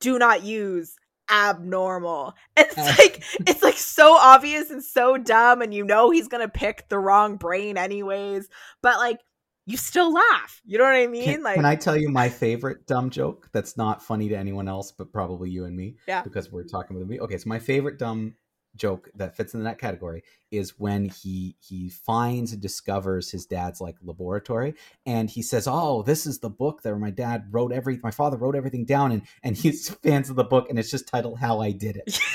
do 0.00 0.18
not 0.18 0.42
use 0.42 0.96
abnormal. 1.30 2.34
It's 2.56 2.76
like 2.98 3.22
it's 3.46 3.62
like 3.62 3.76
so 3.76 4.14
obvious 4.14 4.70
and 4.70 4.82
so 4.82 5.18
dumb, 5.18 5.60
and 5.60 5.74
you 5.74 5.84
know 5.84 6.10
he's 6.10 6.28
gonna 6.28 6.48
pick 6.48 6.88
the 6.88 6.98
wrong 6.98 7.36
brain 7.36 7.76
anyways. 7.76 8.48
But 8.82 8.96
like 8.96 9.20
you 9.66 9.76
still 9.76 10.12
laugh. 10.12 10.62
You 10.64 10.78
know 10.78 10.84
what 10.84 10.94
I 10.94 11.06
mean? 11.06 11.24
Can, 11.24 11.42
like 11.42 11.56
Can 11.56 11.66
I 11.66 11.76
tell 11.76 11.98
you 11.98 12.08
my 12.08 12.30
favorite 12.30 12.86
dumb 12.86 13.10
joke 13.10 13.50
that's 13.52 13.76
not 13.76 14.02
funny 14.02 14.28
to 14.30 14.36
anyone 14.36 14.68
else 14.68 14.90
but 14.90 15.12
probably 15.12 15.50
you 15.50 15.66
and 15.66 15.76
me? 15.76 15.96
Yeah. 16.08 16.22
Because 16.22 16.50
we're 16.50 16.64
talking 16.64 16.98
with 16.98 17.06
me. 17.06 17.20
Okay, 17.20 17.36
so 17.36 17.46
my 17.46 17.58
favorite 17.58 17.98
dumb 17.98 18.36
joke 18.76 19.10
that 19.14 19.36
fits 19.36 19.54
in 19.54 19.64
that 19.64 19.78
category 19.78 20.22
is 20.50 20.78
when 20.78 21.06
he 21.06 21.56
he 21.60 21.88
finds 21.88 22.52
and 22.52 22.62
discovers 22.62 23.30
his 23.30 23.46
dad's 23.46 23.80
like 23.80 23.96
laboratory 24.02 24.74
and 25.06 25.30
he 25.30 25.42
says 25.42 25.66
oh 25.68 26.02
this 26.02 26.26
is 26.26 26.38
the 26.38 26.50
book 26.50 26.82
that 26.82 26.96
my 26.96 27.10
dad 27.10 27.44
wrote 27.50 27.72
every 27.72 27.98
my 28.02 28.10
father 28.10 28.36
wrote 28.36 28.56
everything 28.56 28.84
down 28.84 29.12
and 29.12 29.22
and 29.42 29.56
he's 29.56 29.88
fans 30.02 30.30
of 30.30 30.36
the 30.36 30.44
book 30.44 30.68
and 30.70 30.78
it's 30.78 30.90
just 30.90 31.08
titled 31.08 31.38
how 31.38 31.60
i 31.60 31.70
did 31.70 31.96
it. 31.96 32.18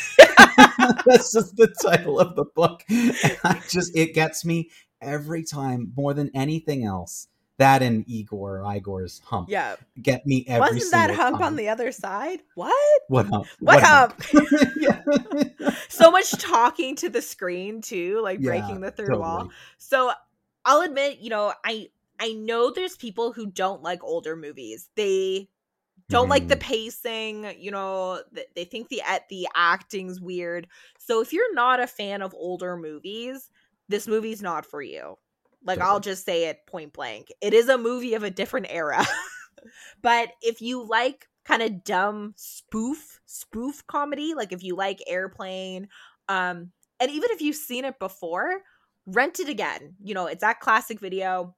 That's 1.06 1.32
just 1.32 1.56
the 1.56 1.74
title 1.84 2.20
of 2.20 2.36
the 2.36 2.46
book. 2.46 2.84
And 2.90 3.38
i 3.44 3.62
just 3.70 3.96
it 3.96 4.14
gets 4.14 4.46
me 4.46 4.70
every 5.02 5.44
time 5.44 5.92
more 5.96 6.14
than 6.14 6.30
anything 6.34 6.86
else 6.86 7.28
that 7.58 7.82
and 7.82 8.04
Igor 8.08 8.64
Igor's 8.76 9.22
hump. 9.26 9.50
Yeah, 9.50 9.76
get 10.02 10.26
me 10.26 10.46
every. 10.48 10.76
Wasn't 10.76 10.92
that 10.92 11.12
hump 11.12 11.38
time. 11.38 11.48
on 11.48 11.56
the 11.56 11.70
other 11.70 11.92
side? 11.92 12.42
What? 12.56 13.02
What 13.08 13.28
hump? 13.28 13.48
What, 13.60 13.76
what 13.76 13.84
hump? 13.84 14.22
hump? 14.24 15.74
so 15.90 16.12
much 16.12 16.32
talking 16.32 16.96
to 16.98 17.10
the 17.10 17.22
screen 17.22 17.82
too, 17.82 18.22
like 18.22 18.40
yeah, 18.40 18.50
breaking 18.50 18.82
the 18.82 18.92
third 18.92 19.08
totally. 19.08 19.22
wall. 19.22 19.50
So 19.78 20.12
I'll 20.66 20.82
admit, 20.82 21.20
you 21.20 21.30
know, 21.30 21.54
I 21.64 21.90
I 22.20 22.34
know 22.34 22.72
there's 22.72 22.98
people 22.98 23.32
who 23.32 23.48
don't 23.48 23.84
like 23.84 24.04
older 24.04 24.36
movies. 24.36 24.90
They 24.96 25.50
don't 26.10 26.28
mm. 26.28 26.32
like 26.32 26.48
the 26.48 26.56
mm-hmm. 26.56 26.72
pacing 26.72 27.56
you 27.58 27.72
know 27.72 28.22
they 28.56 28.66
think 28.66 28.90
the 28.90 29.02
at 29.02 29.28
the 29.30 29.48
acting's 29.56 30.22
weird 30.22 30.68
so 30.98 31.22
if 31.22 31.34
you're 31.34 31.54
not 31.56 31.80
a 31.80 31.88
fan 31.88 32.22
of 32.22 32.34
older 32.36 32.78
movies 32.78 33.50
this 33.90 34.08
movie's 34.08 34.42
not 34.42 34.66
for 34.66 34.82
you 34.82 35.18
like 35.66 35.80
I'll 35.80 36.00
just 36.00 36.26
say 36.26 36.46
it 36.46 36.66
point 36.68 36.94
blank. 36.94 37.34
It 37.42 37.54
is 37.54 37.68
a 37.68 37.78
movie 37.78 38.14
of 38.14 38.24
a 38.24 38.30
different 38.30 38.68
era. 38.70 39.06
but 40.02 40.30
if 40.42 40.62
you 40.62 40.88
like 40.88 41.28
kind 41.44 41.62
of 41.62 41.84
dumb 41.84 42.34
spoof 42.38 43.20
spoof 43.26 43.86
comedy, 43.88 44.34
like 44.36 44.52
if 44.54 44.64
you 44.64 44.76
like 44.76 45.00
Airplane, 45.08 45.90
um 46.30 46.72
and 47.00 47.12
even 47.12 47.32
if 47.32 47.42
you've 47.42 47.56
seen 47.56 47.84
it 47.84 48.00
before, 48.00 48.62
rent 49.06 49.40
it 49.40 49.50
again. 49.50 49.96
You 50.04 50.14
know, 50.14 50.28
it's 50.28 50.42
that 50.42 50.60
classic 50.60 51.00
video 51.00 51.56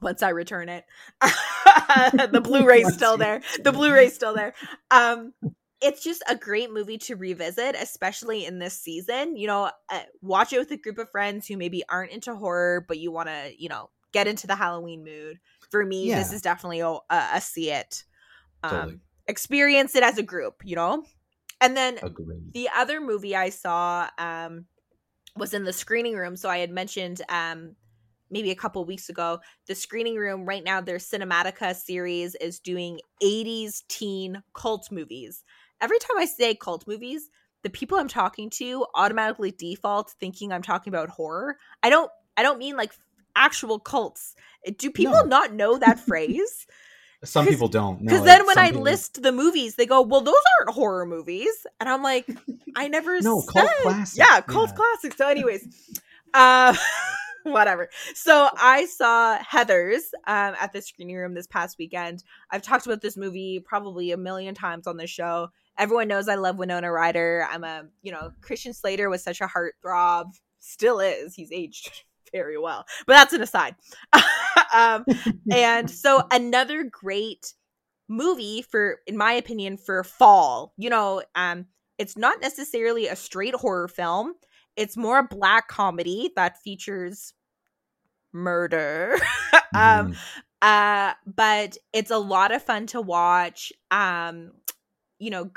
once 0.00 0.22
I 0.22 0.30
return 0.30 0.68
it. 0.68 0.84
the 1.20 2.40
Blu-ray's 2.44 2.92
still 2.94 3.16
there. 3.16 3.42
The 3.62 3.72
Blu-ray's 3.72 4.14
still 4.14 4.34
there. 4.34 4.54
Um 4.90 5.32
it's 5.80 6.02
just 6.02 6.22
a 6.28 6.36
great 6.36 6.72
movie 6.72 6.98
to 6.98 7.16
revisit, 7.16 7.74
especially 7.74 8.44
in 8.44 8.58
this 8.58 8.78
season. 8.78 9.36
You 9.36 9.46
know, 9.46 9.70
uh, 9.90 10.00
watch 10.20 10.52
it 10.52 10.58
with 10.58 10.70
a 10.70 10.76
group 10.76 10.98
of 10.98 11.10
friends 11.10 11.46
who 11.46 11.56
maybe 11.56 11.82
aren't 11.88 12.12
into 12.12 12.34
horror, 12.34 12.84
but 12.86 12.98
you 12.98 13.10
want 13.10 13.28
to, 13.28 13.52
you 13.56 13.68
know, 13.68 13.90
get 14.12 14.26
into 14.26 14.46
the 14.46 14.56
Halloween 14.56 15.04
mood. 15.04 15.38
For 15.70 15.84
me, 15.84 16.08
yeah. 16.08 16.18
this 16.18 16.32
is 16.32 16.42
definitely 16.42 16.80
a, 16.80 16.98
a 17.10 17.40
see 17.40 17.70
it. 17.70 18.04
Um, 18.62 18.70
totally. 18.70 18.98
Experience 19.28 19.94
it 19.94 20.02
as 20.02 20.18
a 20.18 20.22
group, 20.22 20.62
you 20.64 20.76
know? 20.76 21.04
And 21.60 21.76
then 21.76 21.98
Agreed. 22.02 22.52
the 22.52 22.68
other 22.74 23.00
movie 23.00 23.36
I 23.36 23.50
saw 23.50 24.08
um, 24.18 24.66
was 25.36 25.54
in 25.54 25.64
the 25.64 25.72
screening 25.72 26.16
room. 26.16 26.36
So 26.36 26.48
I 26.48 26.58
had 26.58 26.70
mentioned 26.70 27.22
um, 27.28 27.76
maybe 28.30 28.50
a 28.50 28.56
couple 28.56 28.84
weeks 28.84 29.08
ago 29.08 29.40
the 29.66 29.74
screening 29.74 30.16
room 30.16 30.46
right 30.46 30.64
now 30.64 30.80
their 30.80 30.98
cinematica 30.98 31.74
series 31.74 32.34
is 32.36 32.60
doing 32.60 33.00
80s 33.22 33.82
teen 33.88 34.42
cult 34.54 34.90
movies 34.90 35.44
every 35.80 35.98
time 35.98 36.18
I 36.18 36.24
say 36.26 36.54
cult 36.54 36.86
movies, 36.86 37.30
the 37.62 37.70
people 37.70 37.98
I'm 37.98 38.08
talking 38.08 38.50
to 38.50 38.86
automatically 38.94 39.50
default 39.50 40.10
thinking 40.12 40.52
I'm 40.52 40.62
talking 40.62 40.92
about 40.92 41.10
horror. 41.10 41.58
I 41.82 41.90
don't 41.90 42.10
I 42.36 42.42
don't 42.42 42.58
mean 42.58 42.76
like 42.76 42.92
actual 43.36 43.78
cults. 43.78 44.34
Do 44.78 44.90
people 44.90 45.14
no. 45.14 45.24
not 45.24 45.52
know 45.52 45.78
that 45.78 46.00
phrase? 46.06 46.66
Some 47.22 47.46
people 47.46 47.68
don't. 47.68 48.02
Because 48.02 48.20
no, 48.20 48.24
then 48.24 48.46
when 48.46 48.58
I 48.58 48.68
people... 48.68 48.82
list 48.82 49.22
the 49.22 49.32
movies, 49.32 49.74
they 49.74 49.84
go, 49.84 50.00
"Well, 50.00 50.22
those 50.22 50.34
aren't 50.58 50.74
horror 50.74 51.04
movies," 51.04 51.66
and 51.78 51.86
I'm 51.86 52.02
like, 52.02 52.26
"I 52.76 52.88
never 52.88 53.20
no 53.20 53.40
said. 53.40 53.52
cult 53.52 53.70
classics." 53.82 54.16
Yeah, 54.16 54.40
cult 54.40 54.70
yeah. 54.70 54.76
classics. 54.76 55.16
So, 55.18 55.28
anyways, 55.28 55.68
uh, 56.34 56.74
whatever. 57.42 57.90
So 58.14 58.48
I 58.56 58.86
saw 58.86 59.38
Heathers 59.38 60.12
um, 60.26 60.54
at 60.58 60.72
the 60.72 60.80
screening 60.80 61.16
room 61.16 61.34
this 61.34 61.46
past 61.46 61.76
weekend. 61.78 62.24
I've 62.50 62.62
talked 62.62 62.86
about 62.86 63.02
this 63.02 63.18
movie 63.18 63.60
probably 63.60 64.12
a 64.12 64.16
million 64.16 64.54
times 64.54 64.86
on 64.86 64.96
the 64.96 65.06
show 65.06 65.48
everyone 65.80 66.08
knows 66.08 66.28
I 66.28 66.34
love 66.34 66.58
Winona 66.58 66.92
Ryder. 66.92 67.46
I'm 67.50 67.64
a, 67.64 67.86
you 68.02 68.12
know, 68.12 68.32
Christian 68.42 68.74
Slater 68.74 69.08
was 69.08 69.24
such 69.24 69.40
a 69.40 69.48
heartthrob, 69.48 70.34
still 70.60 71.00
is. 71.00 71.34
He's 71.34 71.50
aged 71.50 72.04
very 72.32 72.58
well, 72.58 72.84
but 73.06 73.14
that's 73.14 73.32
an 73.32 73.42
aside. 73.42 73.74
um, 74.74 75.04
and 75.50 75.90
so 75.90 76.22
another 76.30 76.84
great 76.84 77.54
movie 78.08 78.62
for, 78.62 78.98
in 79.06 79.16
my 79.16 79.32
opinion, 79.32 79.78
for 79.78 80.04
fall. 80.04 80.74
You 80.76 80.90
know, 80.90 81.22
um, 81.34 81.66
it's 81.98 82.16
not 82.16 82.40
necessarily 82.40 83.08
a 83.08 83.16
straight 83.16 83.54
horror 83.54 83.88
film. 83.88 84.34
It's 84.76 84.96
more 84.96 85.18
a 85.18 85.24
black 85.24 85.68
comedy 85.68 86.30
that 86.36 86.60
features 86.62 87.32
murder. 88.32 89.16
um, 89.74 90.12
mm. 90.12 90.16
uh, 90.62 91.14
but 91.26 91.78
it's 91.92 92.10
a 92.10 92.18
lot 92.18 92.52
of 92.52 92.62
fun 92.62 92.86
to 92.88 93.00
watch. 93.00 93.72
Um, 93.90 94.52
you 95.18 95.30
know, 95.30 95.50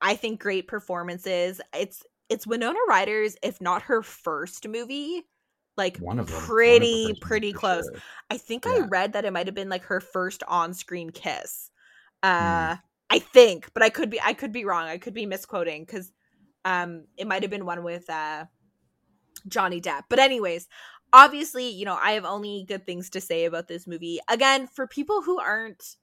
I 0.00 0.14
think 0.14 0.40
great 0.40 0.68
performances. 0.68 1.60
It's 1.74 2.02
it's 2.28 2.46
Winona 2.46 2.78
Ryder's, 2.88 3.36
if 3.42 3.60
not 3.60 3.82
her 3.82 4.02
first 4.02 4.68
movie, 4.68 5.26
like 5.76 5.96
one 5.98 6.18
of 6.18 6.28
them, 6.30 6.40
pretty 6.40 7.04
one 7.04 7.12
of 7.12 7.20
pretty 7.20 7.52
close. 7.52 7.84
Sure. 7.84 8.00
I 8.30 8.36
think 8.36 8.64
yeah. 8.64 8.72
I 8.72 8.78
read 8.80 9.14
that 9.14 9.24
it 9.24 9.32
might 9.32 9.46
have 9.46 9.54
been 9.54 9.70
like 9.70 9.84
her 9.84 10.00
first 10.00 10.42
on-screen 10.46 11.10
kiss. 11.10 11.70
Uh 12.22 12.74
mm. 12.74 12.80
I 13.10 13.18
think, 13.20 13.70
but 13.72 13.82
I 13.82 13.88
could 13.88 14.10
be 14.10 14.20
I 14.20 14.34
could 14.34 14.52
be 14.52 14.64
wrong. 14.64 14.86
I 14.86 14.98
could 14.98 15.14
be 15.14 15.26
misquoting 15.26 15.86
cuz 15.86 16.12
um 16.64 17.04
it 17.16 17.26
might 17.26 17.42
have 17.42 17.50
been 17.50 17.66
one 17.66 17.82
with 17.82 18.08
uh 18.10 18.44
Johnny 19.46 19.80
Depp. 19.80 20.02
But 20.08 20.18
anyways, 20.18 20.68
obviously, 21.12 21.68
you 21.68 21.84
know, 21.84 21.98
I 22.00 22.12
have 22.12 22.24
only 22.24 22.64
good 22.68 22.84
things 22.84 23.10
to 23.10 23.20
say 23.20 23.44
about 23.44 23.68
this 23.68 23.86
movie. 23.86 24.20
Again, 24.28 24.66
for 24.66 24.86
people 24.86 25.22
who 25.22 25.38
aren't 25.40 25.96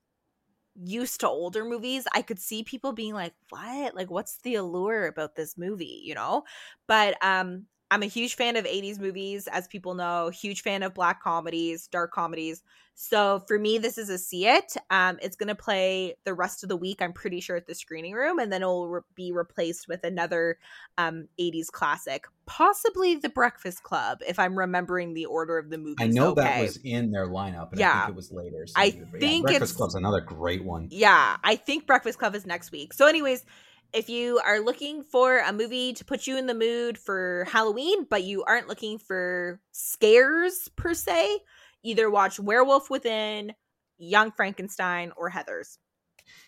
used 0.84 1.20
to 1.20 1.28
older 1.28 1.64
movies, 1.64 2.06
I 2.14 2.22
could 2.22 2.38
see 2.40 2.62
people 2.64 2.92
being 2.92 3.14
like, 3.14 3.34
"What? 3.50 3.94
Like 3.94 4.10
what's 4.10 4.38
the 4.38 4.56
allure 4.56 5.06
about 5.06 5.34
this 5.36 5.56
movie?" 5.58 6.00
you 6.04 6.14
know? 6.14 6.44
But 6.86 7.16
um 7.24 7.66
I'm 7.90 8.02
a 8.02 8.06
huge 8.06 8.34
fan 8.34 8.56
of 8.56 8.64
80s 8.64 8.98
movies, 8.98 9.46
as 9.46 9.68
people 9.68 9.94
know, 9.94 10.28
huge 10.30 10.62
fan 10.62 10.82
of 10.82 10.92
black 10.92 11.22
comedies, 11.22 11.86
dark 11.86 12.12
comedies. 12.12 12.62
So 12.98 13.44
for 13.46 13.58
me, 13.58 13.78
this 13.78 13.98
is 13.98 14.08
a 14.08 14.18
see 14.18 14.46
it. 14.46 14.74
Um, 14.90 15.18
it's 15.22 15.36
going 15.36 15.48
to 15.48 15.54
play 15.54 16.16
the 16.24 16.34
rest 16.34 16.62
of 16.62 16.68
the 16.68 16.76
week, 16.76 17.02
I'm 17.02 17.12
pretty 17.12 17.40
sure, 17.40 17.54
at 17.54 17.66
the 17.66 17.74
screening 17.74 18.14
room, 18.14 18.38
and 18.38 18.50
then 18.50 18.62
it 18.62 18.66
will 18.66 18.88
re- 18.88 19.00
be 19.14 19.32
replaced 19.32 19.86
with 19.86 20.02
another 20.02 20.58
um, 20.96 21.28
80s 21.38 21.70
classic, 21.70 22.24
possibly 22.46 23.14
The 23.14 23.28
Breakfast 23.28 23.82
Club, 23.82 24.20
if 24.26 24.38
I'm 24.38 24.58
remembering 24.58 25.12
the 25.12 25.26
order 25.26 25.58
of 25.58 25.68
the 25.68 25.78
movie. 25.78 26.02
I 26.02 26.06
know 26.06 26.30
okay. 26.30 26.42
that 26.42 26.62
was 26.62 26.78
in 26.78 27.12
their 27.12 27.26
lineup, 27.26 27.70
but 27.70 27.78
yeah. 27.78 27.90
I 27.90 27.98
think 27.98 28.08
it 28.08 28.16
was 28.16 28.32
later. 28.32 28.66
So 28.66 28.72
I 28.76 28.90
think 28.90 29.20
yeah, 29.20 29.40
Breakfast 29.42 29.76
Club's 29.76 29.94
another 29.94 30.22
great 30.22 30.64
one. 30.64 30.88
Yeah, 30.90 31.36
I 31.44 31.54
think 31.54 31.86
Breakfast 31.86 32.18
Club 32.18 32.34
is 32.34 32.46
next 32.46 32.72
week. 32.72 32.94
So, 32.94 33.06
anyways, 33.06 33.44
if 33.92 34.08
you 34.08 34.40
are 34.44 34.60
looking 34.60 35.02
for 35.02 35.38
a 35.38 35.52
movie 35.52 35.92
to 35.94 36.04
put 36.04 36.26
you 36.26 36.36
in 36.36 36.46
the 36.46 36.54
mood 36.54 36.98
for 36.98 37.46
Halloween, 37.50 38.06
but 38.08 38.24
you 38.24 38.44
aren't 38.44 38.68
looking 38.68 38.98
for 38.98 39.60
scares 39.72 40.68
per 40.76 40.94
se, 40.94 41.38
either 41.82 42.10
watch 42.10 42.38
Werewolf 42.38 42.90
Within, 42.90 43.52
Young 43.98 44.32
Frankenstein, 44.32 45.12
or 45.16 45.30
Heathers 45.30 45.78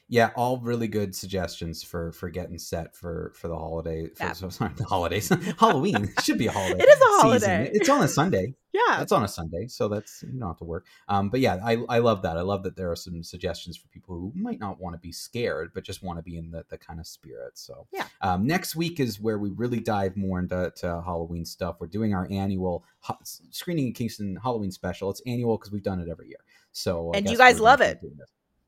yeah 0.08 0.30
all 0.36 0.58
really 0.58 0.88
good 0.88 1.14
suggestions 1.14 1.82
for 1.82 2.12
for 2.12 2.30
getting 2.30 2.58
set 2.58 2.96
for 2.96 3.32
for 3.34 3.48
the 3.48 3.56
holiday 3.56 4.08
for, 4.08 4.24
yeah. 4.24 4.32
so, 4.32 4.48
sorry, 4.48 4.72
the 4.76 4.84
holidays. 4.84 5.30
Halloween 5.58 6.12
should 6.22 6.38
be 6.38 6.46
a 6.46 6.52
holiday 6.52 6.82
it 6.82 6.88
is 6.88 7.00
a 7.00 7.22
holiday. 7.22 7.64
Season. 7.66 7.80
it's 7.80 7.88
on 7.88 8.02
a 8.02 8.08
sunday. 8.08 8.54
Yeah. 8.72 8.98
That's 8.98 9.12
on 9.12 9.24
a 9.24 9.28
sunday 9.28 9.66
so 9.66 9.88
that's 9.88 10.22
you 10.22 10.38
don't 10.38 10.48
have 10.48 10.58
to 10.58 10.64
work. 10.64 10.86
Um 11.08 11.28
but 11.28 11.40
yeah 11.40 11.58
i 11.62 11.76
i 11.88 11.98
love 11.98 12.22
that. 12.22 12.38
I 12.38 12.42
love 12.42 12.62
that 12.62 12.76
there 12.76 12.90
are 12.90 12.96
some 12.96 13.22
suggestions 13.22 13.76
for 13.76 13.88
people 13.88 14.14
who 14.16 14.32
might 14.34 14.60
not 14.60 14.80
want 14.80 14.94
to 14.94 15.00
be 15.00 15.12
scared 15.12 15.72
but 15.74 15.84
just 15.84 16.02
want 16.02 16.18
to 16.18 16.22
be 16.22 16.36
in 16.36 16.50
the, 16.50 16.64
the 16.68 16.78
kind 16.78 17.00
of 17.00 17.06
spirit 17.06 17.58
so. 17.58 17.86
Yeah. 17.92 18.06
Um 18.20 18.46
next 18.46 18.76
week 18.76 19.00
is 19.00 19.20
where 19.20 19.38
we 19.38 19.50
really 19.50 19.80
dive 19.80 20.16
more 20.16 20.38
into 20.38 20.72
halloween 20.82 21.44
stuff. 21.44 21.76
We're 21.80 21.86
doing 21.86 22.14
our 22.14 22.26
annual 22.30 22.84
ho- 23.00 23.18
screening 23.24 23.88
in 23.88 23.92
kingston 23.92 24.36
halloween 24.42 24.70
special. 24.70 25.10
It's 25.10 25.22
annual 25.26 25.58
because 25.58 25.72
we've 25.72 25.82
done 25.82 26.00
it 26.00 26.08
every 26.08 26.28
year. 26.28 26.40
So 26.72 27.12
and 27.12 27.28
you 27.28 27.36
guys 27.36 27.60
love 27.60 27.80
it 27.80 28.00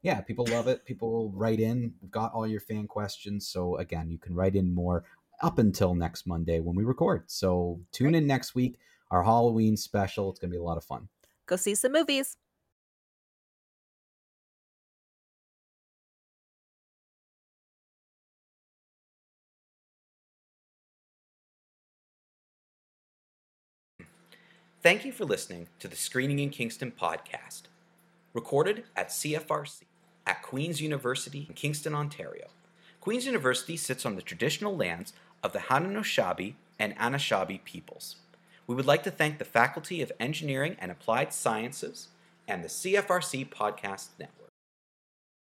yeah, 0.02 0.20
people 0.20 0.46
love 0.50 0.66
it. 0.66 0.84
People 0.84 1.30
write 1.34 1.60
in, 1.60 1.92
got 2.10 2.32
all 2.32 2.46
your 2.46 2.60
fan 2.60 2.86
questions. 2.86 3.46
So 3.46 3.76
again, 3.76 4.10
you 4.10 4.18
can 4.18 4.34
write 4.34 4.56
in 4.56 4.72
more 4.72 5.04
up 5.42 5.58
until 5.58 5.94
next 5.94 6.26
Monday 6.26 6.60
when 6.60 6.74
we 6.74 6.84
record. 6.84 7.24
So 7.26 7.80
tune 7.92 8.14
in 8.14 8.26
next 8.26 8.54
week, 8.54 8.78
our 9.10 9.22
Halloween 9.22 9.76
special. 9.76 10.30
It's 10.30 10.38
going 10.38 10.50
to 10.50 10.54
be 10.54 10.60
a 10.60 10.62
lot 10.62 10.78
of 10.78 10.84
fun. 10.84 11.08
Go 11.46 11.56
see 11.56 11.74
some 11.74 11.92
movies. 11.92 12.36
Thank 24.82 25.04
you 25.04 25.12
for 25.12 25.26
listening 25.26 25.68
to 25.80 25.88
the 25.88 25.96
Screening 25.96 26.38
in 26.38 26.48
Kingston 26.48 26.90
podcast, 26.90 27.64
recorded 28.32 28.84
at 28.96 29.10
CFRC 29.10 29.82
at 30.30 30.42
Queen's 30.42 30.80
University 30.80 31.44
in 31.48 31.54
Kingston, 31.54 31.92
Ontario. 31.92 32.46
Queen's 33.00 33.26
University 33.26 33.76
sits 33.76 34.06
on 34.06 34.14
the 34.14 34.22
traditional 34.22 34.76
lands 34.76 35.12
of 35.42 35.52
the 35.52 35.58
Haudenosaunee 35.58 36.54
and 36.78 36.96
Anishinaabe 36.98 37.64
peoples. 37.64 38.14
We 38.68 38.76
would 38.76 38.86
like 38.86 39.02
to 39.02 39.10
thank 39.10 39.38
the 39.38 39.44
Faculty 39.44 40.00
of 40.02 40.12
Engineering 40.20 40.76
and 40.78 40.92
Applied 40.92 41.32
Sciences 41.32 42.08
and 42.46 42.62
the 42.62 42.68
CFRC 42.68 43.48
Podcast 43.48 44.10
Network. 44.20 44.39